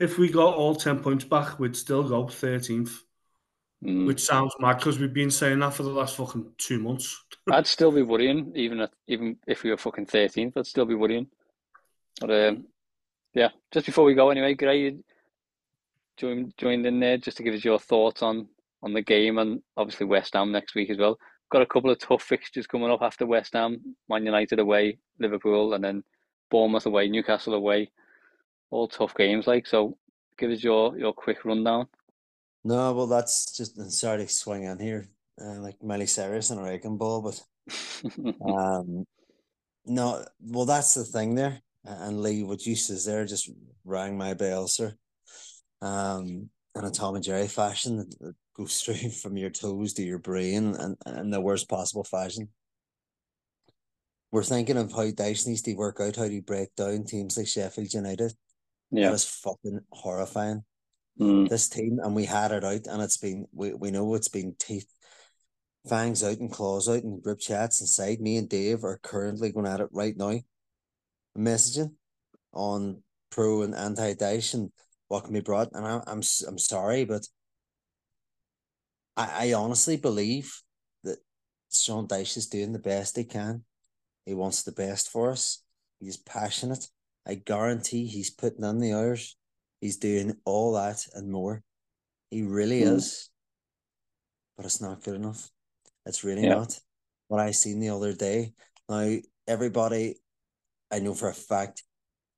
If 0.00 0.18
we 0.18 0.30
got 0.30 0.54
all 0.54 0.74
10 0.74 1.00
points 1.00 1.24
back, 1.24 1.58
we'd 1.58 1.76
still 1.76 2.02
go 2.02 2.24
13th, 2.24 2.90
mm. 3.84 4.06
which 4.06 4.20
sounds 4.20 4.54
mad 4.58 4.78
because 4.78 4.98
we've 4.98 5.12
been 5.12 5.30
saying 5.30 5.60
that 5.60 5.74
for 5.74 5.84
the 5.84 5.90
last 5.90 6.16
fucking 6.16 6.52
two 6.58 6.78
months. 6.78 7.24
I'd 7.50 7.66
still 7.66 7.92
be 7.92 8.02
worrying, 8.02 8.52
even 8.56 8.80
if, 8.80 8.90
even 9.06 9.36
if 9.46 9.62
we 9.62 9.70
were 9.70 9.76
fucking 9.76 10.06
thirteenth. 10.06 10.56
I'd 10.56 10.66
still 10.66 10.84
be 10.84 10.94
worrying. 10.94 11.28
But 12.20 12.30
um, 12.30 12.66
yeah, 13.34 13.48
just 13.72 13.86
before 13.86 14.04
we 14.04 14.14
go, 14.14 14.30
anyway, 14.30 14.54
Gray, 14.54 14.80
you 14.80 15.04
joined 16.16 16.54
joined 16.56 16.86
in 16.86 17.00
there 17.00 17.18
just 17.18 17.36
to 17.38 17.42
give 17.42 17.54
us 17.54 17.64
your 17.64 17.78
thoughts 17.78 18.22
on 18.22 18.48
on 18.82 18.92
the 18.92 19.02
game 19.02 19.38
and 19.38 19.60
obviously 19.76 20.06
West 20.06 20.34
Ham 20.34 20.52
next 20.52 20.74
week 20.74 20.90
as 20.90 20.98
well. 20.98 21.18
Got 21.50 21.62
a 21.62 21.66
couple 21.66 21.90
of 21.90 21.98
tough 21.98 22.22
fixtures 22.22 22.66
coming 22.66 22.90
up 22.90 23.02
after 23.02 23.26
West 23.26 23.52
Ham, 23.52 23.96
Man 24.08 24.24
United 24.24 24.58
away, 24.58 24.98
Liverpool, 25.18 25.74
and 25.74 25.84
then 25.84 26.02
Bournemouth 26.50 26.86
away, 26.86 27.08
Newcastle 27.08 27.54
away. 27.54 27.90
All 28.70 28.88
tough 28.88 29.14
games, 29.14 29.46
like 29.46 29.66
so. 29.66 29.98
Give 30.38 30.50
us 30.50 30.64
your 30.64 30.96
your 30.98 31.12
quick 31.12 31.44
rundown. 31.44 31.88
No, 32.64 32.92
well, 32.94 33.06
that's 33.06 33.56
just 33.56 33.78
sorry 33.92 34.18
to 34.24 34.28
swing 34.28 34.64
in 34.64 34.78
here, 34.78 35.08
uh, 35.40 35.60
like 35.60 35.82
Miley 35.82 36.06
Cyrus 36.06 36.50
and 36.50 36.60
a 36.60 36.62
wrecking 36.62 36.96
ball, 36.96 37.20
but 37.20 37.42
um, 38.46 39.04
no, 39.84 40.24
well, 40.40 40.64
that's 40.64 40.94
the 40.94 41.04
thing 41.04 41.34
there. 41.34 41.60
And 41.84 42.22
Lee, 42.22 42.44
what 42.44 42.64
you 42.64 42.76
says 42.76 43.04
there 43.04 43.26
just 43.26 43.50
rang 43.84 44.16
my 44.16 44.34
bell, 44.34 44.68
sir. 44.68 44.94
Um, 45.80 46.50
in 46.74 46.84
a 46.84 46.90
Tom 46.90 47.16
and 47.16 47.24
Jerry 47.24 47.48
fashion 47.48 48.08
that, 48.56 48.62
that 48.62 48.70
straight 48.70 49.14
from 49.14 49.36
your 49.36 49.50
toes 49.50 49.94
to 49.94 50.02
your 50.02 50.18
brain 50.18 50.74
and 50.74 50.96
in 51.06 51.30
the 51.30 51.40
worst 51.40 51.68
possible 51.68 52.04
fashion. 52.04 52.48
We're 54.30 54.42
thinking 54.42 54.78
of 54.78 54.92
how 54.92 55.10
Dyche 55.10 55.46
needs 55.46 55.60
to 55.62 55.74
work 55.74 56.00
out 56.00 56.16
how 56.16 56.26
to 56.26 56.40
break 56.40 56.74
down 56.74 57.04
teams 57.04 57.36
like 57.36 57.48
Sheffield 57.48 57.92
United. 57.92 58.32
That 58.90 59.00
yeah, 59.00 59.12
is 59.12 59.24
fucking 59.24 59.80
horrifying. 59.90 60.64
Mm, 61.20 61.48
this 61.48 61.68
team 61.68 61.98
and 62.02 62.14
we 62.14 62.24
had 62.24 62.52
it 62.52 62.64
out 62.64 62.86
and 62.86 63.02
it's 63.02 63.18
been 63.18 63.46
we, 63.52 63.74
we 63.74 63.90
know 63.90 64.14
it's 64.14 64.30
been 64.30 64.54
teeth 64.58 64.86
fangs 65.86 66.24
out 66.24 66.38
and 66.38 66.50
claws 66.50 66.88
out 66.88 67.02
and 67.02 67.22
group 67.22 67.38
chats 67.38 67.82
inside. 67.82 68.20
Me 68.20 68.38
and 68.38 68.48
Dave 68.48 68.82
are 68.82 68.98
currently 69.02 69.52
going 69.52 69.66
at 69.66 69.80
it 69.80 69.88
right 69.92 70.16
now. 70.16 70.40
Messaging 71.36 71.92
on 72.54 73.02
pro 73.30 73.62
and 73.62 73.74
anti 73.74 74.14
Dyche 74.14 74.54
and 74.54 74.70
what 75.08 75.24
can 75.24 75.34
be 75.34 75.40
brought 75.40 75.68
and 75.74 75.86
I, 75.86 76.00
I'm 76.06 76.22
I'm 76.48 76.58
sorry 76.58 77.04
but 77.04 77.26
I, 79.16 79.48
I 79.48 79.52
honestly 79.54 79.96
believe 79.96 80.60
that 81.04 81.18
Sean 81.70 82.06
Dyche 82.06 82.36
is 82.36 82.46
doing 82.46 82.72
the 82.72 82.78
best 82.78 83.16
he 83.16 83.24
can 83.24 83.64
he 84.24 84.34
wants 84.34 84.62
the 84.62 84.72
best 84.72 85.08
for 85.10 85.30
us 85.30 85.62
he's 86.00 86.16
passionate 86.16 86.88
I 87.26 87.34
guarantee 87.34 88.06
he's 88.06 88.30
putting 88.30 88.64
in 88.64 88.78
the 88.78 88.92
hours 88.92 89.36
He's 89.82 89.96
doing 89.96 90.36
all 90.44 90.74
that 90.74 91.04
and 91.12 91.28
more. 91.28 91.64
He 92.30 92.44
really 92.44 92.82
Mm. 92.82 92.98
is. 92.98 93.30
But 94.56 94.64
it's 94.64 94.80
not 94.80 95.02
good 95.02 95.16
enough. 95.16 95.50
It's 96.06 96.22
really 96.22 96.44
Yeah. 96.44 96.54
not. 96.54 96.80
What 97.26 97.40
I 97.40 97.50
seen 97.50 97.80
the 97.80 97.88
other 97.88 98.12
day. 98.14 98.54
Now, 98.88 99.18
everybody, 99.48 100.22
I 100.92 101.00
know 101.00 101.14
for 101.14 101.28
a 101.28 101.34
fact, 101.34 101.82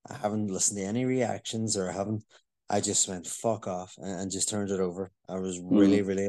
I 0.07 0.15
haven't 0.15 0.47
listened 0.47 0.79
to 0.79 0.85
any 0.85 1.05
reactions 1.05 1.77
or 1.77 1.87
I 1.87 1.93
haven't. 1.93 2.25
I 2.69 2.81
just 2.81 3.07
went 3.07 3.27
fuck 3.27 3.67
off 3.67 3.95
and, 3.97 4.21
and 4.21 4.31
just 4.31 4.49
turned 4.49 4.71
it 4.71 4.79
over. 4.79 5.11
I 5.29 5.37
was 5.37 5.59
really, 5.61 6.01
really, 6.01 6.27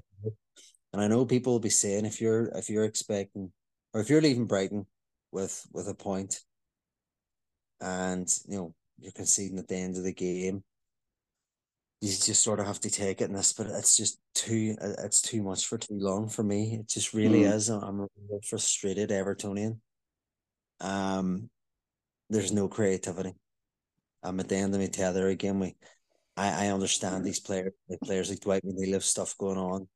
and 0.93 1.03
I 1.03 1.09
know 1.09 1.25
people 1.25 1.55
will 1.55 1.61
be 1.61 1.71
saying 1.71 2.05
if 2.05 2.21
you're 2.21 2.47
if 2.55 2.69
you're 2.69 2.85
expecting 2.85 3.53
or 3.95 4.01
if 4.01 4.11
you're 4.11 4.21
leaving 4.21 4.47
Brighton 4.47 4.87
with 5.33 5.67
with 5.73 5.89
a 5.89 5.95
point, 5.95 6.41
and 7.81 8.29
you 8.49 8.57
know 8.57 8.75
you're 8.99 9.13
conceding 9.13 9.59
at 9.59 9.69
the 9.69 9.77
end 9.77 9.97
of 9.97 10.05
the 10.05 10.13
game, 10.13 10.63
you 12.01 12.09
just 12.09 12.43
sort 12.43 12.61
of 12.61 12.67
have 12.67 12.81
to 12.81 12.91
take 12.91 13.21
it 13.21 13.31
in 13.31 13.35
this, 13.35 13.53
but 13.53 13.67
it's 13.67 13.97
just 13.97 14.19
too 14.35 14.77
it's 14.81 15.23
too 15.23 15.43
much 15.43 15.67
for 15.67 15.79
too 15.79 15.99
long 15.99 16.29
for 16.29 16.43
me. 16.43 16.79
It 16.81 16.89
just 16.89 17.15
really 17.15 17.41
Mm. 17.41 17.55
is. 17.55 17.69
I'm 17.69 18.01
a 18.01 18.07
real 18.29 18.41
frustrated 18.47 19.11
Evertonian. 19.11 19.81
Um, 20.81 21.49
there's 22.29 22.53
no 22.53 22.69
creativity. 22.69 23.35
I'm 24.23 24.41
at 24.41 24.49
the 24.49 24.57
end 24.57 24.75
of 24.75 24.81
my 24.81 24.87
tether 24.89 25.29
again. 25.29 25.61
We, 25.61 25.77
I, 26.37 26.67
I 26.67 26.69
understand 26.69 27.25
these 27.25 27.41
players, 27.41 27.73
like 27.89 28.01
players 28.01 28.31
like 28.31 28.41
Dwight 28.41 28.65
McNeil 28.65 28.93
have 28.93 29.05
stuff 29.05 29.37
going 29.39 29.59
on. 29.59 29.89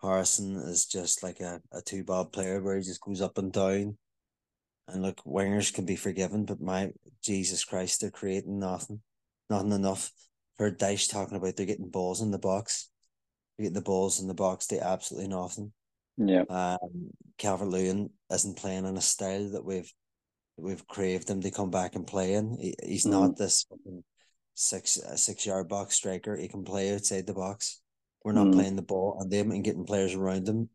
Harrison 0.00 0.56
is 0.56 0.86
just 0.86 1.22
like 1.22 1.40
a, 1.40 1.60
a 1.72 1.80
two 1.80 2.04
bob 2.04 2.32
player 2.32 2.62
where 2.62 2.76
he 2.76 2.82
just 2.82 3.00
goes 3.00 3.20
up 3.20 3.38
and 3.38 3.52
down. 3.52 3.96
And 4.86 5.02
look, 5.02 5.22
wingers 5.24 5.72
can 5.72 5.86
be 5.86 5.96
forgiven, 5.96 6.44
but 6.44 6.60
my 6.60 6.92
Jesus 7.22 7.64
Christ, 7.64 8.00
they're 8.00 8.10
creating 8.10 8.58
nothing, 8.58 9.00
nothing 9.48 9.72
enough. 9.72 10.12
Heard 10.58 10.78
Dyche 10.78 11.10
talking 11.10 11.36
about 11.36 11.56
they're 11.56 11.66
getting 11.66 11.88
balls 11.88 12.20
in 12.20 12.30
the 12.30 12.38
box. 12.38 12.90
They're 13.56 13.64
getting 13.64 13.74
the 13.74 13.80
balls 13.80 14.20
in 14.20 14.28
the 14.28 14.34
box 14.34 14.66
to 14.68 14.84
absolutely 14.84 15.28
nothing. 15.28 15.72
yeah, 16.18 16.42
Um, 16.48 17.10
Calvert 17.38 17.68
Lewin 17.68 18.10
isn't 18.30 18.58
playing 18.58 18.84
in 18.84 18.96
a 18.96 19.00
style 19.00 19.50
that 19.52 19.64
we've 19.64 19.92
we've 20.56 20.86
craved 20.86 21.28
him 21.28 21.40
to 21.40 21.50
come 21.50 21.70
back 21.70 21.96
and 21.96 22.06
play 22.06 22.34
in. 22.34 22.56
He, 22.60 22.74
he's 22.84 23.06
Mm. 23.06 23.10
not 23.10 23.36
this 23.38 23.64
fucking 23.64 24.04
six 24.54 24.98
uh, 24.98 25.16
six 25.16 25.46
yard 25.46 25.68
box 25.68 25.94
striker. 25.96 26.36
He 26.36 26.48
can 26.48 26.64
play 26.64 26.94
outside 26.94 27.26
the 27.26 27.34
box. 27.34 27.80
We're 28.24 28.32
not 28.32 28.48
Mm. 28.48 28.52
playing 28.54 28.76
the 28.76 28.82
ball 28.82 29.18
on 29.20 29.28
them 29.28 29.50
and 29.50 29.64
getting 29.64 29.84
players 29.84 30.14
around 30.14 30.46
them 30.46 30.70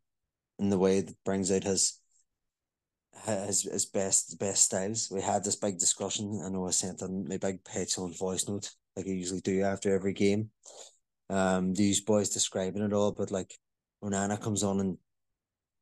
in 0.59 0.69
the 0.69 0.77
way 0.77 1.01
that 1.01 1.23
brings 1.23 1.51
out 1.51 1.63
his 1.63 1.99
his 3.25 3.63
his 3.63 3.85
best 3.85 4.37
best 4.39 4.65
styles. 4.65 5.09
We 5.11 5.21
had 5.21 5.43
this 5.43 5.55
big 5.55 5.77
discussion. 5.77 6.41
I 6.45 6.49
know 6.49 6.67
I 6.67 6.71
sent 6.71 7.01
in 7.01 7.27
my 7.27 7.37
big 7.37 7.63
petulant 7.63 8.17
voice 8.17 8.47
note 8.47 8.69
like 8.95 9.07
I 9.07 9.09
usually 9.11 9.41
do 9.41 9.63
after 9.63 9.93
every 9.93 10.13
game. 10.13 10.51
Um, 11.29 11.73
these 11.73 12.01
boys 12.01 12.29
describing 12.29 12.83
it 12.83 12.93
all, 12.93 13.11
but 13.11 13.31
like 13.31 13.53
Onana 14.03 14.41
comes 14.41 14.63
on 14.63 14.79
and 14.79 14.97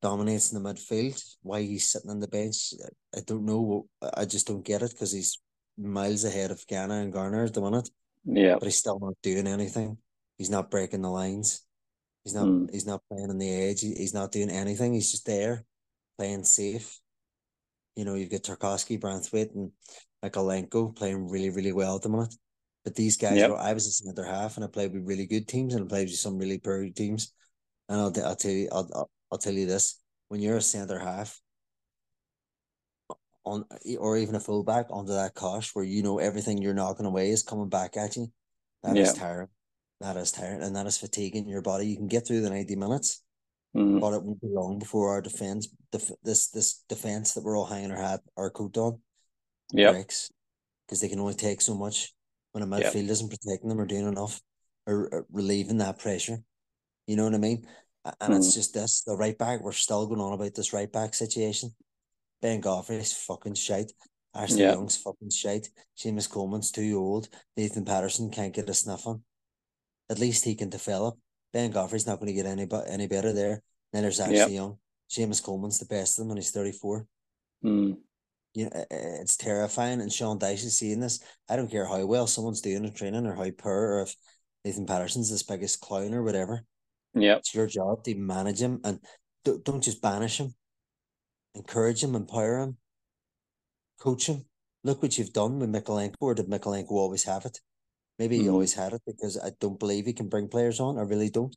dominates 0.02 0.52
in 0.52 0.62
the 0.62 0.70
midfield. 0.70 1.22
Why 1.42 1.62
he's 1.62 1.92
sitting 1.92 2.10
on 2.10 2.20
the 2.20 2.28
bench, 2.28 2.74
I 3.16 3.20
don't 3.26 3.46
know. 3.46 3.88
I 4.16 4.26
just 4.26 4.48
don't 4.48 4.66
get 4.66 4.82
it 4.82 4.92
because 4.92 5.12
he's 5.12 5.40
miles 5.78 6.24
ahead 6.24 6.52
of 6.52 6.66
Gana 6.68 6.96
and 6.96 7.14
Garner 7.14 7.44
at 7.44 7.54
the 7.54 7.62
minute, 7.62 7.90
yeah, 8.26 8.56
but 8.56 8.66
he's 8.66 8.78
still 8.78 9.00
not 9.00 9.16
doing 9.22 9.48
anything. 9.48 9.98
He's 10.38 10.50
not 10.50 10.72
breaking 10.72 11.02
the 11.02 11.10
lines. 11.10 11.66
He's 12.24 12.34
not. 12.34 12.46
Mm. 12.46 12.70
He's 12.72 12.86
not 12.86 13.02
playing 13.10 13.30
on 13.30 13.38
the 13.38 13.50
edge. 13.50 13.82
he's 13.82 14.14
not 14.14 14.32
doing 14.32 14.50
anything. 14.50 14.94
He's 14.94 15.12
just 15.12 15.26
there, 15.26 15.66
playing 16.18 16.44
safe. 16.44 17.00
You 17.96 18.06
know, 18.06 18.16
you've 18.16 18.30
got 18.30 18.44
Tarkowski, 18.44 19.00
Branthwaite, 19.00 19.56
and 19.56 19.72
Mykolenko 20.24 20.96
playing 20.96 21.30
really, 21.30 21.50
really 21.50 21.74
well 21.74 21.96
at 21.96 22.02
the 22.02 22.10
minute. 22.10 22.36
But 22.84 22.96
these 22.96 23.18
guys, 23.18 23.38
yep. 23.38 23.52
I 23.52 23.74
was 23.74 23.88
a 23.88 23.92
centre 23.92 24.24
half, 24.24 24.56
and 24.56 24.64
I 24.64 24.68
played 24.68 24.94
with 24.94 25.08
really 25.08 25.26
good 25.26 25.48
teams, 25.48 25.74
and 25.74 25.86
I 25.86 25.88
played 25.88 26.08
with 26.08 26.16
some 26.16 26.38
really 26.38 26.58
poor 26.58 26.88
teams. 26.90 27.34
And 27.90 28.00
I'll, 28.00 28.14
I'll 28.26 28.36
tell 28.36 28.52
you, 28.52 28.70
I'll, 28.72 28.90
I'll, 28.94 29.10
I'll 29.32 29.38
tell 29.38 29.54
you 29.54 29.66
this: 29.66 30.00
when 30.28 30.42
you're 30.42 30.58
a 30.58 30.62
centre 30.62 31.00
half, 31.00 31.42
on 33.48 33.66
or 34.00 34.18
even 34.18 34.36
a 34.36 34.40
fullback 34.40 34.88
onto 34.90 35.14
that 35.14 35.34
cosh 35.34 35.72
where 35.74 35.86
you 35.86 36.04
know 36.04 36.20
everything 36.20 36.62
you're 36.62 36.74
knocking 36.74 37.06
away 37.06 37.30
is 37.30 37.44
coming 37.44 37.70
back 37.70 37.98
at 37.98 38.16
you, 38.16 38.32
that 38.84 38.98
is 38.98 39.14
tiring. 39.14 39.50
That 40.00 40.18
is 40.18 40.32
tiring, 40.32 40.62
and 40.62 40.76
that 40.76 40.86
is 40.86 40.98
fatiguing 40.98 41.48
your 41.48 41.62
body. 41.62 41.88
You 41.88 41.98
can 41.98 42.08
get 42.08 42.28
through 42.28 42.42
the 42.42 42.50
ninety 42.50 42.76
minutes, 42.76 43.24
mm. 43.76 44.00
but 44.00 44.14
it 44.14 44.24
won't 44.24 44.42
be 44.42 44.48
long 44.52 44.78
before 44.78 45.10
our 45.10 45.22
defense, 45.22 45.70
def, 45.92 46.12
this 46.24 46.50
this 46.50 46.84
defense 46.88 47.34
that 47.34 47.44
we're 47.44 47.58
all 47.58 47.66
hanging 47.66 47.92
our 47.92 47.98
hat 47.98 48.20
our 48.36 48.52
coat 48.52 48.78
on, 48.78 49.00
yeah, 49.72 49.92
breaks 49.92 50.30
because 50.86 51.02
they 51.02 51.10
can 51.10 51.20
only 51.20 51.34
take 51.34 51.62
so 51.62 51.76
much 51.76 52.14
when 52.52 52.64
a 52.64 52.68
midfield 52.68 53.04
yep. 53.04 53.12
isn't 53.12 53.30
protecting 53.30 53.70
them 53.70 53.80
or 53.80 53.86
doing 53.86 54.08
enough 54.08 54.40
or, 54.86 55.10
or, 55.12 55.26
relieving 55.32 55.78
that 55.78 56.00
pressure. 56.00 56.38
You 57.08 57.16
know 57.16 57.26
what 57.26 57.34
I 57.34 57.40
mean? 57.40 57.68
And 58.22 58.34
mm. 58.34 58.38
it's 58.38 58.54
just 58.54 58.74
this 58.74 59.04
the 59.04 59.16
right 59.16 59.38
back. 59.38 59.62
We're 59.62 59.74
still 59.74 60.08
going 60.08 60.22
on 60.22 60.34
about 60.34 60.54
this 60.56 60.74
right 60.74 60.92
back 60.92 61.14
situation. 61.14 61.72
Ben 62.42 62.62
Godfrey's 62.62 63.14
fucking 63.14 63.56
shite. 63.56 63.92
Ashley 64.36 64.62
yep. 64.62 64.76
Young's 64.76 64.98
fucking 64.98 65.32
shite. 65.32 65.70
Seamus 65.98 66.30
Coleman's 66.30 66.72
too 66.72 66.98
old. 66.98 67.30
Nathan 67.56 67.86
Patterson 67.86 68.30
can't 68.30 68.54
get 68.54 68.70
a 68.70 68.74
sniff 68.74 69.08
on. 69.08 69.24
At 70.10 70.20
least 70.20 70.46
he 70.46 70.56
can 70.56 70.70
develop. 70.70 71.18
Ben 71.54 71.72
Godfrey's 71.72 72.06
not 72.06 72.20
going 72.20 72.28
to 72.28 72.34
get 72.34 72.46
any 72.46 72.68
any 72.88 73.08
better 73.08 73.34
there. 73.34 73.62
Then 73.92 74.04
there's 74.04 74.20
Ashley 74.20 74.36
yep. 74.36 74.50
Young. 74.52 74.78
Seamus 75.10 75.44
Coleman's 75.44 75.80
the 75.80 75.86
best 75.86 76.20
of 76.20 76.26
them, 76.26 76.32
and 76.32 76.38
he's 76.38 76.52
thirty 76.52 76.72
four. 76.72 77.08
Mm 77.64 77.98
you 78.58 78.66
know, 78.66 78.86
it's 78.90 79.38
terrifying. 79.38 80.02
And 80.02 80.12
Sean 80.12 80.40
Dyche 80.40 80.66
is 80.66 80.76
seeing 80.76 81.00
this. 81.00 81.20
I 81.48 81.56
don't 81.56 81.70
care 81.70 81.86
how 81.86 82.04
well 82.08 82.26
someone's 82.26 82.60
doing 82.60 82.86
in 82.86 82.92
training 82.92 83.28
or 83.28 83.36
how 83.36 83.52
poor 83.56 83.98
or 83.98 84.02
if 84.02 84.16
Nathan 84.66 84.88
Patterson's 84.88 85.30
this 85.30 85.44
biggest 85.44 85.80
clown 85.80 86.16
or 86.16 86.24
whatever. 86.24 86.64
Yeah. 87.14 87.36
It's 87.36 87.54
your 87.54 87.68
job 87.68 88.04
to 88.06 88.16
manage 88.16 88.60
him 88.60 88.82
and 88.84 89.00
don't, 89.46 89.64
don't 89.64 89.84
just 89.84 90.02
banish 90.02 90.40
him. 90.40 90.56
Encourage 91.58 92.04
him, 92.04 92.14
empower 92.14 92.60
him, 92.60 92.78
coach 94.00 94.28
him. 94.28 94.46
Look 94.84 95.02
what 95.02 95.18
you've 95.18 95.34
done 95.34 95.60
with 95.60 95.72
Mykolenko, 95.74 96.14
or 96.22 96.36
did 96.36 96.48
Mykolenko 96.48 96.92
always 96.92 97.24
have 97.24 97.46
it? 97.46 97.60
Maybe 98.20 98.38
mm. 98.38 98.42
he 98.44 98.50
always 98.50 98.76
had 98.76 98.94
it 98.94 99.02
because 99.08 99.40
I 99.40 99.52
don't 99.60 99.80
believe 99.80 100.06
he 100.06 100.14
can 100.14 100.30
bring 100.30 100.48
players 100.48 100.80
on. 100.80 101.00
I 101.00 101.02
really 101.02 101.32
don't. 101.32 101.56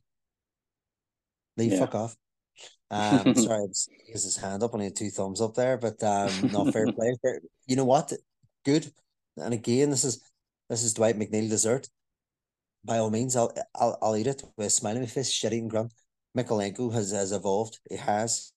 Leave 1.55 1.73
yeah. 1.73 1.79
fuck 1.79 1.95
off. 1.95 2.15
Um, 2.89 3.35
sorry, 3.35 3.67
because 3.67 4.23
his 4.23 4.37
hand 4.37 4.63
up, 4.63 4.73
only 4.73 4.89
two 4.89 5.11
thumbs 5.11 5.39
up 5.39 5.53
there, 5.53 5.77
but 5.77 6.01
um, 6.03 6.49
not 6.51 6.73
fair 6.73 6.85
play. 6.93 7.15
You 7.67 7.75
know 7.75 7.85
what? 7.85 8.11
Good. 8.65 8.91
And 9.37 9.53
again, 9.53 9.91
this 9.91 10.03
is 10.03 10.19
this 10.67 10.83
is 10.83 10.95
Dwight 10.95 11.17
McNeil 11.17 11.47
dessert. 11.47 11.87
By 12.83 12.97
all 12.97 13.11
means, 13.11 13.35
I'll 13.35 13.53
I'll, 13.75 13.97
I'll 14.01 14.17
eat 14.17 14.27
it 14.27 14.43
with 14.57 14.67
a 14.67 14.69
smile 14.71 14.95
on 14.95 15.01
my 15.01 15.07
face, 15.07 15.29
shit 15.29 15.53
eating 15.53 15.67
grunt. 15.67 15.93
Mykolenko 16.35 16.91
has 16.91 17.11
has 17.11 17.31
evolved. 17.31 17.79
He 17.89 17.97
has. 17.97 18.51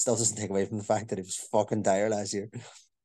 Still 0.00 0.16
doesn't 0.16 0.34
take 0.34 0.48
away 0.48 0.64
from 0.64 0.78
the 0.78 0.84
fact 0.84 1.10
that 1.10 1.18
he 1.18 1.22
was 1.22 1.36
fucking 1.52 1.82
dire 1.82 2.08
last 2.08 2.32
year, 2.32 2.48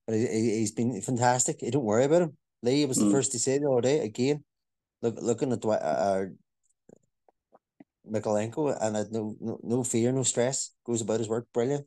but 0.08 0.16
he, 0.16 0.62
has 0.62 0.72
been 0.72 1.02
fantastic. 1.02 1.60
Don't 1.60 1.84
worry 1.84 2.06
about 2.06 2.22
him. 2.22 2.38
Lee 2.64 2.86
was 2.86 2.96
the 2.96 3.04
mm. 3.04 3.12
first 3.12 3.34
to 3.34 3.40
say 3.40 3.58
the 3.58 3.70
other 3.70 3.82
day. 3.82 4.00
Again, 4.00 4.46
look 5.02 5.18
looking 5.22 5.52
at 5.52 5.60
Dwight, 5.60 5.82
uh, 5.82 6.28
Mykolenko 8.10 8.78
and 8.80 8.96
had 8.96 9.12
no, 9.12 9.36
no 9.42 9.60
no 9.62 9.84
fear, 9.84 10.14
no 10.14 10.24
stress, 10.24 10.72
goes 10.86 11.02
about 11.02 11.20
his 11.20 11.28
work 11.28 11.48
brilliant. 11.54 11.86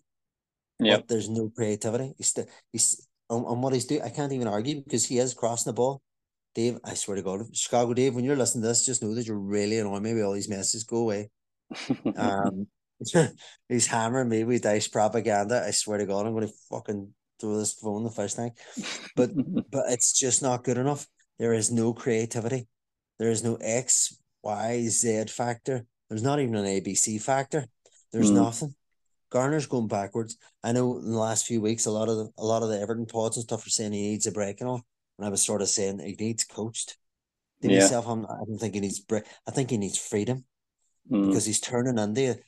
Yeah. 0.78 0.98
there's 1.08 1.30
no 1.30 1.48
creativity. 1.56 2.12
He's 2.18 2.26
still 2.26 2.44
he's 2.70 3.08
on, 3.30 3.46
on 3.46 3.62
what 3.62 3.72
he's 3.72 3.86
doing. 3.86 4.02
I 4.02 4.10
can't 4.10 4.32
even 4.34 4.46
argue 4.46 4.82
because 4.84 5.06
he 5.06 5.16
is 5.16 5.32
crossing 5.32 5.70
the 5.70 5.74
ball. 5.74 6.02
Dave, 6.54 6.76
I 6.84 6.92
swear 6.92 7.16
to 7.16 7.22
God, 7.22 7.46
Chicago 7.56 7.94
Dave, 7.94 8.14
when 8.14 8.26
you're 8.26 8.36
listening 8.36 8.60
to 8.60 8.68
this, 8.68 8.84
just 8.84 9.02
know 9.02 9.14
that 9.14 9.26
you're 9.26 9.38
really 9.38 9.78
annoying 9.78 10.02
me 10.02 10.12
with 10.12 10.24
all 10.24 10.34
these 10.34 10.50
messages. 10.50 10.84
Go 10.84 10.98
away. 10.98 11.30
um, 12.16 12.66
he's 13.68 13.86
hammering 13.86 14.28
me 14.28 14.44
with 14.44 14.62
Dyche 14.62 14.90
propaganda. 14.90 15.64
I 15.66 15.70
swear 15.70 15.98
to 15.98 16.06
God, 16.06 16.26
I'm 16.26 16.34
going 16.34 16.48
to 16.48 16.54
fucking 16.70 17.12
throw 17.40 17.58
this 17.58 17.74
phone 17.74 18.04
the 18.04 18.10
first 18.10 18.36
thing. 18.36 18.52
But 19.16 19.30
but 19.70 19.84
it's 19.88 20.18
just 20.18 20.42
not 20.42 20.64
good 20.64 20.78
enough. 20.78 21.06
There 21.38 21.52
is 21.52 21.70
no 21.70 21.92
creativity. 21.92 22.66
There 23.18 23.30
is 23.30 23.44
no 23.44 23.56
X, 23.60 24.16
Y, 24.42 24.86
Z 24.88 25.24
factor. 25.26 25.84
There's 26.08 26.22
not 26.22 26.40
even 26.40 26.56
an 26.56 26.64
ABC 26.64 27.20
factor. 27.20 27.66
There's 28.12 28.30
mm. 28.30 28.36
nothing. 28.36 28.74
Garner's 29.30 29.66
going 29.66 29.88
backwards. 29.88 30.38
I 30.64 30.72
know 30.72 30.98
in 30.98 31.12
the 31.12 31.18
last 31.18 31.46
few 31.46 31.60
weeks, 31.60 31.86
a 31.86 31.90
lot 31.90 32.08
of 32.08 32.16
the, 32.16 32.30
a 32.38 32.44
lot 32.44 32.62
of 32.62 32.70
the 32.70 32.80
Everton 32.80 33.06
pods 33.06 33.36
and 33.36 33.44
stuff 33.44 33.66
are 33.66 33.70
saying 33.70 33.92
he 33.92 34.10
needs 34.10 34.26
a 34.26 34.32
break 34.32 34.60
and 34.60 34.70
all. 34.70 34.82
And 35.18 35.26
I 35.26 35.30
was 35.30 35.44
sort 35.44 35.60
of 35.60 35.68
saying 35.68 35.98
he 35.98 36.16
needs 36.18 36.44
coached. 36.44 36.96
Yeah. 37.60 37.80
myself, 37.80 38.06
I'm, 38.06 38.24
I 38.24 38.44
don't 38.46 38.58
think 38.58 38.74
he 38.74 38.80
needs 38.80 39.00
break. 39.00 39.24
I 39.46 39.50
think 39.50 39.70
he 39.70 39.76
needs 39.76 39.98
freedom 39.98 40.44
mm. 41.10 41.26
because 41.26 41.44
he's 41.44 41.60
turning 41.60 41.98
into 41.98 42.38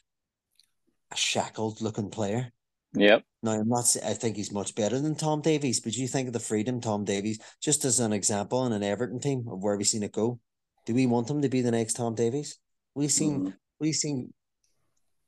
a, 1.11 1.17
shackled 1.17 1.81
looking 1.81 2.11
player. 2.11 2.53
Yep. 2.95 3.23
Now 3.43 3.53
I'm 3.53 3.69
not. 3.69 3.97
I 4.05 4.15
think 4.15 4.37
he's 4.37 4.53
much 4.53 4.75
better 4.75 4.99
than 4.99 5.15
Tom 5.15 5.41
Davies, 5.43 5.81
but 5.81 5.95
you 5.95 6.09
think 6.09 6.27
of 6.27 6.33
the 6.33 6.41
freedom 6.41 6.81
Tom 6.81 7.05
Davies, 7.05 7.39
just 7.63 7.85
as 7.85 8.01
an 8.01 8.13
example 8.13 8.67
in 8.67 8.73
an 8.73 8.83
Everton 8.83 9.21
team 9.21 9.47
of 9.49 9.63
where 9.63 9.77
we've 9.77 9.87
seen 9.87 10.03
it 10.03 10.13
go. 10.13 10.41
Do 10.87 10.95
we 10.95 11.07
want 11.07 11.31
him 11.31 11.43
to 11.43 11.49
be 11.49 11.61
the 11.61 11.71
next 11.71 11.95
Tom 11.95 12.15
Davies? 12.15 12.59
We've 12.95 13.13
seen 13.13 13.47
mm. 13.47 13.55
we've 13.79 13.95
seen 13.95 14.33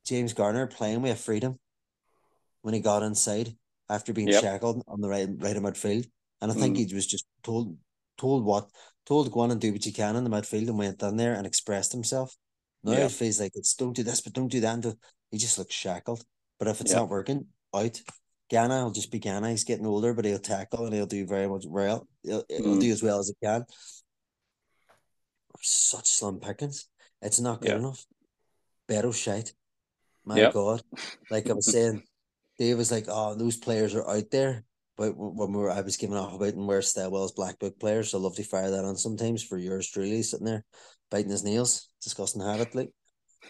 James 0.04 0.32
Garner 0.32 0.66
playing 0.66 1.02
with 1.02 1.20
freedom 1.20 1.58
when 2.62 2.74
he 2.74 2.80
got 2.80 3.02
inside 3.02 3.54
after 3.88 4.12
being 4.12 4.28
yep. 4.28 4.42
shackled 4.42 4.82
on 4.88 5.00
the 5.00 5.08
right 5.08 5.28
right 5.38 5.56
of 5.56 5.62
midfield. 5.62 6.06
And 6.40 6.50
I 6.50 6.54
think 6.54 6.76
mm. 6.76 6.88
he 6.88 6.94
was 6.94 7.06
just 7.06 7.26
told 7.44 7.76
told 8.18 8.44
what 8.44 8.68
told 9.06 9.26
to 9.26 9.32
go 9.32 9.40
on 9.40 9.50
and 9.50 9.60
do 9.60 9.72
what 9.72 9.86
you 9.86 9.92
can 9.92 10.16
in 10.16 10.24
the 10.24 10.30
midfield 10.30 10.68
and 10.68 10.78
went 10.78 10.98
down 10.98 11.16
there 11.16 11.34
and 11.34 11.46
expressed 11.46 11.92
himself. 11.92 12.36
Now 12.84 12.92
it 12.92 13.12
feels 13.12 13.40
like 13.40 13.52
it's 13.54 13.74
don't 13.74 13.94
do 13.94 14.02
this, 14.02 14.20
but 14.20 14.32
don't 14.32 14.50
do 14.50 14.60
that. 14.60 14.74
And 14.74 14.96
he 15.30 15.38
just 15.38 15.58
looks 15.58 15.74
shackled. 15.74 16.24
But 16.58 16.68
if 16.68 16.80
it's 16.80 16.90
yep. 16.90 17.00
not 17.00 17.08
working, 17.08 17.46
out. 17.74 18.00
Gana 18.50 18.84
will 18.84 18.90
just 18.90 19.10
be 19.10 19.18
Gana. 19.18 19.50
He's 19.50 19.64
getting 19.64 19.86
older, 19.86 20.12
but 20.12 20.26
he'll 20.26 20.38
tackle 20.38 20.84
and 20.84 20.94
he'll 20.94 21.06
do 21.06 21.26
very 21.26 21.48
much 21.48 21.64
well. 21.66 22.06
He'll, 22.22 22.44
he'll 22.48 22.76
mm. 22.76 22.80
do 22.80 22.92
as 22.92 23.02
well 23.02 23.18
as 23.18 23.28
he 23.28 23.46
can. 23.46 23.64
Such 25.62 26.08
slim 26.08 26.38
pickings. 26.38 26.86
It's 27.22 27.40
not 27.40 27.62
good 27.62 27.70
yeah. 27.70 27.78
enough. 27.78 28.04
Better 28.88 29.12
shite. 29.12 29.54
My 30.24 30.36
yep. 30.36 30.52
God. 30.52 30.82
Like 31.30 31.48
I 31.48 31.54
was 31.54 31.66
saying, 31.72 32.02
Dave 32.58 32.76
was 32.76 32.92
like, 32.92 33.06
oh, 33.08 33.34
those 33.34 33.56
players 33.56 33.94
are 33.94 34.08
out 34.08 34.30
there. 34.30 34.64
But 34.96 35.14
when 35.16 35.52
we 35.52 35.58
were, 35.58 35.70
I 35.70 35.80
was 35.80 35.96
giving 35.96 36.16
off 36.16 36.34
about 36.34 36.54
and 36.54 36.66
where 36.66 36.82
Stillwell's 36.82 37.32
black 37.32 37.58
book 37.58 37.80
players, 37.80 38.10
so 38.10 38.18
I 38.18 38.20
love 38.20 38.36
to 38.36 38.44
fire 38.44 38.70
that 38.70 38.84
on 38.84 38.96
sometimes 38.96 39.42
for 39.42 39.56
yours 39.56 39.88
truly 39.88 40.22
sitting 40.22 40.46
there 40.46 40.64
biting 41.10 41.30
his 41.30 41.44
nails, 41.44 41.88
discussing 42.02 42.40
habit 42.40 42.74
like. 42.74 42.90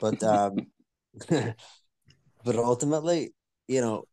But 0.00 0.22
um, 0.22 0.56
but 1.28 2.56
ultimately, 2.56 3.34
you 3.68 3.80
know, 3.80 4.04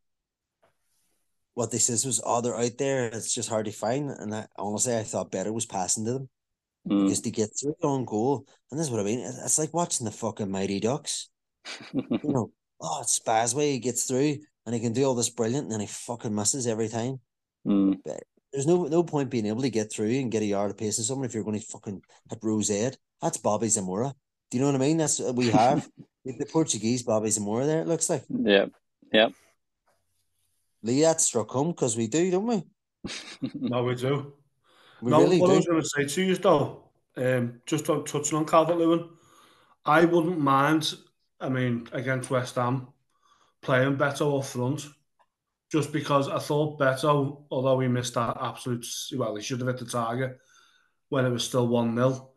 what 1.55 1.71
this 1.71 1.89
is 1.89 2.05
was, 2.05 2.21
oh, 2.23 2.39
they're 2.41 2.57
out 2.57 2.77
there. 2.77 3.07
It's 3.07 3.33
just 3.33 3.49
hard 3.49 3.65
to 3.65 3.71
find. 3.71 4.09
And 4.11 4.33
I, 4.33 4.47
honestly, 4.57 4.95
I 4.95 5.03
thought 5.03 5.31
better 5.31 5.51
was 5.51 5.65
passing 5.65 6.05
to 6.05 6.13
them 6.13 6.29
mm. 6.87 7.03
because 7.03 7.21
they 7.21 7.31
get 7.31 7.49
through 7.59 7.75
on 7.83 8.05
goal. 8.05 8.45
And 8.71 8.79
this 8.79 8.87
is 8.87 8.91
what 8.91 9.01
I 9.01 9.03
mean. 9.03 9.19
It's 9.19 9.59
like 9.59 9.73
watching 9.73 10.05
the 10.05 10.11
fucking 10.11 10.49
Mighty 10.49 10.79
Ducks. 10.79 11.29
you 11.93 12.19
know, 12.23 12.51
oh, 12.81 13.01
it's 13.01 13.19
Spazway, 13.19 13.73
he 13.73 13.79
gets 13.79 14.05
through 14.05 14.37
and 14.69 14.75
he 14.75 14.79
can 14.79 14.93
do 14.93 15.03
all 15.03 15.15
this 15.15 15.31
brilliant 15.31 15.63
and 15.63 15.71
then 15.71 15.79
he 15.79 15.87
fucking 15.87 16.35
misses 16.35 16.67
every 16.67 16.89
time. 16.89 17.19
Mm. 17.65 17.97
But 18.05 18.21
there's 18.53 18.67
no 18.67 18.83
no 18.83 19.01
point 19.01 19.31
being 19.31 19.47
able 19.47 19.63
to 19.63 19.71
get 19.71 19.91
through 19.91 20.11
and 20.11 20.31
get 20.31 20.43
a 20.43 20.45
yard 20.45 20.69
of 20.69 20.77
pace 20.77 20.99
in 20.99 21.03
someone 21.03 21.25
if 21.25 21.33
you're 21.33 21.43
going 21.43 21.59
to 21.59 21.65
fucking 21.65 22.03
hit 22.29 22.39
Rose 22.43 22.69
Ed. 22.69 22.95
That's 23.19 23.37
Bobby 23.37 23.67
Zamora. 23.67 24.13
Do 24.51 24.57
you 24.57 24.63
know 24.63 24.71
what 24.71 24.79
I 24.79 24.85
mean? 24.85 24.97
That's 24.97 25.17
what 25.17 25.33
we 25.33 25.49
have. 25.49 25.89
the 26.23 26.45
Portuguese 26.45 27.01
Bobby 27.01 27.31
Zamora 27.31 27.65
there, 27.65 27.81
it 27.81 27.87
looks 27.87 28.11
like. 28.11 28.25
Yeah. 28.29 28.65
Yeah. 29.11 29.29
Lee, 30.83 31.01
that 31.01 31.19
struck 31.19 31.49
home 31.49 31.71
because 31.71 31.97
we 31.97 32.05
do, 32.05 32.29
don't 32.29 32.45
we? 32.45 32.63
no, 33.55 33.85
we 33.85 33.95
do. 33.95 34.33
We 35.01 35.09
no, 35.09 35.21
really 35.21 35.41
what 35.41 35.47
do. 35.47 35.53
I 35.53 35.55
was 35.55 35.65
going 35.65 35.81
to 35.81 35.89
say 35.89 36.05
to 36.05 36.21
you 36.21 36.35
though, 36.35 36.83
um, 37.17 37.59
just 37.65 37.89
on 37.89 38.05
touching 38.05 38.37
on 38.37 38.45
Calvert 38.45 38.77
Lewin, 38.77 39.09
I 39.83 40.05
wouldn't 40.05 40.39
mind. 40.39 40.93
I 41.41 41.49
mean, 41.49 41.87
against 41.91 42.29
West 42.29 42.53
Ham, 42.53 42.89
playing 43.61 43.97
Beto 43.97 44.39
up 44.39 44.45
front, 44.45 44.87
just 45.71 45.91
because 45.91 46.27
I 46.29 46.39
thought 46.39 46.79
Beto, 46.79 47.43
although 47.51 47.79
he 47.79 47.87
missed 47.87 48.15
that 48.15 48.37
absolute, 48.41 48.85
well, 49.15 49.35
he 49.35 49.43
should 49.43 49.59
have 49.59 49.67
hit 49.67 49.77
the 49.77 49.85
target 49.85 50.39
when 51.09 51.25
it 51.25 51.29
was 51.29 51.43
still 51.43 51.67
one 51.67 51.95
0 51.95 52.29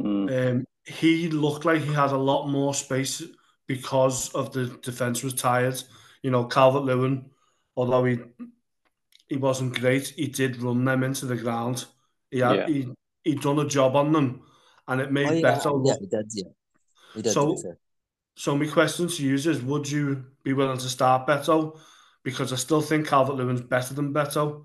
mm. 0.00 0.50
um, 0.50 0.66
He 0.86 1.28
looked 1.30 1.64
like 1.64 1.82
he 1.82 1.92
had 1.92 2.10
a 2.10 2.16
lot 2.16 2.48
more 2.48 2.74
space 2.74 3.22
because 3.66 4.30
of 4.34 4.52
the 4.52 4.66
defense 4.82 5.22
was 5.22 5.34
tired. 5.34 5.82
You 6.22 6.30
know, 6.30 6.44
Calvert 6.44 6.84
Lewin, 6.84 7.30
although 7.76 8.04
he 8.04 8.18
he 9.28 9.36
wasn't 9.36 9.78
great, 9.78 10.08
he 10.08 10.28
did 10.28 10.60
run 10.62 10.84
them 10.84 11.02
into 11.02 11.26
the 11.26 11.36
ground. 11.36 11.86
He 12.30 12.40
had, 12.40 12.56
yeah. 12.56 12.66
he 12.66 12.88
he 13.22 13.34
done 13.34 13.58
a 13.58 13.68
job 13.68 13.96
on 13.96 14.12
them, 14.12 14.42
and 14.88 15.00
it 15.00 15.12
made 15.12 15.28
oh, 15.28 15.32
yeah. 15.32 15.58
Beto. 15.58 15.86
Yeah, 15.86 15.94
he 16.00 16.06
did. 16.06 16.26
Yeah, 16.34 16.50
he 17.14 17.22
did. 17.22 17.32
So 17.32 17.56
So 18.36 18.56
my 18.56 18.66
question 18.66 19.08
to 19.08 19.22
you 19.24 19.34
is, 19.34 19.62
would 19.62 19.88
you 19.90 20.24
be 20.42 20.52
willing 20.52 20.78
to 20.78 20.88
start 20.88 21.26
Beto? 21.26 21.78
Because 22.22 22.52
I 22.52 22.56
still 22.56 22.80
think 22.80 23.06
Calvert 23.06 23.36
Lewin's 23.36 23.60
better 23.60 23.94
than 23.94 24.12
Beto. 24.12 24.64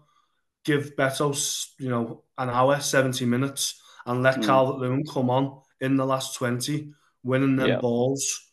Give 0.66 0.96
Beto, 0.96 1.68
you 1.78 1.90
know, 1.90 2.24
an 2.38 2.50
hour, 2.50 2.80
70 2.80 3.26
minutes, 3.26 3.82
and 4.06 4.24
let 4.24 4.38
mm. 4.38 4.46
Calvert 4.46 4.78
Lewin 4.78 5.04
come 5.06 5.30
on 5.30 5.62
in 5.80 5.98
the 5.98 6.06
last 6.06 6.36
20, 6.36 6.92
winning 7.24 7.56
them 7.56 7.68
yeah. 7.68 7.80
balls, 7.80 8.52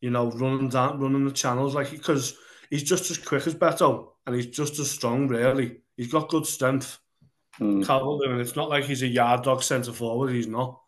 you 0.00 0.10
know, 0.10 0.30
running 0.30 0.68
down, 0.68 1.00
running 1.00 1.24
the 1.24 1.32
channels, 1.32 1.74
like 1.74 1.90
because 1.90 2.36
he's 2.70 2.82
just 2.82 3.10
as 3.10 3.18
quick 3.18 3.46
as 3.46 3.54
Beto 3.54 4.10
and 4.26 4.36
he's 4.36 4.46
just 4.46 4.78
as 4.78 4.90
strong, 4.90 5.28
really. 5.28 5.80
He's 5.96 6.12
got 6.12 6.28
good 6.28 6.46
strength. 6.46 6.98
Mm. 7.60 7.84
Calvert 7.84 8.20
Lewin, 8.20 8.40
it's 8.40 8.56
not 8.56 8.70
like 8.70 8.84
he's 8.84 9.02
a 9.02 9.08
yard 9.08 9.42
dog 9.42 9.62
centre 9.62 9.92
forward, 9.92 10.32
he's 10.32 10.46
not. 10.46 10.80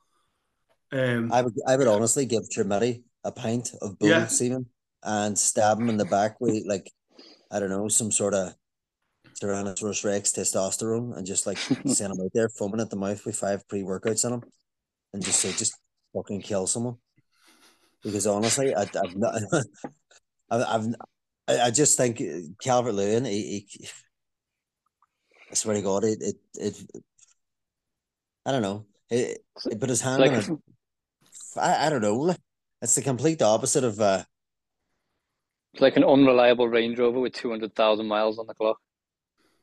Um, 0.92 1.32
I 1.32 1.42
would 1.42 1.54
I 1.66 1.76
would 1.76 1.88
honestly 1.88 2.24
give 2.24 2.44
Chermiti 2.48 3.02
a 3.24 3.32
pint 3.32 3.70
of 3.80 3.98
bull 3.98 4.08
yeah. 4.08 4.26
semen 4.26 4.66
and 5.02 5.38
stab 5.38 5.80
him 5.80 5.88
in 5.88 5.96
the 5.96 6.04
back 6.04 6.40
with 6.40 6.64
like 6.66 6.90
I 7.50 7.60
don't 7.60 7.70
know 7.70 7.88
some 7.88 8.10
sort 8.10 8.34
of 8.34 8.54
Tyrannosaurus 9.40 10.04
Rex 10.04 10.32
testosterone 10.32 11.16
and 11.16 11.26
just 11.26 11.46
like 11.46 11.58
send 11.86 12.12
him 12.12 12.20
out 12.20 12.30
there 12.32 12.48
foaming 12.48 12.80
at 12.80 12.90
the 12.90 12.96
mouth 12.96 13.24
with 13.24 13.36
five 13.36 13.66
pre 13.68 13.82
workouts 13.82 14.24
in 14.24 14.34
him 14.34 14.42
and 15.12 15.24
just 15.24 15.40
say 15.40 15.52
just 15.52 15.78
fucking 16.14 16.42
kill 16.42 16.66
someone 16.66 16.96
because 18.02 18.26
honestly 18.26 18.74
I, 18.74 18.82
I've 18.82 19.16
not 19.16 19.34
I've, 20.50 20.62
I've 20.62 20.94
I 21.48 21.70
just 21.70 21.96
think 21.96 22.22
Calvert 22.62 22.94
Lewin 22.94 23.24
he, 23.24 23.66
he, 23.70 23.88
I 25.50 25.54
swear 25.54 25.74
to 25.74 25.82
God 25.82 26.04
it 26.04 26.18
it, 26.20 26.36
it 26.54 27.02
I 28.46 28.52
don't 28.52 28.62
know 28.62 28.86
it, 29.10 29.44
it 29.66 29.80
put 29.80 29.90
his 29.90 30.00
hand 30.00 30.20
like, 30.20 30.32
on 30.32 30.38
it. 30.38 30.50
I, 31.56 31.86
I 31.86 31.90
don't 31.90 32.02
know 32.02 32.34
it's 32.84 32.94
the 32.94 33.02
complete 33.02 33.42
opposite 33.42 33.82
of. 33.82 34.00
Uh, 34.00 34.22
it's 35.72 35.80
like 35.80 35.96
an 35.96 36.04
unreliable 36.04 36.68
Range 36.68 36.96
Rover 36.98 37.18
with 37.18 37.32
two 37.32 37.50
hundred 37.50 37.74
thousand 37.74 38.06
miles 38.06 38.38
on 38.38 38.46
the 38.46 38.54
clock. 38.54 38.76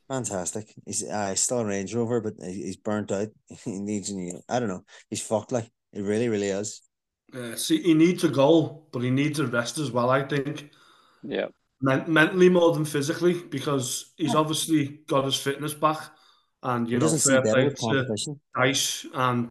Fantastic. 0.10 0.74
He's 0.86 1.04
uh, 1.04 1.34
still 1.36 1.60
a 1.60 1.66
Range 1.66 1.94
Rover, 1.96 2.20
but 2.20 2.34
he's 2.44 2.76
burnt 2.76 3.12
out. 3.12 3.30
He 3.64 3.80
needs 3.80 4.10
a 4.10 4.16
new. 4.16 4.42
I 4.50 4.60
don't 4.60 4.68
know. 4.68 4.84
He's 5.10 5.22
fucked. 5.22 5.54
Like 5.54 5.70
it 5.94 6.02
really, 6.02 6.28
really 6.28 6.48
is. 6.48 6.82
Yeah. 7.34 7.56
See, 7.56 7.82
he 7.82 7.94
needs 7.94 8.24
a 8.26 8.30
goal, 8.30 8.90
but 8.92 9.04
he 9.04 9.10
needs 9.10 9.40
a 9.40 9.48
rest 9.48 9.78
as 9.78 9.92
well. 9.92 10.10
I 10.10 10.24
think. 10.24 10.72
Yeah. 11.24 11.48
Men- 11.80 12.06
mentally 12.08 12.50
more 12.50 12.74
than 12.74 12.86
physically, 12.86 13.34
because 13.34 14.14
he's 14.18 14.36
obviously 14.36 15.00
got 15.08 15.26
his 15.26 15.36
fitness 15.36 15.74
back, 15.74 16.00
and 16.62 16.90
you 16.90 16.98
he 16.98 17.04
know, 17.04 17.18
fair 17.18 17.42
play 17.42 17.70
to 17.70 18.38
Dyche 18.56 19.06
and 19.14 19.50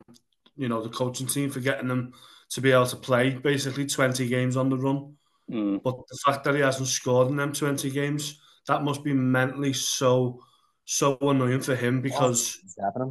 you 0.57 0.69
know 0.69 0.83
the 0.83 0.91
coaching 0.91 1.27
team 1.27 1.51
for 1.51 1.61
getting 1.61 1.89
them 1.89 2.13
to 2.51 2.61
be 2.61 2.73
able 2.73 2.87
to 2.87 2.97
play 2.97 3.31
basically 3.31 3.87
20 3.87 4.27
games 4.29 4.57
on 4.57 4.69
the 4.69 4.77
run. 4.77 5.15
Mm. 5.51 5.83
But 5.83 5.97
the 6.09 6.19
fact 6.25 6.45
that 6.45 6.55
he 6.55 6.61
hasn't 6.61 6.89
scored 6.89 7.29
in 7.29 7.37
them 7.37 7.53
20 7.53 7.91
games, 7.91 8.41
that 8.67 8.83
must 8.83 9.03
be 9.03 9.13
mentally 9.13 9.73
so 9.73 10.41
so 10.85 11.17
annoying 11.21 11.61
for 11.61 11.77
him 11.77 12.01
because 12.01 12.59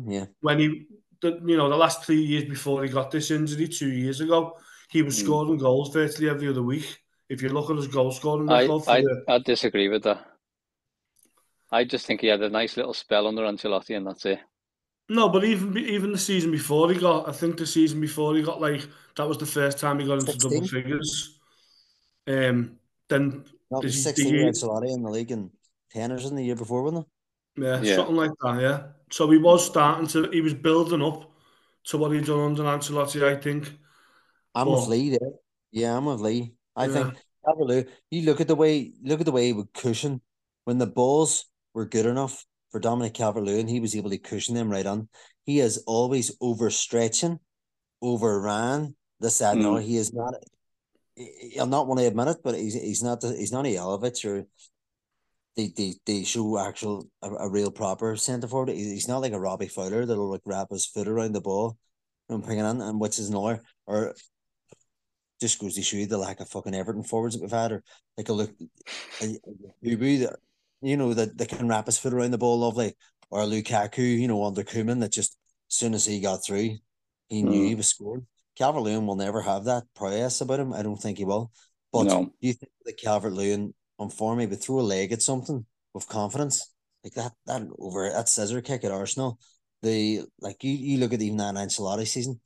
yeah. 0.06 0.26
when 0.42 0.60
he, 0.60 0.86
the, 1.22 1.40
you 1.46 1.56
know, 1.56 1.70
the 1.70 1.78
last 1.78 2.04
three 2.04 2.22
years 2.22 2.44
before 2.44 2.84
he 2.84 2.90
got 2.90 3.10
this 3.10 3.32
injury, 3.32 3.70
two 3.70 3.88
years 3.88 4.20
ago, 4.20 4.58
he 4.90 5.02
was 5.02 5.18
mm. 5.18 5.24
scoring 5.24 5.58
goals 5.58 5.94
virtually 5.94 6.30
every 6.30 6.50
other 6.50 6.64
week. 6.64 7.00
If 7.30 7.42
you 7.42 7.50
look 7.50 7.70
at 7.70 7.78
his 7.78 7.88
goal 7.88 8.12
scoring 8.12 8.50
I, 8.50 8.64
I, 8.64 8.68
the... 8.68 9.24
I 9.30 9.38
disagree 9.40 9.88
with 9.88 10.04
that. 10.04 10.26
I 11.72 11.86
just 11.86 12.06
think 12.06 12.22
he 12.22 12.28
had 12.28 12.42
a 12.42 12.50
nice 12.50 12.76
little 12.76 12.96
spell 12.96 13.28
under 13.28 13.44
Ancelotti, 13.44 13.96
and 13.96 14.08
that's 14.08 14.26
it. 14.26 14.40
No, 15.10 15.28
but 15.28 15.44
even 15.44 15.76
even 15.78 16.12
the 16.12 16.18
season 16.20 16.52
before 16.52 16.92
he 16.92 17.00
got, 17.00 17.28
I 17.28 17.32
think 17.32 17.58
the 17.58 17.66
season 17.66 18.00
before 18.00 18.36
he 18.36 18.44
got 18.44 18.62
like 18.62 18.88
that 19.16 19.28
was 19.28 19.40
the 19.40 19.46
first 19.46 19.80
time 19.80 20.00
he 20.00 20.06
got 20.06 20.20
into 20.20 20.34
16? 20.34 20.52
double 20.52 20.68
figures. 20.68 21.40
Um, 22.28 22.78
then 23.10 23.44
that 23.72 23.84
was 23.84 24.04
sixteen 24.04 24.36
the 24.36 24.44
Ancelotti 24.44 24.94
in 24.94 25.02
the 25.02 25.10
league 25.10 25.32
and 25.32 25.50
tenors 25.92 26.26
in 26.26 26.36
the 26.36 26.46
year 26.46 26.56
before, 26.56 26.84
wasn't 26.84 27.08
it? 27.08 27.64
Yeah, 27.64 27.82
yeah, 27.82 27.96
something 27.96 28.16
like 28.16 28.32
that. 28.42 28.62
Yeah, 28.62 28.84
so 29.10 29.30
he 29.32 29.40
was 29.40 29.66
starting 29.66 30.08
to, 30.10 30.30
he 30.30 30.42
was 30.42 30.54
building 30.54 31.02
up 31.02 31.32
to 31.86 31.98
what 31.98 32.12
he'd 32.12 32.26
done 32.26 32.40
under 32.40 32.64
Ancelotti. 32.64 33.24
I 33.24 33.36
think. 33.36 33.74
I'm 34.54 34.68
but, 34.68 34.76
with 34.80 34.88
Lee 34.90 35.10
there. 35.10 35.32
Yeah, 35.72 35.98
I'm 35.98 36.06
with 36.06 36.20
Lee. 36.22 36.54
I 36.76 36.86
yeah. 36.86 36.94
think 36.94 37.88
you 38.12 38.22
look 38.24 38.42
at 38.42 38.48
the 38.48 38.56
way 38.56 38.94
look 39.02 39.20
at 39.20 39.26
the 39.26 39.32
way 39.32 39.48
he 39.48 39.54
would 39.54 39.74
cushion 39.74 40.22
when 40.66 40.78
the 40.78 40.86
balls 40.86 41.46
were 41.74 41.86
good 41.86 42.06
enough 42.06 42.46
for 42.72 42.80
Dominic 42.80 43.14
Calvert 43.14 43.44
Lewin, 43.44 43.68
he 43.68 43.80
was 43.80 43.96
able 43.96 44.10
to 44.10 44.18
cushion 44.18 44.56
them 44.56 44.70
right 44.70 44.86
on. 44.86 45.10
He 45.46 45.60
is 45.60 45.84
always 45.88 46.36
overstretching, 46.38 47.40
overran. 48.02 48.96
This 49.20 49.40
that 49.40 49.58
mm. 49.58 49.62
no, 49.62 49.76
he 49.78 49.98
is 49.98 50.14
not. 50.14 50.36
I'll 51.60 51.66
not 51.66 51.88
want 51.88 52.00
to 52.00 52.08
admit 52.08 52.30
it, 52.30 52.38
but 52.44 52.56
he's 52.56 52.74
he's 52.74 53.04
not 53.04 53.22
the, 53.22 53.36
he's 53.36 53.52
not 53.52 53.66
a 53.66 53.76
Jelavic 53.76 54.26
or 54.26 54.46
they, 55.56 55.74
they, 55.76 55.96
they 56.06 56.24
show 56.24 56.58
actual 56.58 57.08
a, 57.22 57.30
a 57.30 57.50
real 57.50 57.72
proper 57.72 58.16
centre 58.16 58.48
forward. 58.48 58.70
He's 58.70 59.08
not 59.08 59.18
like 59.18 59.34
a 59.34 59.40
Robbie 59.40 59.68
Fowler 59.68 60.06
that'll 60.06 60.32
like 60.32 60.42
wrap 60.46 60.68
his 60.72 60.86
foot 60.86 61.08
around 61.08 61.34
the 61.34 61.42
ball 61.42 61.78
and 62.30 62.44
bring 62.44 62.60
it 62.60 62.70
in, 62.70 62.82
and 62.82 63.00
which 63.00 63.20
is 63.20 63.30
another 63.30 63.62
or 63.86 64.16
just 65.42 65.60
goes 65.60 65.76
to 65.76 65.82
show 65.82 65.98
you 65.98 66.06
the 66.06 66.18
lack 66.18 66.40
of 66.40 66.50
fucking 66.50 66.76
Everton 66.76 67.04
forwards 67.04 67.36
that 67.36 67.42
we've 67.42 67.52
had, 67.52 67.72
or 67.72 67.84
like 68.18 68.30
a 68.30 68.34
look, 68.34 68.52
a, 69.22 69.26
a, 69.26 70.36
you 70.82 70.98
know, 70.98 71.14
that, 71.14 71.38
that 71.38 71.50
can 71.50 71.68
wrap 71.68 71.86
his 71.86 71.98
foot 71.98 72.14
around 72.14 72.32
the 72.32 72.38
ball 72.38 72.60
lovely, 72.60 72.96
or 73.30 73.42
Lukaku, 73.42 74.20
you 74.20 74.28
know, 74.28 74.44
under 74.44 74.64
Koeman, 74.64 75.00
that 75.02 75.12
just 75.12 75.38
as 75.70 75.78
soon 75.78 75.94
as 75.94 76.06
he 76.06 76.20
got 76.20 76.44
through, 76.46 76.78
he 77.28 77.44
knew 77.44 77.64
he 77.64 77.74
mm. 77.74 77.78
was 77.78 77.88
scoring. 77.88 78.26
Calvert 78.58 78.84
Lewin 78.84 79.06
will 79.06 79.16
never 79.16 79.42
have 79.42 79.66
that 79.66 79.84
prowess 79.96 80.42
about 80.42 80.60
him. 80.60 80.74
I 80.74 80.82
don't 80.82 80.98
think 80.98 81.18
he 81.18 81.26
will. 81.26 81.52
But 81.94 82.04
no. 82.06 82.32
you 82.40 82.54
think 82.54 82.72
that 82.86 83.00
Calvert 83.00 83.34
Lewin 83.34 83.74
on 83.98 84.10
form, 84.10 84.40
he 84.40 84.46
would 84.46 84.62
throw 84.62 84.80
a 84.80 84.82
leg 84.82 85.12
at 85.12 85.22
something 85.22 85.66
with 85.94 86.08
confidence? 86.08 86.74
Like 87.04 87.14
that, 87.14 87.32
that 87.46 87.62
over 87.78 88.10
that 88.10 88.30
scissor 88.30 88.62
kick 88.62 88.84
at 88.84 88.92
Arsenal. 88.92 89.40
The 89.82 90.24
like 90.42 90.64
you, 90.64 90.72
you 90.72 90.98
look 90.98 91.14
at 91.14 91.22
even 91.22 91.38
that 91.38 91.56
Ancelotti 91.56 92.06
season, 92.06 92.42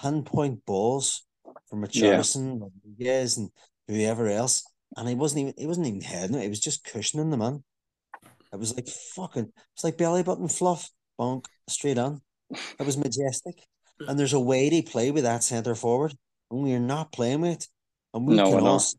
pinpoint 0.00 0.64
balls 0.64 1.26
from 1.68 1.82
Richarlison, 1.82 2.60
yeah. 2.60 2.66
Rodriguez, 2.66 3.36
and 3.36 3.50
whoever 3.88 4.28
else, 4.28 4.62
and 4.96 5.08
he 5.08 5.16
wasn't 5.16 5.40
even 5.40 5.54
he 5.58 5.66
wasn't 5.66 5.88
even 5.88 6.00
heading 6.00 6.36
it. 6.36 6.42
He 6.42 6.48
was 6.48 6.60
just 6.60 6.84
cushioning 6.84 7.30
the 7.30 7.36
man. 7.36 7.64
It 8.52 8.58
was 8.58 8.74
like 8.74 8.88
fucking. 8.88 9.52
It's 9.74 9.84
like 9.84 9.98
belly 9.98 10.22
button 10.22 10.48
fluff, 10.48 10.90
bonk 11.18 11.44
straight 11.68 11.98
on. 11.98 12.20
It 12.50 12.86
was 12.86 12.96
majestic, 12.96 13.62
and 14.00 14.18
there's 14.18 14.32
a 14.32 14.40
way 14.40 14.70
to 14.70 14.82
play 14.82 15.10
with 15.10 15.24
that 15.24 15.44
centre 15.44 15.74
forward, 15.74 16.14
and 16.50 16.62
we're 16.62 16.78
not 16.78 17.12
playing 17.12 17.42
with 17.42 17.58
it. 17.58 17.66
And 18.14 18.26
we 18.26 18.36
no, 18.36 18.50
can 18.50 18.66
also, 18.66 18.96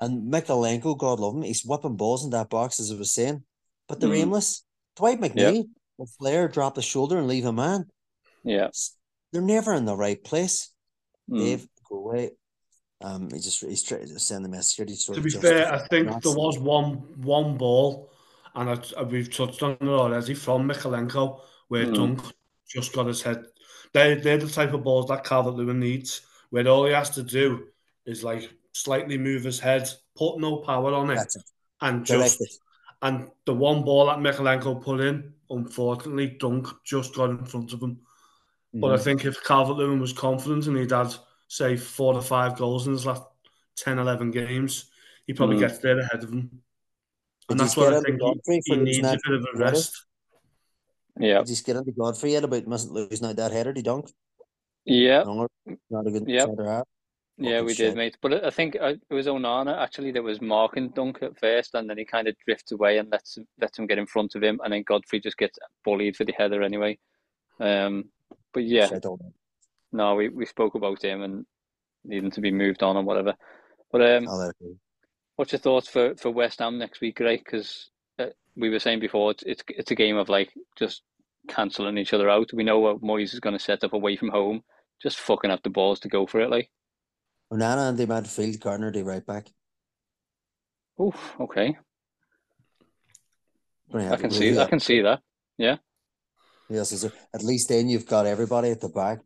and 0.00 0.32
Mykolenko, 0.32 0.96
God 0.96 1.18
love 1.18 1.34
him, 1.34 1.42
he's 1.42 1.64
whipping 1.64 1.96
balls 1.96 2.24
in 2.24 2.30
that 2.30 2.48
box 2.48 2.78
as 2.78 2.92
I 2.92 2.96
was 2.96 3.12
saying, 3.12 3.42
but 3.88 3.98
they're 3.98 4.10
mm. 4.10 4.18
aimless. 4.18 4.64
Dwight 4.96 5.20
McNeil, 5.20 5.56
yep. 5.56 5.64
the 5.98 6.06
Flair 6.18 6.48
drop 6.48 6.76
the 6.76 6.82
shoulder 6.82 7.18
and 7.18 7.26
leave 7.26 7.44
a 7.44 7.52
man. 7.52 7.86
Yeah, 8.44 8.68
they're 9.32 9.42
never 9.42 9.74
in 9.74 9.84
the 9.84 9.96
right 9.96 10.22
place. 10.22 10.70
Mm. 11.28 11.38
Dave, 11.38 11.68
go 11.90 11.96
away. 11.96 12.30
Um, 13.00 13.28
he 13.30 13.40
just 13.40 13.60
he's 13.64 13.82
trying 13.82 14.06
to 14.06 14.18
send 14.20 14.44
the 14.44 14.48
message. 14.48 15.06
to 15.06 15.20
be 15.20 15.30
fair, 15.30 15.74
I 15.74 15.86
think 15.88 16.06
there 16.22 16.32
was 16.32 16.58
one 16.58 16.94
one 17.20 17.56
ball 17.56 18.10
and 18.56 18.70
I, 18.70 19.02
we've 19.02 19.32
touched 19.32 19.62
on 19.62 19.72
it 19.72 19.82
already 19.82 20.34
from 20.34 20.68
Mykolenko, 20.68 21.40
where 21.68 21.86
mm. 21.86 21.94
Dunk 21.94 22.22
just 22.68 22.92
got 22.92 23.06
his 23.06 23.22
head. 23.22 23.44
They, 23.92 24.14
they're 24.14 24.38
the 24.38 24.48
type 24.48 24.72
of 24.72 24.82
balls 24.82 25.08
that 25.08 25.24
Calvert 25.24 25.54
Lewin 25.54 25.78
needs, 25.78 26.22
where 26.50 26.66
all 26.66 26.86
he 26.86 26.92
has 26.92 27.10
to 27.10 27.22
do 27.22 27.66
is 28.06 28.24
like 28.24 28.50
slightly 28.72 29.18
move 29.18 29.44
his 29.44 29.60
head, 29.60 29.88
put 30.16 30.38
no 30.38 30.56
power 30.56 30.92
on 30.94 31.10
it, 31.10 31.18
it. 31.18 31.42
and 31.82 32.04
just. 32.04 32.60
And 33.02 33.28
the 33.44 33.54
one 33.54 33.84
ball 33.84 34.06
that 34.06 34.18
Mykolenko 34.18 34.82
put 34.82 35.00
in, 35.00 35.34
unfortunately, 35.50 36.28
Dunk 36.40 36.66
just 36.82 37.14
got 37.14 37.28
in 37.28 37.44
front 37.44 37.74
of 37.74 37.82
him. 37.82 37.98
Mm. 38.74 38.80
But 38.80 38.92
I 38.92 38.96
hmm. 38.96 39.02
think 39.02 39.24
if 39.26 39.44
Calvert 39.44 39.76
Lewin 39.76 40.00
was 40.00 40.14
confident 40.14 40.66
and 40.66 40.78
he'd 40.78 40.90
had, 40.90 41.14
say, 41.46 41.76
four 41.76 42.14
to 42.14 42.22
five 42.22 42.56
goals 42.56 42.86
in 42.86 42.94
his 42.94 43.04
last 43.04 43.22
10, 43.76 43.98
11 43.98 44.30
games, 44.30 44.86
he 45.26 45.34
probably 45.34 45.56
mm. 45.56 45.60
gets 45.60 45.78
there 45.78 45.98
ahead 45.98 46.24
of 46.24 46.30
him. 46.30 46.62
And 47.48 47.60
that's 47.60 47.76
what 47.76 47.94
I 47.94 48.00
think 48.00 48.20
he, 48.46 48.62
he 48.64 48.76
needs 48.76 48.98
a 48.98 49.18
bit 49.24 49.34
of 49.34 49.46
a 49.54 49.58
rest. 49.58 50.06
Yeah. 51.18 51.38
Did 51.38 51.56
he 51.56 51.62
get 51.62 51.76
into 51.76 51.92
Godfrey 51.92 52.32
yet 52.32 52.44
about 52.44 52.66
mustn't 52.66 52.92
lose 52.92 53.22
now 53.22 53.32
that 53.32 53.52
header? 53.52 53.72
He 53.74 53.82
dunked. 53.82 54.12
Yeah. 54.84 55.24
Not 55.24 56.06
a 56.06 56.10
good 56.10 56.28
yep. 56.28 56.48
Yeah, 57.38 57.60
we 57.60 57.74
shit. 57.74 57.88
did, 57.90 57.96
mate. 57.96 58.16
But 58.22 58.44
I 58.44 58.50
think 58.50 58.76
uh, 58.80 58.94
it 59.10 59.14
was 59.14 59.26
Onana 59.26 59.78
actually 59.78 60.10
that 60.12 60.22
was 60.22 60.40
marking 60.40 60.88
Dunk 60.90 61.18
at 61.22 61.38
first, 61.38 61.74
and 61.74 61.88
then 61.88 61.98
he 61.98 62.04
kind 62.04 62.28
of 62.28 62.36
drifts 62.46 62.72
away 62.72 62.96
and 62.96 63.10
lets 63.10 63.38
lets 63.60 63.78
him 63.78 63.86
get 63.86 63.98
in 63.98 64.06
front 64.06 64.34
of 64.34 64.42
him, 64.42 64.58
and 64.64 64.72
then 64.72 64.84
Godfrey 64.86 65.20
just 65.20 65.36
gets 65.36 65.58
bullied 65.84 66.16
for 66.16 66.24
the 66.24 66.32
header 66.32 66.62
anyway. 66.62 66.98
Um, 67.60 68.06
but 68.54 68.64
yeah, 68.64 68.88
no, 69.92 70.14
we, 70.14 70.30
we 70.30 70.46
spoke 70.46 70.76
about 70.76 71.04
him 71.04 71.22
and 71.22 71.46
needing 72.04 72.30
to 72.30 72.40
be 72.40 72.50
moved 72.50 72.82
on 72.82 72.96
or 72.96 73.02
whatever. 73.02 73.34
But 73.92 74.00
um, 74.00 74.50
What's 75.36 75.52
your 75.52 75.58
thoughts 75.58 75.88
for, 75.88 76.14
for 76.16 76.30
West 76.30 76.58
Ham 76.60 76.78
next 76.78 77.00
week, 77.00 77.20
right? 77.20 77.42
Because 77.42 77.90
uh, 78.18 78.26
we 78.56 78.70
were 78.70 78.78
saying 78.78 79.00
before, 79.00 79.32
it's, 79.32 79.42
it's 79.42 79.62
it's 79.68 79.90
a 79.90 79.94
game 79.94 80.16
of 80.16 80.28
like 80.28 80.52
just 80.76 81.02
cancelling 81.48 81.98
each 81.98 82.14
other 82.14 82.28
out. 82.28 82.52
We 82.52 82.64
know 82.64 82.78
what 82.78 83.02
Moyes 83.02 83.34
is 83.34 83.40
going 83.40 83.56
to 83.56 83.62
set 83.62 83.84
up 83.84 83.92
away 83.92 84.16
from 84.16 84.30
home, 84.30 84.62
just 85.02 85.18
fucking 85.18 85.50
up 85.50 85.62
the 85.62 85.70
balls 85.70 86.00
to 86.00 86.08
go 86.08 86.26
for 86.26 86.40
it, 86.40 86.50
like. 86.50 86.70
Onana 87.52 87.90
and 87.90 87.98
the 87.98 88.06
midfield, 88.06 88.58
Garner 88.60 88.90
the 88.90 89.04
right 89.04 89.24
back. 89.24 89.46
Oof, 91.00 91.36
okay. 91.40 91.76
I 93.94 94.16
can 94.16 94.30
see 94.30 94.58
I 94.58 94.66
can 94.66 94.80
see 94.80 95.02
that. 95.02 95.20
Yeah. 95.58 95.76
Yes? 96.68 97.04
At 97.32 97.44
least 97.44 97.68
then 97.68 97.88
you've 97.88 98.06
got 98.06 98.26
everybody 98.26 98.70
at 98.70 98.80
the 98.80 98.88
back 98.88 99.20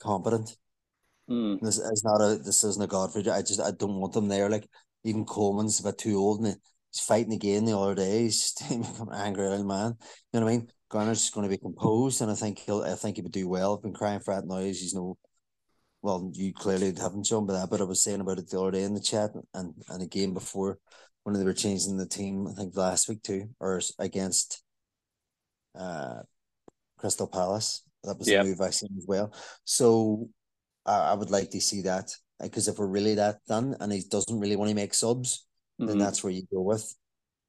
competent. 0.00 0.56
Mm, 1.28 1.60
This 1.60 1.78
is 1.78 2.02
not 2.04 2.22
a 2.22 2.38
this 2.38 2.64
isn't 2.64 2.82
a 2.82 2.86
Godfrey. 2.86 3.28
I 3.28 3.42
just 3.42 3.60
I 3.60 3.72
don't 3.72 4.00
want 4.00 4.14
them 4.14 4.28
there. 4.28 4.48
Like 4.48 4.66
even 5.04 5.24
Coleman's 5.24 5.80
a 5.80 5.84
bit 5.84 5.98
too 5.98 6.16
old 6.18 6.40
and 6.40 6.56
he's 6.92 7.04
fighting 7.04 7.32
again 7.32 7.64
the 7.64 7.76
other 7.76 7.94
day. 7.94 8.22
He's 8.22 8.52
become 8.68 9.08
an 9.08 9.14
angry 9.14 9.46
old 9.46 9.66
man. 9.66 9.96
You 10.32 10.40
know 10.40 10.46
what 10.46 10.52
I 10.52 10.56
mean? 10.58 10.68
Garner's 10.90 11.30
going 11.30 11.44
to 11.48 11.54
be 11.54 11.58
composed, 11.60 12.22
and 12.22 12.30
I 12.30 12.34
think 12.34 12.60
he'll. 12.60 12.82
I 12.82 12.94
think 12.94 13.16
he 13.16 13.22
would 13.22 13.32
do 13.32 13.46
well. 13.46 13.76
I've 13.76 13.82
been 13.82 13.92
crying 13.92 14.20
for 14.20 14.34
that 14.34 14.46
noise. 14.46 14.80
He's 14.80 14.94
no. 14.94 15.18
Well, 16.00 16.30
you 16.32 16.54
clearly 16.54 16.94
haven't 16.96 17.26
shown 17.26 17.44
by 17.44 17.54
that, 17.54 17.68
but 17.70 17.80
I 17.80 17.84
was 17.84 18.02
saying 18.02 18.20
about 18.20 18.38
it 18.38 18.48
the 18.48 18.60
other 18.60 18.70
day 18.70 18.84
in 18.84 18.94
the 18.94 19.00
chat, 19.00 19.30
and 19.52 19.74
and 19.90 20.02
again 20.02 20.32
before 20.32 20.78
when 21.24 21.34
they 21.34 21.44
were 21.44 21.52
changing 21.52 21.98
the 21.98 22.06
team. 22.06 22.46
I 22.48 22.54
think 22.54 22.74
last 22.74 23.08
week 23.08 23.22
too, 23.22 23.50
or 23.60 23.82
against, 23.98 24.62
uh, 25.78 26.22
Crystal 26.96 27.26
Palace. 27.26 27.82
That 28.04 28.18
was 28.18 28.28
Yep. 28.28 28.44
a 28.44 28.48
move 28.48 28.60
I 28.60 28.70
seen 28.70 28.94
as 28.96 29.06
well. 29.06 29.32
So 29.64 30.28
I, 30.86 31.10
I 31.10 31.14
would 31.14 31.30
like 31.30 31.50
to 31.50 31.60
see 31.60 31.82
that 31.82 32.10
because 32.40 32.68
if 32.68 32.78
we're 32.78 32.86
really 32.86 33.14
that 33.14 33.38
done 33.46 33.76
and 33.80 33.92
he 33.92 34.02
doesn't 34.08 34.38
really 34.38 34.56
want 34.56 34.68
to 34.68 34.74
make 34.74 34.94
subs, 34.94 35.46
then 35.78 35.96
mhm. 35.96 35.98
that's 35.98 36.22
where 36.22 36.32
you 36.32 36.42
go 36.52 36.60
with. 36.60 36.94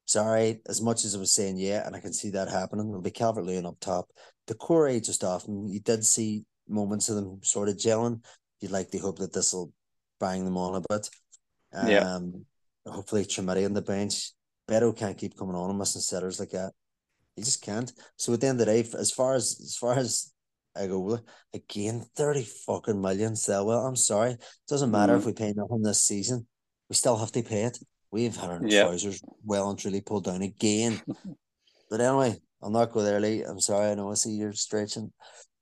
Sorry, 0.06 0.60
as 0.66 0.80
much 0.82 1.04
as 1.04 1.14
I 1.14 1.18
was 1.18 1.32
saying, 1.32 1.58
yeah, 1.58 1.86
and 1.86 1.94
I 1.94 2.00
can 2.00 2.12
see 2.12 2.30
that 2.30 2.48
happening. 2.48 2.88
It'll 2.88 3.00
be 3.00 3.10
Calvert 3.10 3.44
Lewin 3.44 3.66
up 3.66 3.78
top. 3.80 4.10
The 4.46 4.54
core 4.54 4.98
just 4.98 5.22
often 5.22 5.68
you 5.68 5.80
did 5.80 6.04
see 6.04 6.44
moments 6.68 7.08
of 7.08 7.16
them 7.16 7.40
sort 7.42 7.68
of 7.68 7.76
gelling. 7.76 8.24
You'd 8.60 8.72
like 8.72 8.90
to 8.90 8.98
hope 8.98 9.18
that 9.18 9.32
this 9.32 9.52
will 9.52 9.72
bang 10.18 10.44
them 10.44 10.56
on 10.56 10.76
a 10.76 10.82
bit. 10.88 11.08
Um, 11.72 11.88
Yeah. 11.88 12.92
hopefully 12.92 13.24
Chermiti 13.24 13.64
on 13.64 13.72
the 13.72 13.82
bench. 13.82 14.32
Beto 14.68 14.96
can't 14.96 15.18
keep 15.18 15.36
coming 15.36 15.54
on 15.54 15.70
and 15.70 15.78
missing 15.78 16.00
setters 16.00 16.40
like 16.40 16.50
that. 16.50 16.72
He 17.36 17.42
just 17.42 17.62
can't. 17.62 17.92
So 18.16 18.32
at 18.32 18.40
the 18.40 18.48
end 18.48 18.60
of 18.60 18.66
the 18.66 18.72
day, 18.72 18.88
as 18.98 19.10
far 19.12 19.34
as 19.34 19.60
as 19.60 19.76
far 19.76 19.96
as 19.96 20.32
I 20.76 20.86
go, 20.86 21.18
again, 21.52 22.04
thirty 22.14 22.44
fucking 22.44 23.00
million. 23.00 23.34
Well, 23.48 23.86
I'm 23.86 23.96
sorry. 23.96 24.32
It 24.32 24.40
doesn't 24.68 24.90
matter 24.90 25.16
if 25.16 25.22
Mhm. 25.22 25.26
we 25.26 25.32
pay 25.32 25.52
nothing 25.52 25.82
this 25.82 26.02
season. 26.02 26.46
We 26.88 26.94
still 26.96 27.16
have 27.16 27.32
to 27.32 27.42
pay 27.42 27.62
it. 27.64 27.78
We've 28.10 28.34
had 28.36 28.50
our 28.50 28.66
Yeah. 28.66 28.84
trousers 28.84 29.20
well 29.44 29.70
and 29.70 29.78
truly 29.78 30.00
pulled 30.00 30.24
down 30.24 30.42
again. 30.42 31.00
but 31.90 32.00
anyway, 32.00 32.40
I'll 32.62 32.70
not 32.70 32.92
go 32.92 33.02
there, 33.02 33.20
Lee. 33.20 33.42
I'm 33.42 33.60
sorry. 33.60 33.90
I 33.90 33.94
know 33.94 34.10
I 34.10 34.14
see 34.14 34.30
you're 34.32 34.52
stretching. 34.52 35.12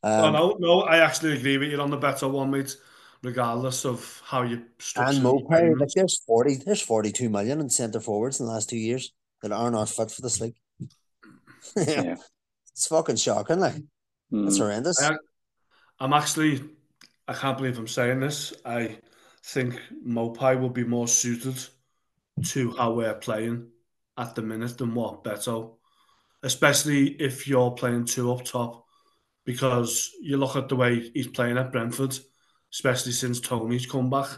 Oh, 0.02 0.26
Um, 0.26 0.32
no, 0.32 0.56
no, 0.59 0.80
I 0.82 0.98
actually 0.98 1.36
agree 1.36 1.59
with 1.59 1.70
you 1.70 1.80
on 1.80 1.90
the 1.90 1.98
Beto 1.98 2.30
one, 2.30 2.50
mate. 2.50 2.76
Regardless 3.24 3.84
of 3.84 4.22
how 4.24 4.42
you 4.42 4.64
structure 4.78 5.16
and 5.16 5.24
Maupay, 5.24 5.76
like 5.80 5.88
there's 5.92 6.18
forty, 6.24 6.54
there's 6.54 6.80
forty-two 6.80 7.28
million 7.28 7.61
in 7.61 7.68
centre 7.68 7.98
forwards 8.00 8.38
in 8.38 8.46
the 8.46 8.52
last 8.52 8.68
two 8.70 8.76
years 8.76 9.12
that 9.42 9.50
are 9.50 9.72
not 9.72 9.88
fit 9.88 10.11
for 10.12 10.22
this 10.22 10.40
league. 10.40 10.54
Yeah. 11.76 12.14
It's 12.72 12.86
fucking 12.86 13.16
shocking, 13.16 13.59
like 13.59 13.82
it's 14.33 14.57
Mm. 14.57 14.59
horrendous. 14.59 15.03
I, 15.03 15.16
I'm 16.01 16.12
actually, 16.12 16.62
I 17.26 17.35
can't 17.35 17.57
believe 17.57 17.79
I'm 17.79 17.89
saying 17.89 18.20
this. 18.20 18.53
I 18.64 18.99
think 19.43 19.81
Maupay 20.07 20.61
will 20.61 20.70
be 20.70 20.85
more 20.85 21.09
suited 21.09 21.57
to 22.47 22.72
how 22.72 22.93
we're 22.93 23.14
playing 23.14 23.68
at 24.16 24.35
the 24.35 24.43
minute 24.43 24.79
than 24.79 24.95
what 24.95 25.24
Beto, 25.24 25.76
especially 26.43 27.09
if 27.20 27.49
you're 27.49 27.70
playing 27.72 28.05
two 28.05 28.33
up 28.33 28.45
top, 28.45 28.85
because 29.45 30.11
you 30.20 30.37
look 30.37 30.57
at 30.57 30.68
the 30.68 30.76
way 30.76 31.11
he's 31.14 31.29
playing 31.29 31.57
at 31.59 31.72
Brentford, 31.72 32.16
especially 32.72 33.12
since 33.12 33.41
Toney's 33.41 33.87
come 33.87 34.11
back. 34.11 34.29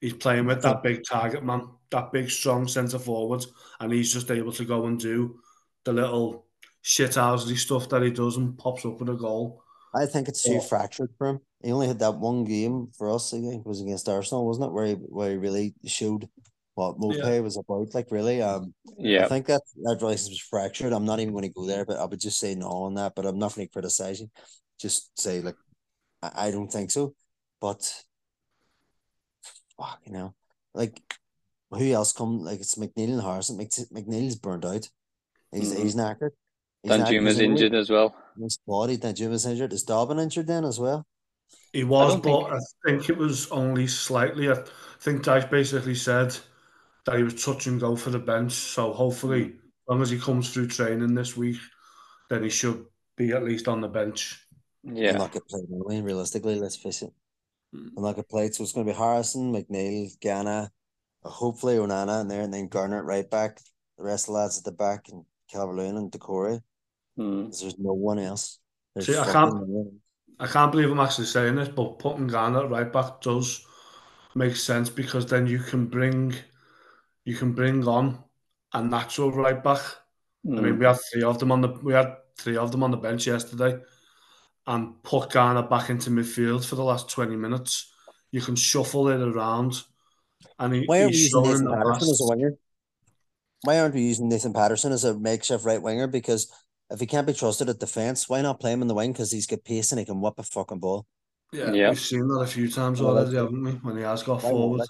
He's 0.00 0.14
playing 0.14 0.46
with 0.46 0.60
that 0.62 0.82
big 0.82 1.02
target 1.08 1.44
man, 1.44 1.68
that 1.90 2.12
big 2.12 2.28
strong 2.30 2.68
centre 2.68 2.98
forward, 2.98 3.44
and 3.80 3.92
he's 3.92 4.12
just 4.12 4.30
able 4.30 4.52
to 4.52 4.64
go 4.64 4.86
and 4.86 4.98
do 4.98 5.38
the 5.84 5.92
little 5.92 6.46
shithousery 6.84 7.56
stuff 7.56 7.88
that 7.88 8.02
he 8.02 8.10
does 8.10 8.36
and 8.36 8.56
pops 8.58 8.84
up 8.84 9.00
with 9.00 9.08
a 9.08 9.14
goal. 9.14 9.62
I 9.94 10.06
think 10.06 10.28
it's 10.28 10.42
too 10.42 10.54
Yeah. 10.54 10.60
fractured 10.60 11.10
for 11.16 11.28
him. 11.28 11.40
He 11.62 11.72
only 11.72 11.86
had 11.86 12.00
that 12.00 12.18
one 12.18 12.44
game 12.44 12.88
for 12.98 13.08
us. 13.10 13.32
I 13.32 13.40
think 13.40 13.60
it 13.64 13.66
was 13.66 13.80
against 13.80 14.08
Arsenal, 14.08 14.46
wasn't 14.46 14.66
it? 14.66 14.72
Where 14.72 14.86
he 14.86 14.92
where 14.94 15.30
he 15.30 15.36
really 15.36 15.74
showed 15.86 16.28
what 16.74 16.98
Maupay 16.98 17.42
was 17.42 17.56
about. 17.56 17.94
Like 17.94 18.10
really, 18.10 18.42
um, 18.42 18.74
yeah. 18.98 19.24
I 19.24 19.28
think 19.28 19.46
that 19.46 19.62
that 19.84 19.98
relationship 20.02 20.32
was 20.32 20.40
fractured. 20.40 20.92
I'm 20.92 21.04
not 21.04 21.20
even 21.20 21.32
going 21.32 21.44
to 21.48 21.54
go 21.54 21.64
there, 21.66 21.84
but 21.84 21.98
I 21.98 22.04
would 22.04 22.20
just 22.20 22.38
say 22.40 22.54
no 22.56 22.68
on 22.68 22.94
that. 22.94 23.14
But 23.14 23.24
I'm 23.26 23.38
not 23.38 23.54
going 23.54 23.66
to 23.68 23.72
criticize 23.72 24.20
you. 24.20 24.28
Just 24.78 25.18
say 25.18 25.40
like, 25.40 25.54
I, 26.20 26.48
I 26.48 26.50
don't 26.50 26.70
think 26.70 26.90
so. 26.90 27.14
But 27.60 27.80
fuck, 29.78 30.00
you 30.04 30.12
know, 30.12 30.34
like 30.74 31.00
who 31.70 31.92
else 31.92 32.12
come? 32.12 32.40
Like 32.40 32.60
it's 32.60 32.74
McNeil 32.74 33.12
and 33.14 33.22
Harrison. 33.22 33.56
Mc, 33.56 33.70
McNeil's 33.92 34.36
burned 34.36 34.64
out. 34.66 34.88
He's 35.52 35.72
Mhm. 35.72 35.82
he's 35.82 35.94
knackered. 35.94 36.30
He's 36.84 36.92
knackered. 36.92 37.06
Danjuma's 37.06 37.40
injured 37.40 37.74
as 37.74 37.90
well. 37.90 38.14
His 38.40 38.58
body. 38.66 38.96
Danjuma's 38.98 39.46
injured. 39.46 39.72
Is 39.72 39.82
Dobbin 39.82 40.18
injured 40.20 40.46
then 40.46 40.64
as 40.64 40.78
well? 40.78 41.04
He 41.72 41.82
was, 41.82 42.12
don't 42.12 42.22
but 42.22 42.50
think- 42.50 42.52
I 42.52 42.58
think 42.90 43.10
it 43.10 43.16
was 43.16 43.50
only 43.50 43.86
slightly. 43.88 44.50
I 44.50 44.62
think 45.00 45.24
Dyche 45.24 45.50
basically 45.50 45.94
said 45.96 46.36
that 47.06 47.16
he 47.16 47.22
was 47.24 47.42
touch 47.42 47.66
and 47.66 47.80
go 47.80 47.96
for 47.96 48.10
the 48.10 48.18
bench. 48.18 48.52
So 48.52 48.92
hopefully, 48.92 49.46
Mm. 49.46 49.54
as 49.54 49.88
long 49.88 50.02
as 50.02 50.10
he 50.10 50.18
comes 50.18 50.52
through 50.52 50.68
training 50.68 51.14
this 51.14 51.36
week, 51.36 51.56
then 52.30 52.42
he 52.44 52.48
should 52.50 52.86
be 53.16 53.32
at 53.32 53.44
least 53.44 53.66
on 53.66 53.80
the 53.80 53.88
bench. 53.88 54.46
He'll 54.82 54.96
Yeah. 54.96 55.12
not 55.12 55.32
get 55.32 55.46
played 55.48 55.64
anyway, 55.70 56.00
realistically, 56.02 56.56
let's 56.60 56.76
face 56.76 57.02
it. 57.02 57.12
Mm. 57.74 57.90
He'll 57.94 58.02
not 58.04 58.16
get 58.16 58.28
played. 58.28 58.54
So 58.54 58.62
it's 58.62 58.72
going 58.72 58.86
to 58.86 58.92
be 58.92 58.96
Harrison, 58.98 59.52
McNeil, 59.52 60.18
Gana, 60.20 60.70
hopefully 61.24 61.76
Onana 61.76 62.20
in 62.20 62.28
there, 62.28 62.42
and 62.42 62.52
then 62.52 62.68
Garner 62.68 62.98
at 62.98 63.04
right 63.04 63.28
back. 63.28 63.60
The 63.98 64.04
rest 64.04 64.24
of 64.24 64.34
the 64.34 64.40
lads 64.40 64.58
at 64.58 64.64
the 64.64 64.72
back, 64.72 65.08
and 65.08 65.24
Calvert-Lewin 65.50 65.96
and 65.96 66.10
Decore. 66.10 66.60
Mm. 67.18 67.58
There's 67.60 67.78
no 67.78 67.92
one 67.92 68.18
else. 68.18 68.58
There's 68.94 69.06
See, 69.06 69.16
I 69.18 69.30
can't- 69.32 69.54
no. 69.68 69.92
I 70.40 70.48
can't 70.48 70.72
believe 70.72 70.90
I'm 70.90 70.98
actually 70.98 71.26
saying 71.26 71.54
this, 71.54 71.68
but 71.68 72.00
putting 72.00 72.26
Gana 72.26 72.66
right 72.66 72.92
back 72.92 73.20
does 73.20 73.64
make 74.34 74.56
sense 74.56 74.90
because 74.90 75.26
then 75.26 75.46
you 75.46 75.60
can 75.60 75.86
bring 75.86 76.34
you 77.24 77.36
can 77.36 77.52
bring 77.52 77.86
on 77.86 78.18
a 78.72 78.82
natural 78.82 79.30
right 79.30 79.62
back. 79.62 79.80
I 80.44 80.48
mean, 80.60 80.74
Mm. 80.74 80.78
we 80.80 80.84
had 80.86 80.98
three 81.12 81.22
of 81.22 81.38
them 81.38 81.52
on 81.52 81.60
the 81.60 81.68
we 81.68 81.92
had 81.92 82.16
three 82.36 82.56
of 82.56 82.72
them 82.72 82.82
on 82.82 82.90
the 82.90 82.96
bench 82.96 83.28
yesterday, 83.28 83.80
and 84.66 85.00
put 85.04 85.30
Gana 85.30 85.62
back 85.62 85.88
into 85.90 86.10
midfield 86.10 86.64
for 86.66 86.74
the 86.74 86.82
last 86.84 87.08
twenty 87.08 87.36
minutes. 87.36 87.92
You 88.32 88.40
can 88.40 88.56
shuffle 88.56 89.08
it 89.10 89.20
around, 89.20 89.84
and 90.58 90.74
he, 90.74 90.84
Why 90.84 91.06
he's 91.06 91.32
Nathan 91.32 91.64
the 91.64 91.70
Patterson 91.76 92.10
as 92.10 92.20
a 92.20 92.26
winger? 92.28 92.54
Why 93.62 93.78
aren't 93.78 93.94
we 93.94 94.02
using 94.02 94.28
Nathan 94.28 94.52
Patterson 94.52 94.90
as 94.92 95.04
a 95.04 95.16
makeshift 95.18 95.64
right 95.64 95.80
winger? 95.80 96.08
Because 96.08 96.50
if 96.94 97.00
he 97.00 97.06
can't 97.06 97.26
be 97.26 97.32
trusted 97.34 97.68
at 97.68 97.78
defence, 97.78 98.28
why 98.28 98.40
not 98.40 98.60
play 98.60 98.72
him 98.72 98.82
in 98.82 98.88
the 98.88 98.94
wing? 98.94 99.12
Because 99.12 99.30
he's 99.32 99.46
got 99.46 99.64
pace 99.64 99.92
and 99.92 99.98
he 99.98 100.04
can 100.04 100.20
whip 100.20 100.34
a 100.38 100.42
fucking 100.42 100.78
ball. 100.78 101.06
Yeah, 101.52 101.72
Yeah. 101.72 101.88
we've 101.90 102.00
seen 102.00 102.26
that 102.28 102.40
a 102.40 102.46
few 102.46 102.70
times 102.70 103.00
Well, 103.00 103.16
already, 103.18 103.36
haven't 103.36 103.62
we? 103.62 103.72
When 103.72 103.96
he 103.96 104.02
has 104.02 104.22
got 104.22 104.42
Why 104.42 104.50
not, 104.50 104.56
forward. 104.56 104.78
like? 104.78 104.88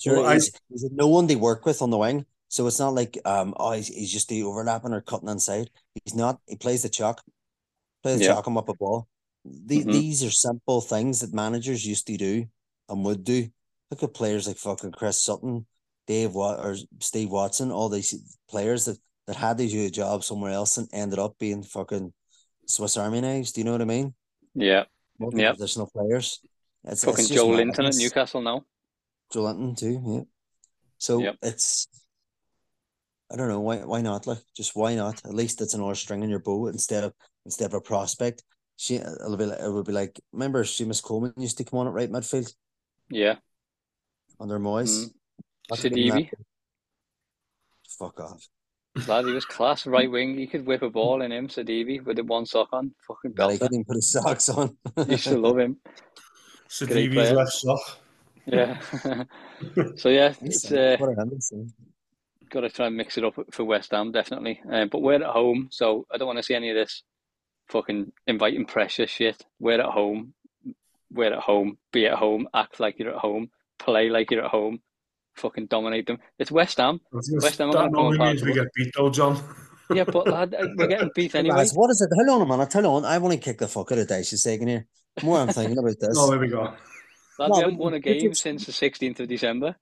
Sure, 0.00 0.16
Well, 0.18 0.26
I- 0.26 0.34
he's, 0.34 0.50
he's 0.70 0.90
no 0.90 1.06
one 1.08 1.26
they 1.26 1.36
work 1.36 1.64
with 1.66 1.82
on 1.82 1.90
the 1.90 1.98
wing. 1.98 2.26
So 2.48 2.66
it's 2.66 2.78
not 2.78 2.94
like 2.94 3.16
um 3.24 3.54
oh 3.56 3.72
he's, 3.72 3.88
he's 3.88 4.12
just 4.12 4.28
the 4.28 4.42
overlapping 4.42 4.92
or 4.92 5.00
cutting 5.00 5.28
inside. 5.30 5.70
He's 6.04 6.14
not. 6.14 6.38
He 6.46 6.56
plays 6.56 6.82
the 6.82 6.88
chalk. 6.90 7.22
Plays 8.02 8.18
the 8.18 8.24
Yeah. 8.26 8.34
chalk 8.34 8.46
him 8.46 8.58
up 8.58 8.68
a 8.68 8.74
ball. 8.74 9.08
The, 9.44 9.84
Mhm. 9.84 9.92
These 9.92 10.22
are 10.24 10.30
simple 10.30 10.80
things 10.82 11.20
that 11.20 11.32
managers 11.32 11.86
used 11.86 12.06
to 12.08 12.16
do 12.18 12.46
and 12.90 13.04
would 13.04 13.24
do. 13.24 13.48
Look 13.90 14.02
at 14.02 14.12
players 14.14 14.46
like 14.46 14.58
fucking 14.58 14.92
Chris 14.92 15.18
Sutton, 15.22 15.66
Dave 16.06 16.34
Wat 16.34 16.58
or 16.64 16.76
Steve 17.00 17.30
Watson, 17.30 17.70
all 17.72 17.88
these 17.88 18.14
players 18.48 18.84
that, 18.84 18.98
that 19.26 19.36
had 19.36 19.58
to 19.58 19.68
do 19.68 19.86
a 19.86 19.90
job 19.90 20.24
somewhere 20.24 20.52
else 20.52 20.78
and 20.78 20.88
ended 20.92 21.18
up 21.18 21.38
being 21.38 21.62
fucking 21.62 22.12
Swiss 22.66 22.96
Army 22.96 23.20
knives. 23.20 23.52
Do 23.52 23.60
you 23.60 23.64
know 23.64 23.72
what 23.72 23.82
I 23.82 23.86
mean? 23.86 24.14
Yeah. 24.54 24.84
Yep. 25.20 25.56
positional 25.56 25.90
players. 25.92 26.40
It's, 26.84 27.04
Fucking 27.04 27.24
it's 27.26 27.30
Joelinton 27.30 27.86
at. 27.88 27.94
Newcastle 27.94 28.42
now. 28.42 28.64
Joelinton 29.32 29.76
too, 29.76 30.02
yeah. 30.04 30.20
So 30.98 31.20
Yep. 31.22 31.36
it's 31.42 31.86
I 33.32 33.36
don't 33.36 33.48
know 33.48 33.60
why 33.60 33.78
why 33.78 34.02
not 34.02 34.26
like 34.26 34.38
just 34.56 34.74
why 34.76 34.94
not 34.94 35.24
at 35.24 35.32
least 35.32 35.60
it's 35.60 35.74
another 35.74 35.94
string 35.94 36.22
in 36.22 36.28
your 36.30 36.40
bow 36.40 36.66
instead 36.66 37.04
of 37.04 37.14
instead 37.46 37.66
of 37.66 37.74
a 37.74 37.80
prospect. 37.80 38.42
She 38.76 38.96
it'll 38.96 39.36
be 39.36 39.46
like, 39.46 39.60
it 39.60 39.70
would 39.72 39.86
be 39.86 39.92
like 39.92 40.18
remember 40.32 40.64
Seamus 40.64 41.02
Coleman 41.02 41.32
used 41.36 41.58
to 41.58 41.64
come 41.64 41.78
on 41.78 41.86
at 41.86 41.92
right 41.92 42.10
midfield 42.10 42.52
Yeah. 43.10 43.36
under 44.40 44.58
Moyes. 44.58 45.06
Mm. 45.70 46.28
Fuck 47.98 48.20
off. 48.20 48.48
Lad, 49.08 49.24
he 49.24 49.32
was 49.32 49.44
class 49.46 49.86
right 49.86 50.10
wing. 50.10 50.36
He 50.36 50.46
could 50.46 50.66
whip 50.66 50.82
a 50.82 50.90
ball 50.90 51.22
in 51.22 51.32
him, 51.32 51.48
Sidibe, 51.48 52.04
with 52.04 52.16
the 52.16 52.24
one 52.24 52.44
sock 52.46 52.68
on. 52.72 52.92
Fucking 53.08 53.32
But 53.32 53.50
he 53.50 53.56
belter. 53.56 53.60
couldn't 53.60 53.74
even 53.76 53.84
put 53.84 53.96
his 53.96 54.12
socks 54.12 54.48
on. 54.50 54.76
Used 55.08 55.24
to 55.24 55.38
love 55.38 55.58
him. 55.58 55.78
Great 55.84 57.10
Sidibe's 57.10 57.32
left 57.32 57.52
sock. 57.52 57.80
Yeah. 58.46 58.80
so 59.96 60.08
yeah, 60.08 60.32
He's 60.40 60.64
it's 60.64 60.72
uh, 60.72 60.96
what 60.98 61.10
a 61.10 61.14
hand, 61.14 61.42
so. 61.42 61.66
got 62.50 62.60
to 62.62 62.70
try 62.70 62.86
and 62.88 62.96
mix 62.96 63.16
it 63.16 63.24
up 63.24 63.34
for 63.50 63.64
West 63.64 63.92
Ham, 63.92 64.12
definitely. 64.12 64.60
Um, 64.70 64.88
but 64.88 65.00
we're 65.00 65.14
at 65.14 65.22
home, 65.22 65.68
so 65.70 66.06
I 66.12 66.18
don't 66.18 66.26
want 66.26 66.38
to 66.38 66.42
see 66.42 66.54
any 66.54 66.68
of 66.70 66.76
this 66.76 67.02
fucking 67.68 68.12
inviting 68.26 68.66
pressure 68.66 69.06
shit. 69.06 69.42
We're 69.58 69.80
at 69.80 69.86
home. 69.86 70.34
we're 71.10 71.32
at 71.32 71.38
home, 71.38 71.78
be 71.92 72.06
at 72.06 72.18
home, 72.18 72.48
act 72.54 72.80
like 72.80 72.98
you're 72.98 73.14
at 73.14 73.20
home, 73.20 73.50
play 73.78 74.10
like 74.10 74.30
you're 74.30 74.44
at 74.44 74.50
home, 74.50 74.80
fucking 75.36 75.66
dominate 75.66 76.06
them. 76.06 76.18
It's 76.38 76.50
West 76.50 76.78
Ham. 76.78 77.00
West 77.12 77.58
Ham 77.58 77.70
that 77.72 77.92
gonna 77.92 78.14
apart 78.14 78.18
means 78.18 78.42
we 78.42 78.52
get 78.52 78.68
beat 78.74 78.92
though, 78.96 79.10
John. 79.10 79.42
Yeah, 79.92 80.04
but 80.04 80.26
lad, 80.26 80.54
uh, 80.54 80.68
we're 80.76 80.86
getting 80.86 81.10
beat 81.14 81.34
anyway. 81.34 81.56
Lads, 81.56 81.72
what 81.74 81.90
is 81.90 82.00
it? 82.00 82.08
Hold 82.16 82.40
on 82.40 82.46
a 82.46 82.50
minute. 82.50 82.72
Hold 82.72 82.86
on. 82.86 83.04
I 83.04 83.18
want 83.18 83.34
to 83.34 83.38
kick 83.40 83.58
the 83.58 83.68
fuck 83.68 83.92
out 83.92 83.98
of 83.98 84.06
Dyche's 84.06 84.42
second 84.42 84.68
here. 84.68 84.86
The 85.16 85.26
more 85.26 85.38
I'm 85.38 85.48
thinking 85.48 85.76
about 85.76 85.96
this. 86.00 86.16
oh, 86.16 86.30
there 86.30 86.38
we 86.38 86.48
go. 86.48 86.62
Lad, 87.38 87.50
No, 87.50 87.56
we 87.56 87.60
haven't 87.60 87.76
won 87.78 87.92
a 87.92 88.00
game 88.00 88.16
it's- 88.16 88.38
since 88.38 88.64
the 88.64 88.72
16th 88.72 89.20
of 89.20 89.28
December. 89.28 89.76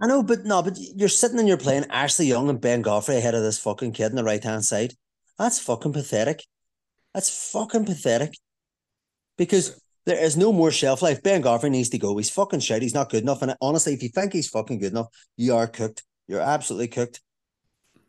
I 0.00 0.06
know, 0.06 0.22
but 0.22 0.44
no, 0.44 0.62
but 0.62 0.76
you're 0.78 1.08
sitting 1.08 1.38
and 1.40 1.48
you're 1.48 1.56
playing 1.56 1.86
Ashley 1.90 2.26
Young 2.26 2.48
and 2.48 2.60
Ben 2.60 2.82
Godfrey 2.82 3.16
ahead 3.16 3.34
of 3.34 3.42
this 3.42 3.58
fucking 3.58 3.92
kid 3.92 4.10
on 4.10 4.16
the 4.16 4.22
right 4.24 4.44
hand 4.44 4.64
side. 4.64 4.92
That's 5.36 5.58
fucking 5.58 5.94
pathetic. 5.94 6.44
That's 7.12 7.50
fucking 7.50 7.86
pathetic. 7.86 8.34
Because 9.36 9.80
there 10.06 10.22
is 10.22 10.36
no 10.36 10.52
more 10.52 10.70
shelf 10.70 11.02
life. 11.02 11.22
Ben 11.22 11.40
Godfrey 11.40 11.68
needs 11.68 11.88
to 11.90 11.98
go. 11.98 12.16
He's 12.16 12.30
fucking 12.30 12.60
shit. 12.60 12.80
He's 12.80 12.94
not 12.94 13.10
good 13.10 13.22
enough. 13.22 13.42
And 13.42 13.54
honestly, 13.60 13.92
if 13.92 14.02
you 14.02 14.08
think 14.08 14.32
he's 14.32 14.48
fucking 14.48 14.78
good 14.78 14.92
enough, 14.92 15.08
you 15.36 15.54
are 15.54 15.66
cooked. 15.66 16.04
You're 16.28 16.40
absolutely 16.40 16.88
cooked. 16.88 17.20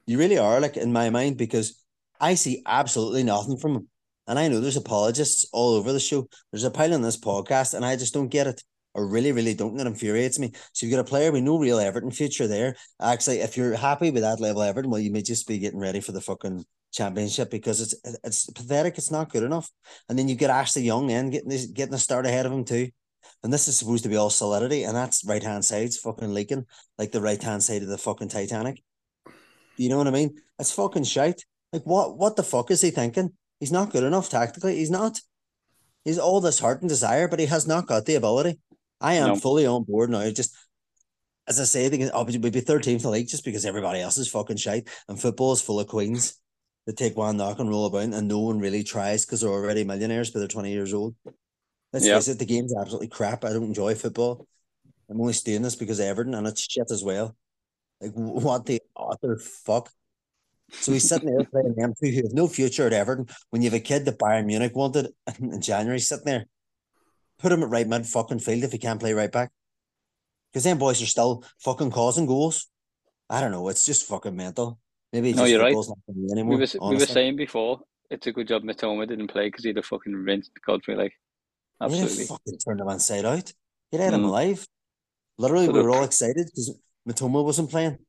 You 0.06 0.20
really 0.20 0.38
are, 0.38 0.60
like 0.60 0.78
in 0.78 0.94
my 0.94 1.10
mind, 1.10 1.38
because 1.38 1.84
I 2.22 2.36
see 2.36 2.62
absolutely 2.66 3.24
nothing 3.24 3.58
from 3.58 3.76
him. 3.76 3.88
And 4.28 4.38
I 4.38 4.48
know 4.48 4.60
there's 4.60 4.78
apologists 4.78 5.48
all 5.52 5.74
over 5.74 5.92
the 5.92 6.00
show. 6.00 6.28
There's 6.52 6.64
a 6.64 6.72
pile 6.72 6.94
on 6.94 7.02
this 7.02 7.18
podcast, 7.18 7.74
and 7.74 7.84
I 7.84 7.96
just 7.96 8.14
don't 8.14 8.28
get 8.28 8.48
it. 8.48 8.62
I 8.98 9.02
really, 9.02 9.32
really 9.32 9.54
don't. 9.54 9.72
And 9.72 9.82
it 9.82 9.88
infuriates 9.88 10.40
me. 10.40 10.52
So 10.74 10.86
you've 10.86 10.96
got 10.96 11.02
a 11.02 11.10
player 11.10 11.32
with 11.32 11.44
no 11.44 11.60
real 11.60 11.80
Everton 11.80 12.10
future 12.10 12.48
there. 12.48 12.76
Actually, 13.00 13.42
if 13.42 13.56
you're 13.56 13.76
happy 13.76 14.10
with 14.10 14.24
that 14.24 14.40
level 14.40 14.64
Everton, 14.64 14.90
well, 14.90 15.00
you 15.00 15.12
may 15.12 15.22
just 15.22 15.48
be 15.48 15.60
getting 15.60 15.80
ready 15.80 16.00
for 16.00 16.14
the 16.14 16.22
fucking 16.22 16.66
championship 16.92 17.52
because 17.52 17.80
it's 17.80 18.18
it's 18.24 18.50
pathetic. 18.50 18.98
It's 18.98 19.12
not 19.12 19.32
good 19.32 19.44
enough. 19.44 19.70
And 20.10 20.18
then 20.18 20.28
you 20.28 20.36
get 20.36 20.50
Ashley 20.50 20.82
Young 20.82 21.12
in 21.12 21.30
getting 21.30 21.74
getting 21.74 21.94
a 21.94 22.00
start 22.00 22.26
ahead 22.26 22.48
of 22.48 22.52
him 22.52 22.66
too. 22.66 22.90
And 23.44 23.54
this 23.54 23.68
is 23.68 23.78
supposed 23.78 24.04
to 24.04 24.10
be 24.10 24.16
all 24.16 24.30
solidity, 24.30 24.84
and 24.84 24.96
that's 24.96 25.26
right 25.26 25.44
hand 25.44 25.64
side's 25.64 25.98
fucking 25.98 26.34
leaking 26.34 26.66
like 26.98 27.12
the 27.12 27.22
right 27.22 27.42
hand 27.42 27.62
side 27.62 27.84
of 27.84 27.90
the 27.90 27.98
fucking 27.98 28.30
Titanic. 28.30 28.82
You 29.76 29.90
know 29.90 29.98
what 29.98 30.08
I 30.08 30.12
mean? 30.12 30.42
It's 30.58 30.72
fucking 30.72 31.04
shite. 31.04 31.44
Like 31.72 31.84
what? 31.84 32.18
What 32.18 32.36
the 32.36 32.44
fuck 32.44 32.72
is 32.72 32.82
he 32.82 32.90
thinking? 32.90 33.34
He's 33.60 33.72
not 33.72 33.92
good 33.92 34.04
enough 34.04 34.30
tactically. 34.30 34.78
He's 34.78 34.90
not. 34.90 35.20
He's 36.04 36.18
all 36.18 36.42
this 36.42 36.60
heart 36.60 36.82
and 36.82 36.90
desire, 36.90 37.28
but 37.28 37.40
he 37.40 37.46
has 37.48 37.68
not 37.68 37.86
got 37.86 38.06
the 38.06 38.16
ability. 38.16 38.60
I 39.00 39.16
am 39.16 39.28
No. 39.30 39.36
fully 39.36 39.66
on 39.66 39.84
board 39.84 40.10
now. 40.10 40.30
Just 40.32 40.56
as 41.48 41.60
I 41.60 41.64
say, 41.64 41.86
I 41.86 41.90
think 41.90 42.10
obviously 42.14 42.42
we'd 42.42 42.54
be 42.54 42.62
third 42.62 42.84
team 42.84 42.98
in 42.98 43.02
the 43.02 43.10
league 43.10 43.28
just 43.28 43.46
because 43.46 43.66
everybody 43.66 44.02
else 44.02 44.18
is 44.18 44.28
fucking 44.28 44.58
shite, 44.58 44.90
and 45.08 45.20
football 45.20 45.54
is 45.54 45.62
full 45.62 45.80
of 45.80 45.88
queens 45.88 46.40
that 46.86 46.98
take 46.98 47.16
one 47.18 47.38
knock 47.38 47.60
and 47.60 47.70
roll 47.70 47.86
about, 47.86 48.04
and 48.04 48.28
no 48.28 48.40
one 48.40 48.60
really 48.60 48.84
tries 48.84 49.26
because 49.26 49.42
they're 49.42 49.50
already 49.50 49.84
millionaires, 49.84 50.32
but 50.32 50.40
they're 50.40 50.48
twenty 50.48 50.72
years 50.72 50.94
old. 50.94 51.16
Let's 51.94 52.06
face 52.06 52.28
it, 52.28 52.40
the 52.40 52.46
game's 52.46 52.76
absolutely 52.76 53.08
crap. 53.08 53.46
I 53.46 53.54
don't 53.54 53.64
enjoy 53.64 53.96
football. 53.96 54.46
I'm 55.10 55.22
only 55.22 55.34
doing 55.34 55.62
this 55.62 55.76
because 55.76 56.02
Everton, 56.02 56.34
and 56.34 56.46
it's 56.48 56.62
shit 56.70 56.92
as 56.92 57.04
well. 57.04 57.36
Like 58.02 58.12
what 58.14 58.66
the 58.66 58.82
other 58.96 59.38
fuck? 59.38 59.90
So 60.70 60.92
he's 60.92 61.08
sitting 61.08 61.34
there 61.34 61.46
playing 61.46 61.76
them 61.76 61.94
two 61.94 62.12
who 62.12 62.24
have 62.24 62.34
no 62.34 62.48
future 62.48 62.86
at 62.86 62.92
Everton. 62.94 63.28
When 63.52 63.62
you 63.62 63.70
have 63.70 63.78
a 63.78 63.82
kid 63.82 64.04
that 64.04 64.20
Bayern 64.20 64.46
Munich 64.46 64.76
wanted 64.76 65.14
in 65.40 65.62
January 65.62 66.00
sitting 66.00 66.26
there, 66.26 66.46
put 67.40 67.52
him 67.52 67.64
at 67.64 67.70
right 67.70 67.88
mid 67.88 68.06
fucking 68.06 68.40
field 68.40 68.64
if 68.64 68.72
he 68.72 68.78
can't 68.78 69.00
play 69.00 69.14
right 69.14 69.32
back. 69.32 69.52
Because 70.52 70.64
them 70.64 70.78
boys 70.78 71.02
are 71.02 71.06
still 71.06 71.44
fucking 71.60 71.92
causing 71.92 72.26
goals. 72.26 72.68
I 73.30 73.42
don't 73.42 73.52
know. 73.52 73.68
It's 73.70 73.86
just 73.86 74.08
fucking 74.08 74.36
mental. 74.36 74.80
Maybe 75.14 75.30
it's 75.30 75.38
No, 75.38 75.44
just 75.44 75.52
you're 75.52 75.62
right. 75.62 75.76
anymore. 76.32 76.58
We 76.58 76.66
were, 76.80 76.90
we 76.90 76.96
were 76.98 77.06
saying 77.06 77.36
before, 77.36 77.82
it's 78.10 78.28
a 78.28 78.32
good 78.32 78.48
job 78.48 78.64
Mitoma 78.64 79.08
didn't 79.08 79.28
play 79.28 79.48
because 79.48 79.66
he'd 79.66 79.76
have 79.76 79.86
fucking 79.86 80.14
rinsed 80.14 80.52
Godfrey. 80.66 80.96
Like, 80.96 81.14
absolutely. 81.82 82.26
fucking 82.26 82.58
turned 82.60 82.80
him 82.80 82.90
inside 82.90 83.26
out. 83.26 83.52
He'd 83.92 84.00
had 84.00 84.14
him 84.14 84.22
Mm. 84.22 84.30
alive. 84.30 84.68
Literally, 85.38 85.68
But 85.68 85.76
we 85.76 85.82
were 85.82 85.92
all 85.92 86.04
excited 86.04 86.46
because 86.48 86.74
Mitoma 87.08 87.44
wasn't 87.44 87.70
playing. 87.70 88.00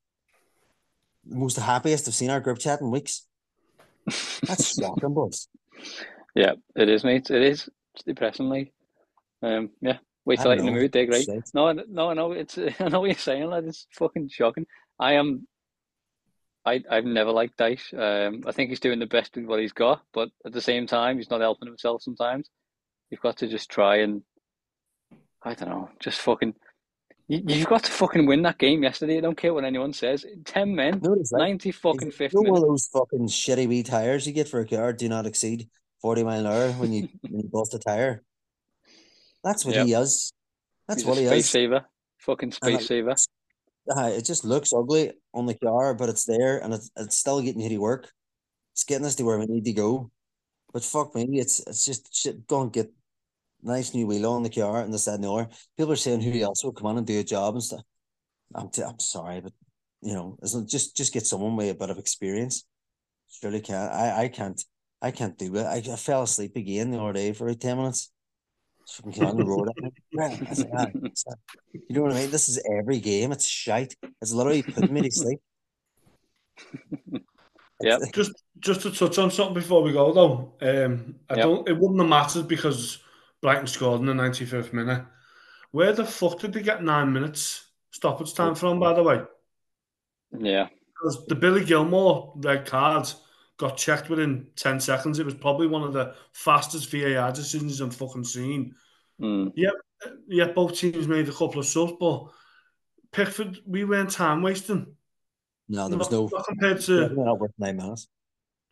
The 1.26 1.36
most 1.36 1.56
happiest 1.56 2.08
I've 2.08 2.14
seen 2.14 2.30
our 2.30 2.40
group 2.40 2.58
chat 2.58 2.80
in 2.80 2.90
weeks. 2.90 3.26
That's 4.46 4.74
shocking, 4.80 5.12
boys. 5.12 5.48
Yeah, 6.34 6.52
it 6.76 6.88
is, 6.88 7.04
mate. 7.04 7.30
It 7.30 7.42
is. 7.42 7.68
It's 7.94 8.04
depressing, 8.04 8.48
like. 8.48 8.72
Um, 9.42 9.70
yeah. 9.80 9.98
Wait 10.24 10.40
till 10.40 10.50
I 10.50 10.56
in 10.56 10.66
the 10.66 10.70
mood, 10.70 10.92
they're 10.92 11.06
great. 11.06 11.24
Shite. 11.24 11.50
No, 11.54 11.72
no, 11.72 12.10
I 12.10 12.14
know 12.14 12.32
it's. 12.32 12.58
I 12.80 12.88
know 12.88 13.00
what 13.00 13.06
you're 13.06 13.14
saying, 13.14 13.48
That 13.48 13.64
is 13.64 13.86
fucking 13.92 14.28
shocking. 14.28 14.66
I 14.98 15.14
am. 15.14 15.46
I 16.66 16.82
I've 16.90 17.06
never 17.06 17.30
liked 17.30 17.56
Dyche. 17.56 17.94
Um, 17.98 18.44
I 18.46 18.52
think 18.52 18.68
he's 18.68 18.80
doing 18.80 18.98
the 18.98 19.06
best 19.06 19.36
with 19.36 19.46
what 19.46 19.60
he's 19.60 19.72
got, 19.72 20.02
but 20.12 20.28
at 20.44 20.52
the 20.52 20.60
same 20.60 20.86
time, 20.86 21.16
he's 21.16 21.30
not 21.30 21.40
helping 21.40 21.66
himself. 21.66 22.02
Sometimes 22.02 22.50
you've 23.10 23.22
got 23.22 23.38
to 23.38 23.48
just 23.48 23.70
try 23.70 23.96
and. 23.96 24.22
I 25.42 25.54
don't 25.54 25.70
know, 25.70 25.88
just 25.98 26.20
fucking. 26.20 26.54
You, 27.28 27.42
you've 27.46 27.68
got 27.68 27.84
to 27.84 27.90
fucking 27.90 28.26
win 28.26 28.42
that 28.42 28.58
game 28.58 28.82
yesterday. 28.82 29.18
I 29.18 29.20
don't 29.20 29.36
care 29.36 29.54
what 29.54 29.64
anyone 29.64 29.94
says. 29.94 30.26
Ten 30.44 30.74
men, 30.74 31.00
ninety 31.32 31.70
fucking 31.70 32.10
fifty. 32.10 32.36
one 32.36 32.48
of 32.50 32.68
those 32.68 32.86
fucking 32.92 33.28
shitty 33.28 33.66
wee 33.66 33.82
tires 33.82 34.26
you 34.26 34.34
get 34.34 34.48
for 34.48 34.60
a 34.60 34.66
car 34.66 34.92
do 34.92 35.08
not 35.08 35.26
exceed 35.26 35.68
40 36.02 36.24
mile 36.24 36.40
an 36.40 36.46
hour 36.46 36.72
when 36.72 36.92
you 36.92 37.08
when 37.22 37.40
you 37.40 37.48
bust 37.50 37.74
a 37.74 37.78
tire. 37.78 38.22
That's 39.48 39.64
what 39.64 39.74
Yep. 39.76 39.86
he 39.86 39.92
is. 39.94 40.30
That's 40.86 41.00
He's 41.00 41.08
what 41.08 41.16
he 41.18 41.26
space 41.26 41.44
is. 41.46 41.50
saver, 41.50 41.86
fucking 42.18 42.52
And 42.62 42.74
space 42.76 42.86
saver. 42.86 43.14
Uh, 43.96 44.10
it 44.18 44.24
just 44.26 44.44
looks 44.44 44.74
ugly 44.74 45.12
on 45.32 45.46
the 45.46 45.54
car, 45.54 45.94
but 45.94 46.10
it's 46.10 46.26
there 46.26 46.58
and 46.62 46.74
it's, 46.74 46.90
it's 46.96 47.16
still 47.16 47.40
getting 47.40 47.62
you 47.62 47.70
to 47.70 47.78
work. 47.78 48.12
It's 48.74 48.84
getting 48.84 49.06
us 49.06 49.14
to 49.14 49.24
where 49.24 49.38
we 49.38 49.46
need 49.46 49.64
to 49.64 49.72
go. 49.72 50.10
But 50.74 50.84
fuck 50.84 51.14
me, 51.14 51.40
it's 51.40 51.60
it's 51.60 51.86
just 51.86 52.14
shit. 52.14 52.46
Don't 52.46 52.74
get 52.74 52.92
nice 53.62 53.94
new 53.94 54.06
wheel 54.06 54.30
on 54.30 54.42
the 54.42 54.50
car 54.50 54.82
and 54.82 54.92
this 54.92 55.06
that 55.06 55.14
and 55.14 55.24
the 55.24 55.32
other. 55.32 55.48
People 55.78 55.92
are 55.92 55.96
saying 55.96 56.20
who 56.20 56.38
else 56.42 56.62
will 56.62 56.72
come 56.72 56.86
on 56.88 56.98
and 56.98 57.06
do 57.06 57.18
a 57.18 57.24
job 57.24 57.54
and 57.54 57.62
stuff. 57.64 57.80
I'm 58.54 58.68
t- 58.68 58.82
I'm 58.82 59.00
sorry, 59.00 59.40
but 59.40 59.54
you 60.02 60.12
know, 60.12 60.36
just 60.66 60.94
just 60.94 61.14
get 61.14 61.26
someone 61.26 61.56
with 61.56 61.70
a 61.70 61.74
bit 61.74 61.88
of 61.88 61.98
experience. 61.98 62.64
Surely 63.30 63.62
can't. 63.62 63.90
I 63.90 64.24
I 64.24 64.28
can't. 64.28 64.62
I 65.00 65.10
can't 65.10 65.38
do 65.38 65.56
it. 65.56 65.64
I, 65.64 65.76
I 65.76 65.96
fell 65.96 66.22
asleep 66.24 66.54
again 66.56 66.90
the 66.90 67.00
other 67.00 67.14
day 67.14 67.32
for 67.32 67.48
like 67.48 67.60
ten 67.60 67.78
minutes. 67.78 68.12
Just 68.88 69.20
on 69.20 69.36
the 69.36 69.44
road. 69.44 69.68
I 69.68 69.82
was 70.48 70.60
like, 70.60 70.70
"Ah, 70.74 70.86
it's 71.10 71.26
not-" 71.26 71.38
You 71.72 71.82
know 71.90 72.02
what 72.02 72.12
I 72.12 72.20
mean? 72.22 72.30
This 72.30 72.48
is 72.48 72.60
every 72.78 73.00
game. 73.00 73.32
It's 73.32 73.46
shite. 73.46 73.94
It's 74.22 74.32
literally 74.32 74.62
putting 74.62 74.94
me 74.94 75.02
to 75.02 75.10
sleep. 75.10 75.40
Yeah. 77.80 77.98
Just 78.12 78.32
just 78.58 78.80
to 78.82 78.90
touch 78.90 79.18
on 79.18 79.30
something 79.30 79.54
before 79.54 79.82
we 79.82 79.92
go 79.92 80.12
though. 80.12 80.54
Um, 80.62 81.14
I 81.30 81.36
Yep. 81.36 81.44
don't. 81.44 81.68
It 81.68 81.74
wouldn't 81.78 82.00
have 82.00 82.08
mattered 82.08 82.48
because 82.48 82.98
Brighton 83.40 83.68
scored 83.68 84.00
in 84.00 84.06
the 84.06 84.14
ninety 84.14 84.44
fifth 84.46 84.72
minute. 84.72 85.04
Where 85.70 85.92
the 85.92 86.04
fuck 86.04 86.40
did 86.40 86.52
they 86.52 86.62
get 86.62 86.82
nine 86.82 87.12
minutes 87.12 87.66
stoppage 87.92 88.34
time 88.34 88.56
from? 88.56 88.80
By 88.80 88.94
the 88.94 89.04
way, 89.04 89.22
Yeah, 90.36 90.68
because 90.88 91.24
the 91.28 91.36
Billy 91.36 91.64
Gilmour 91.64 92.32
red 92.44 92.66
card 92.66 93.12
got 93.58 93.76
checked 93.76 94.08
within 94.08 94.46
ten 94.56 94.80
seconds. 94.80 95.18
It 95.18 95.26
was 95.26 95.34
probably 95.34 95.66
one 95.66 95.82
of 95.82 95.92
the 95.92 96.14
fastest 96.32 96.90
VAR 96.90 97.32
decisions 97.32 97.82
I've 97.82 97.94
fucking 97.94 98.24
seen. 98.24 98.74
mm, 99.20 99.52
Yeah, 100.28 100.46
both 100.52 100.78
teams 100.78 101.06
made 101.08 101.28
a 101.28 101.32
couple 101.32 101.58
of 101.58 101.66
subs, 101.66 101.92
but 102.00 102.28
Pickford, 103.12 103.58
we 103.66 103.84
weren't 103.84 104.10
time 104.10 104.42
wasting. 104.42 104.94
No, 105.68 105.88
there 105.88 105.98
was 105.98 106.10
not, 106.10 106.16
no. 106.16 106.28
not 106.32 106.46
compared 106.46 106.80
to 106.82 107.08
not 107.10 107.38
worth 107.40 107.52
nine 107.58 107.76
minutes. 107.76 108.08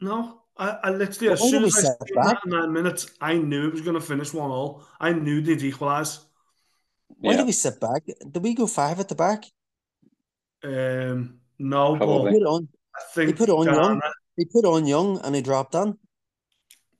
no. 0.00 0.42
I, 0.58 0.70
I 0.84 0.90
literally 0.90 1.28
But 1.28 1.42
as 1.42 1.50
soon 1.50 1.64
as 1.64 1.76
I 1.76 1.80
set 1.82 1.96
seen 2.08 2.14
back? 2.14 2.24
that 2.42 2.46
nine 2.46 2.72
minutes, 2.72 3.10
I 3.20 3.34
knew 3.36 3.66
it 3.68 3.72
was 3.72 3.82
going 3.82 4.00
to 4.00 4.00
finish 4.00 4.32
one 4.32 4.50
all. 4.50 4.86
I 4.98 5.12
knew 5.12 5.42
they'd 5.42 5.60
equalise. 5.62 6.20
Why 7.08 7.32
yeah. 7.32 7.36
did 7.36 7.46
we 7.46 7.52
sit 7.52 7.78
back? 7.78 8.04
Did 8.06 8.42
we 8.42 8.54
go 8.54 8.66
five 8.66 8.98
at 8.98 9.06
the 9.10 9.14
back? 9.14 9.44
Um, 10.64 11.40
no, 11.58 11.96
Probably. 11.96 12.32
He 12.32 12.38
but 12.38 12.44
put 12.44 12.48
on. 12.48 12.68
I 12.94 13.00
He 13.00 13.26
think 13.26 13.36
put 13.36 13.50
on 13.50 13.66
Gana- 13.66 14.00
He 14.36 14.44
put 14.44 14.64
on 14.64 14.86
young, 14.86 15.18
and 15.20 15.34
he 15.34 15.42
dropped 15.42 15.74
on. 15.74 15.98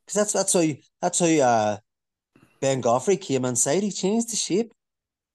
Because 0.07 0.14
that's 0.14 0.32
that's 0.32 0.53
how 0.53 0.61
you, 0.61 0.76
that's 1.03 1.18
how 1.18 1.26
uh, 1.26 1.76
Ben 2.61 2.80
Godfrey 2.80 3.16
came 3.16 3.45
inside. 3.45 3.82
He 3.82 3.91
changed 3.91 4.30
the 4.32 4.37
shape. 4.37 4.72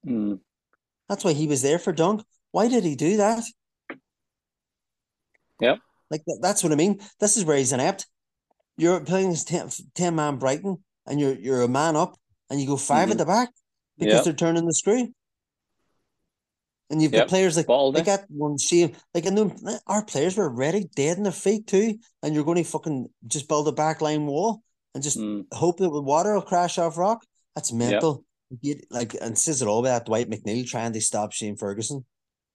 Mm, 0.07 0.39
That's 1.09 1.23
why 1.23 1.33
he 1.33 1.45
was 1.47 1.61
there 1.61 1.77
for 1.77 1.91
Dunk. 1.91 2.23
Why 2.51 2.67
did 2.67 2.83
he 2.83 2.95
do 2.95 3.17
that? 3.17 3.43
Yep. 5.59 5.79
Like 6.09 6.23
that, 6.25 6.39
that's 6.41 6.63
what 6.63 6.71
I 6.71 6.75
mean. 6.75 6.99
This 7.19 7.37
is 7.37 7.45
where 7.45 7.57
he's 7.57 7.71
inept. 7.73 8.07
You're 8.77 8.99
playing 9.01 9.31
as 9.31 9.43
10, 9.43 9.69
10 9.93 10.15
man 10.15 10.37
Brighton 10.37 10.83
and 11.05 11.19
you're 11.19 11.35
you're 11.35 11.61
a 11.61 11.67
man 11.67 11.95
up 11.95 12.15
and 12.49 12.59
you 12.59 12.65
go 12.67 12.77
5 12.77 13.07
Mhm. 13.07 13.11
at 13.11 13.17
the 13.19 13.25
back 13.25 13.49
because 13.97 14.15
Yep. 14.15 14.23
they're 14.23 14.33
turning 14.33 14.65
the 14.65 14.73
screw. 14.73 15.13
And 16.91 17.01
you've 17.01 17.13
Yep. 17.13 17.21
got 17.23 17.29
players 17.29 17.55
like 17.57 17.67
Baldy. 17.67 17.99
they 17.99 18.05
got 18.05 18.25
one 18.29 18.57
shame. 18.57 18.91
Like 19.13 19.25
and 19.25 19.37
then 19.37 19.57
our 19.87 20.03
players 20.05 20.35
were 20.37 20.49
ready, 20.49 20.89
dead 20.95 21.17
in 21.17 21.23
their 21.23 21.31
feet 21.31 21.65
too. 21.65 21.97
And 22.21 22.35
you're 22.35 22.43
going 22.43 22.57
to 22.61 22.69
fucking 22.69 23.07
just 23.25 23.47
build 23.47 23.67
a 23.67 23.71
back 23.71 24.01
line 24.01 24.25
wall 24.27 24.61
and 24.93 25.01
just 25.03 25.17
mm, 25.17 25.45
hope 25.53 25.77
that 25.77 25.89
the 25.89 26.01
water 26.01 26.33
will 26.33 26.41
crash 26.41 26.77
off 26.77 26.97
rock. 26.97 27.25
That's 27.55 27.71
mental. 27.71 28.25
You- 28.61 28.81
Like 28.89 29.15
and 29.21 29.37
says 29.39 29.61
it 29.61 29.67
all 29.69 29.79
about 29.79 30.05
Dwight 30.05 30.29
McNeil 30.29 30.67
trying 30.67 30.91
to 30.93 31.01
stop 31.01 31.31
Shane 31.31 31.55
Ferguson, 31.55 32.05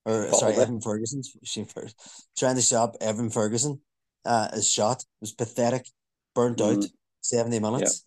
or 0.05 0.31
sorry, 0.35 0.55
Evan 0.57 0.81
Ferguson. 0.83 1.23
Shane 1.43 1.65
Ferguson 1.65 1.97
trying 2.39 2.57
to 2.57 2.63
stop 2.63 2.97
Evan 3.01 3.31
Ferguson. 3.31 3.81
Uh, 4.27 4.55
his 4.55 4.71
shot 4.71 5.03
was 5.23 5.33
pathetic, 5.33 5.89
burnt 6.35 6.61
out. 6.61 6.77
Mhm. 6.81 6.91
Seventy 7.23 7.59
minutes. 7.59 8.05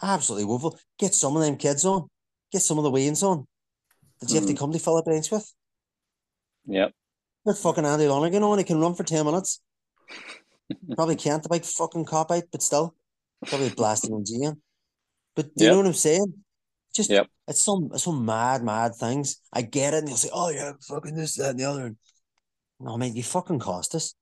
Absolutely 0.00 0.44
woeful. 0.46 0.78
Get 0.98 1.14
some 1.14 1.36
of 1.36 1.42
them 1.42 1.56
kids 1.56 1.84
on. 1.84 2.08
Get 2.52 2.62
some 2.62 2.78
of 2.78 2.84
the 2.84 2.90
Waynes 2.92 3.22
on. 3.22 3.46
Did 4.22 4.30
you 4.30 4.36
have 4.36 4.46
to 4.46 4.54
Mm. 4.54 4.58
come 4.58 4.72
to 4.72 4.78
fill 4.78 4.98
a 4.98 5.02
bench 5.02 5.32
with? 5.32 5.52
Yep. 6.66 6.92
Get 7.44 7.56
fucking 7.58 7.84
Andy 7.84 8.06
Lonergan 8.06 8.44
on. 8.44 8.58
He 8.58 8.62
can 8.64 8.78
run 8.80 8.94
for 8.94 9.02
10 9.02 9.24
minutes. 9.26 9.60
Probably 10.96 11.16
can't 11.16 11.42
the 11.42 11.48
big 11.48 11.64
fucking 11.64 12.04
cop 12.04 12.30
out, 12.30 12.44
but 12.52 12.62
still. 12.62 12.94
Probably 13.44 13.70
blasting 13.70 14.12
on 14.14 14.24
Gian. 14.24 14.62
But 15.34 15.56
do 15.56 15.64
you 15.64 15.70
Yep. 15.70 15.72
know 15.72 15.76
what 15.78 15.86
I'm 15.88 15.92
saying? 15.94 16.44
Just 16.94 17.10
Yep. 17.10 17.26
it's 17.48 17.62
some 17.62 17.90
it's 17.92 18.04
some 18.04 18.24
mad, 18.24 18.62
mad 18.62 18.94
things. 18.94 19.38
I 19.52 19.62
get 19.62 19.92
it, 19.94 19.98
and 19.98 20.08
they'll 20.08 20.16
say, 20.16 20.30
Oh 20.32 20.50
yeah, 20.50 20.74
fucking 20.86 21.16
this, 21.16 21.34
that, 21.36 21.50
and 21.50 21.58
the 21.58 21.64
other. 21.64 21.96
No, 22.78 22.96
man, 22.96 23.16
you 23.16 23.24
fucking 23.24 23.58
cost 23.58 23.96
us. 23.96 24.14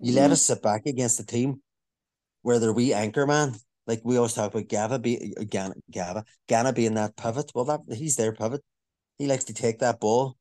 You 0.00 0.12
let 0.12 0.28
Mhm. 0.28 0.32
us 0.34 0.42
sit 0.42 0.60
back 0.60 0.82
against 0.84 1.16
the 1.16 1.24
team 1.24 1.62
where 2.42 2.58
they're 2.58 2.74
wee 2.74 2.92
anchor 2.92 3.26
man. 3.26 3.54
Like 3.86 4.02
we 4.04 4.18
always 4.18 4.34
talk 4.34 4.52
about 4.52 4.68
Gava 4.68 5.00
be 5.00 5.32
Gana 5.48 5.74
Gava 5.90 6.24
Gana 6.46 6.74
being 6.74 6.94
that 6.94 7.16
pivot. 7.16 7.52
Well 7.54 7.64
that 7.66 7.80
he's 7.96 8.16
their 8.16 8.34
pivot. 8.34 8.62
He 9.18 9.26
likes 9.26 9.44
to 9.44 9.54
take 9.54 9.78
that 9.80 10.00
ball 10.00 10.36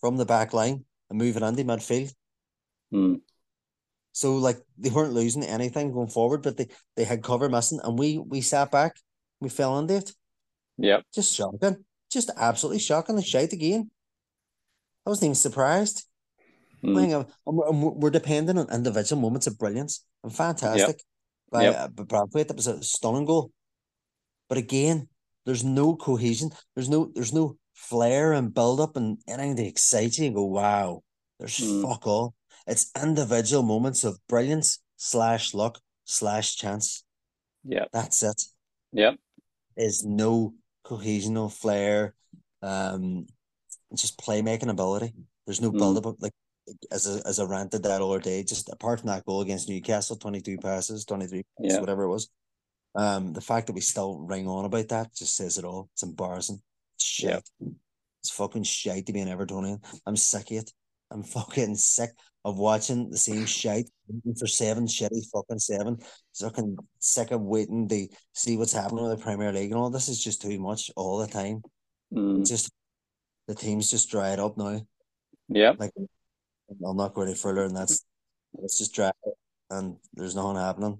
from 0.00 0.16
the 0.16 0.26
back 0.26 0.52
line 0.52 0.84
and 1.08 1.18
move 1.18 1.36
it 1.36 1.42
into 1.42 1.64
midfield. 1.64 2.12
Mm. 2.92 3.20
So 4.12 4.36
like 4.36 4.58
they 4.78 4.90
weren't 4.90 5.12
losing 5.12 5.44
anything 5.44 5.92
going 5.92 6.08
forward, 6.08 6.42
but 6.42 6.56
they, 6.56 6.68
they 6.96 7.04
had 7.04 7.22
cover 7.22 7.48
missing 7.48 7.80
and 7.84 7.98
we 7.98 8.18
we 8.18 8.40
sat 8.40 8.70
back, 8.70 8.96
we 9.40 9.48
fell 9.48 9.78
into 9.78 9.96
it. 9.96 10.12
Yeah, 10.78 11.00
Just 11.14 11.34
shocking. 11.34 11.84
Just 12.10 12.30
absolutely 12.36 12.80
shocking. 12.80 13.16
The 13.16 13.22
shite 13.22 13.52
again. 13.52 13.90
I 15.04 15.10
wasn't 15.10 15.26
even 15.26 15.34
surprised. 15.34 16.04
I 16.84 16.88
Mm. 16.88 17.26
we're 17.44 18.10
dependent 18.10 18.58
on 18.58 18.70
individual 18.70 19.20
moments 19.20 19.46
of 19.46 19.58
brilliance 19.58 20.04
and 20.22 20.34
fantastic. 20.34 21.02
By 21.50 21.64
Yep. 21.64 21.74
uh, 22.10 22.26
that 22.34 22.56
was 22.56 22.66
a 22.66 22.82
stunning 22.82 23.24
goal. 23.24 23.50
But 24.48 24.58
again, 24.58 25.08
there's 25.44 25.64
no 25.64 25.96
cohesion. 25.96 26.50
There's 26.74 26.88
no 26.88 27.10
there's 27.14 27.32
no 27.32 27.56
flair 27.76 28.32
and 28.32 28.52
build 28.54 28.80
up 28.80 28.96
and 28.96 29.18
anything 29.28 29.56
to 29.56 29.64
excite 29.66 30.18
you 30.18 30.26
and 30.26 30.34
go, 30.34 30.44
wow. 30.44 31.02
There's 31.38 31.58
Mm. 31.58 31.82
fuck 31.82 32.06
all. 32.06 32.34
It's 32.66 32.90
individual 33.00 33.62
moments 33.62 34.02
of 34.02 34.18
brilliance 34.26 34.80
slash 34.96 35.52
luck 35.54 35.78
slash 36.04 36.56
chance. 36.56 37.04
Yeah. 37.62 37.84
That's 37.92 38.22
it. 38.22 38.42
Yeah. 38.92 39.12
Is 39.76 40.02
no 40.04 40.54
cohesion, 40.82 41.34
no 41.34 41.48
flair, 41.50 42.14
um, 42.62 43.26
just 43.94 44.18
playmaking 44.18 44.70
ability. 44.70 45.12
There's 45.44 45.60
no 45.60 45.70
Mm. 45.70 45.78
build 45.78 45.98
up 46.06 46.22
like 46.22 46.32
as 46.90 47.06
a 47.06 47.24
as 47.26 47.38
a 47.38 47.46
ranted 47.46 47.82
that 47.82 48.00
all 48.00 48.18
day. 48.18 48.42
Just 48.42 48.70
apart 48.70 49.00
from 49.00 49.08
that 49.08 49.24
goal 49.26 49.42
against 49.42 49.68
Newcastle, 49.68 50.16
twenty 50.16 50.40
two 50.40 50.56
passes, 50.58 51.04
twenty 51.04 51.26
three, 51.26 51.44
Yeah. 51.60 51.78
whatever 51.80 52.04
it 52.04 52.08
was. 52.08 52.28
Um, 52.94 53.34
the 53.34 53.42
fact 53.42 53.66
that 53.66 53.74
we 53.74 53.82
still 53.82 54.18
ring 54.20 54.48
on 54.48 54.64
about 54.64 54.88
that 54.88 55.14
just 55.14 55.36
says 55.36 55.58
it 55.58 55.64
all. 55.64 55.90
It's 55.92 56.02
embarrassing. 56.02 56.62
Shit. 56.98 57.48
Yeah. 57.60 57.68
It's 58.20 58.30
fucking 58.30 58.64
shite 58.64 59.06
to 59.06 59.12
be 59.12 59.20
an 59.20 59.28
Evertonian. 59.28 59.84
I'm 60.06 60.16
sick 60.16 60.50
of 60.50 60.58
it. 60.58 60.72
I'm 61.10 61.22
fucking 61.22 61.76
sick 61.76 62.10
of 62.44 62.58
watching 62.58 63.10
the 63.10 63.18
same 63.18 63.46
shite 63.46 63.88
for 64.38 64.46
seven 64.46 64.86
shitty 64.86 65.24
fucking 65.32 65.58
seven. 65.58 65.98
Fucking 66.38 66.76
sick 66.98 67.30
of 67.30 67.42
waiting 67.42 67.88
to 67.88 68.08
see 68.34 68.56
what's 68.56 68.72
happening 68.72 69.04
with 69.04 69.18
the 69.18 69.24
Premier 69.24 69.52
League 69.52 69.70
and 69.70 69.78
all. 69.78 69.90
This 69.90 70.08
is 70.08 70.22
just 70.22 70.42
too 70.42 70.58
much 70.58 70.90
all 70.96 71.18
the 71.18 71.26
time. 71.26 71.62
Mm. 72.12 72.40
It's 72.40 72.50
just 72.50 72.70
the 73.46 73.54
team's 73.54 73.90
just 73.90 74.10
dried 74.10 74.40
up 74.40 74.56
now. 74.56 74.80
Yeah. 75.48 75.74
Like 75.78 75.92
I'll 76.84 76.94
not 76.94 77.14
go 77.14 77.22
any 77.22 77.34
further, 77.34 77.64
and 77.64 77.76
that's 77.76 78.04
it's 78.62 78.78
just 78.78 78.94
dry 78.94 79.12
and 79.70 79.96
there's 80.14 80.34
nothing 80.34 80.56
happening. 80.56 80.98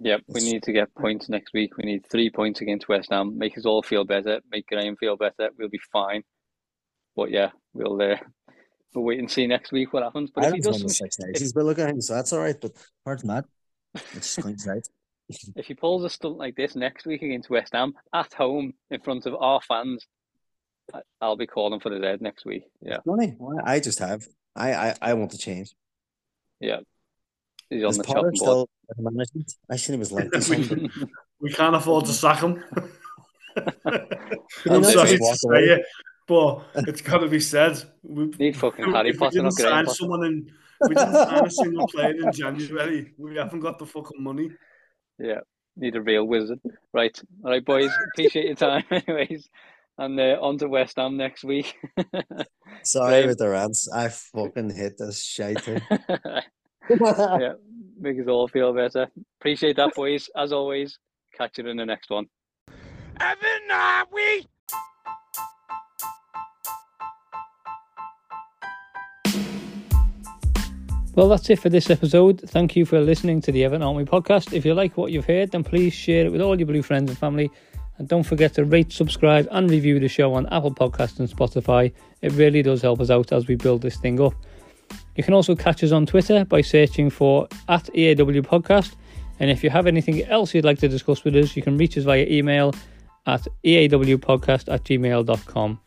Yep. 0.00 0.22
We 0.28 0.40
need 0.40 0.62
to 0.64 0.72
get 0.72 0.94
points 0.94 1.28
next 1.28 1.52
week. 1.54 1.76
We 1.76 1.84
need 1.84 2.06
three 2.06 2.30
points 2.30 2.60
against 2.60 2.88
West 2.88 3.10
Ham. 3.10 3.38
Make 3.38 3.56
us 3.56 3.64
all 3.64 3.82
feel 3.82 4.04
better. 4.04 4.40
Make 4.50 4.66
Graham 4.66 4.96
feel 4.96 5.16
better. 5.16 5.50
We'll 5.58 5.68
be 5.68 5.80
fine. 5.92 6.22
But 7.14 7.30
yeah, 7.30 7.50
we'll 7.72 8.00
uh, 8.00 8.16
we'll 8.94 9.04
wait 9.04 9.18
and 9.18 9.30
see 9.30 9.46
next 9.46 9.72
week 9.72 9.92
what 9.92 10.02
happens. 10.02 10.30
But 10.34 10.44
I 10.44 10.48
if 10.48 10.54
he 10.54 10.60
does 10.60 10.80
some, 10.80 10.88
six 10.88 11.16
but 11.52 11.64
look 11.64 11.78
at 11.78 11.88
him, 11.88 12.00
so 12.00 12.14
that's 12.14 12.32
all 12.32 12.40
right. 12.40 12.60
But 12.60 12.72
apart 13.04 13.20
from 13.20 13.28
that, 13.28 13.44
it's 14.14 14.36
clean 14.36 14.58
sight. 14.58 14.86
if 15.28 15.66
he 15.66 15.74
pulls 15.74 16.04
a 16.04 16.10
stunt 16.10 16.36
like 16.36 16.56
this 16.56 16.76
next 16.76 17.06
week 17.06 17.22
against 17.22 17.48
West 17.48 17.72
Ham 17.72 17.94
at 18.12 18.34
home 18.34 18.74
in 18.90 19.00
front 19.00 19.24
of 19.24 19.34
our 19.34 19.60
fans, 19.62 20.06
I'll 21.20 21.36
be 21.36 21.46
calling 21.46 21.80
for 21.80 21.88
the 21.88 21.98
dead 21.98 22.20
next 22.20 22.44
week. 22.44 22.64
Yeah, 22.82 22.98
Money, 23.06 23.34
I 23.64 23.80
just 23.80 23.98
have. 24.00 24.26
I 24.54 24.74
I, 24.74 24.94
I 25.00 25.14
want 25.14 25.30
to 25.30 25.38
change. 25.38 25.74
yeah. 26.60 26.80
He's 27.70 27.84
on 27.84 27.90
Is 27.90 27.98
the 27.98 28.04
Potter 28.04 28.20
chopping 28.20 28.30
board. 28.30 28.36
still 28.36 28.68
in 28.98 29.04
management? 29.04 29.52
I 29.70 29.76
seen 29.76 29.94
he 29.94 29.98
was 29.98 30.12
linked 30.12 30.34
to 30.34 30.42
something. 30.42 30.90
We 31.40 31.52
can't 31.52 31.74
afford 31.74 32.06
to 32.06 32.12
sack 32.12 32.40
him. 32.40 32.62
I'm 34.66 34.84
sorry 34.84 35.16
to 35.18 35.36
say 35.36 35.64
it, 35.64 35.82
but 36.28 36.62
it's 36.76 37.00
got 37.02 37.18
to 37.18 37.28
be 37.28 37.40
said. 37.40 37.82
We, 38.02 38.26
Need 38.38 38.56
fucking 38.56 38.92
Harry 38.92 39.10
if 39.10 39.20
we 39.20 39.28
didn't 39.30 39.52
sign 39.52 39.86
someone 39.88 40.24
in, 40.24 40.50
we 40.82 40.94
didn't 40.94 41.14
sign 41.14 41.46
a 41.46 41.50
single 41.50 41.86
player 41.88 42.14
in 42.22 42.32
January. 42.32 43.14
We 43.18 43.36
haven't 43.36 43.60
got 43.60 43.78
the 43.78 43.86
fucking 43.86 44.22
money. 44.22 44.50
Yeah, 45.18 45.40
need 45.76 45.96
a 45.96 46.02
real 46.02 46.26
wizard. 46.26 46.60
Right, 46.92 47.18
all 47.44 47.50
right, 47.50 47.64
boys. 47.64 47.90
Appreciate 48.12 48.46
your 48.46 48.54
time, 48.56 48.84
anyways. 48.90 49.48
And 49.98 50.20
uh, 50.20 50.36
on 50.42 50.58
to 50.58 50.68
West 50.68 50.96
Ham 50.98 51.16
next 51.16 51.42
week. 51.42 51.74
Sorry 52.82 53.08
Graham. 53.10 53.26
with 53.28 53.38
the 53.38 53.48
rants. 53.48 53.88
I 53.90 54.08
fucking 54.08 54.76
hate 54.76 54.98
this 54.98 55.24
shite. 55.24 55.66
Too. 56.88 56.96
yeah, 57.00 57.52
make 57.98 58.18
us 58.18 58.26
all 58.28 58.48
feel 58.48 58.72
better. 58.72 59.08
Appreciate 59.40 59.76
that, 59.76 59.94
boys. 59.94 60.28
As 60.36 60.52
always, 60.52 60.98
catch 61.36 61.58
you 61.58 61.66
in 61.66 61.76
the 61.76 61.86
next 61.86 62.10
one. 62.10 62.26
Evan, 63.20 63.70
are 63.70 64.06
we? 64.12 64.46
Well, 71.16 71.30
that's 71.30 71.48
it 71.48 71.58
for 71.58 71.70
this 71.70 71.88
episode. 71.88 72.42
Thank 72.46 72.76
you 72.76 72.84
for 72.84 73.00
listening 73.00 73.40
to 73.40 73.50
the 73.50 73.64
Everton 73.64 73.82
Army 73.82 74.04
podcast. 74.04 74.52
If 74.52 74.66
you 74.66 74.74
like 74.74 74.98
what 74.98 75.12
you've 75.12 75.24
heard, 75.24 75.50
then 75.50 75.64
please 75.64 75.94
share 75.94 76.26
it 76.26 76.30
with 76.30 76.42
all 76.42 76.58
your 76.58 76.66
blue 76.66 76.82
friends 76.82 77.08
and 77.08 77.18
family. 77.18 77.50
And 77.96 78.06
don't 78.06 78.22
forget 78.22 78.52
to 78.54 78.66
rate, 78.66 78.92
subscribe, 78.92 79.48
and 79.50 79.70
review 79.70 79.98
the 79.98 80.08
show 80.08 80.34
on 80.34 80.46
Apple 80.48 80.74
Podcasts 80.74 81.18
and 81.18 81.26
Spotify. 81.26 81.90
It 82.20 82.32
really 82.32 82.60
does 82.60 82.82
help 82.82 83.00
us 83.00 83.08
out 83.08 83.32
as 83.32 83.46
we 83.46 83.54
build 83.54 83.80
this 83.80 83.96
thing 83.96 84.20
up. 84.20 84.34
You 85.16 85.24
can 85.24 85.34
also 85.34 85.54
catch 85.54 85.82
us 85.82 85.92
on 85.92 86.06
Twitter 86.06 86.44
by 86.44 86.60
searching 86.60 87.10
for 87.10 87.48
at 87.68 87.84
EAW 87.94 88.42
Podcast. 88.42 88.94
And 89.40 89.50
if 89.50 89.64
you 89.64 89.70
have 89.70 89.86
anything 89.86 90.22
else 90.24 90.54
you'd 90.54 90.64
like 90.64 90.78
to 90.78 90.88
discuss 90.88 91.24
with 91.24 91.36
us, 91.36 91.56
you 91.56 91.62
can 91.62 91.76
reach 91.76 91.96
us 91.98 92.04
via 92.04 92.26
email 92.28 92.74
at 93.26 93.46
eawpodcast 93.64 94.72
at 94.72 94.84
gmail.com. 94.84 95.80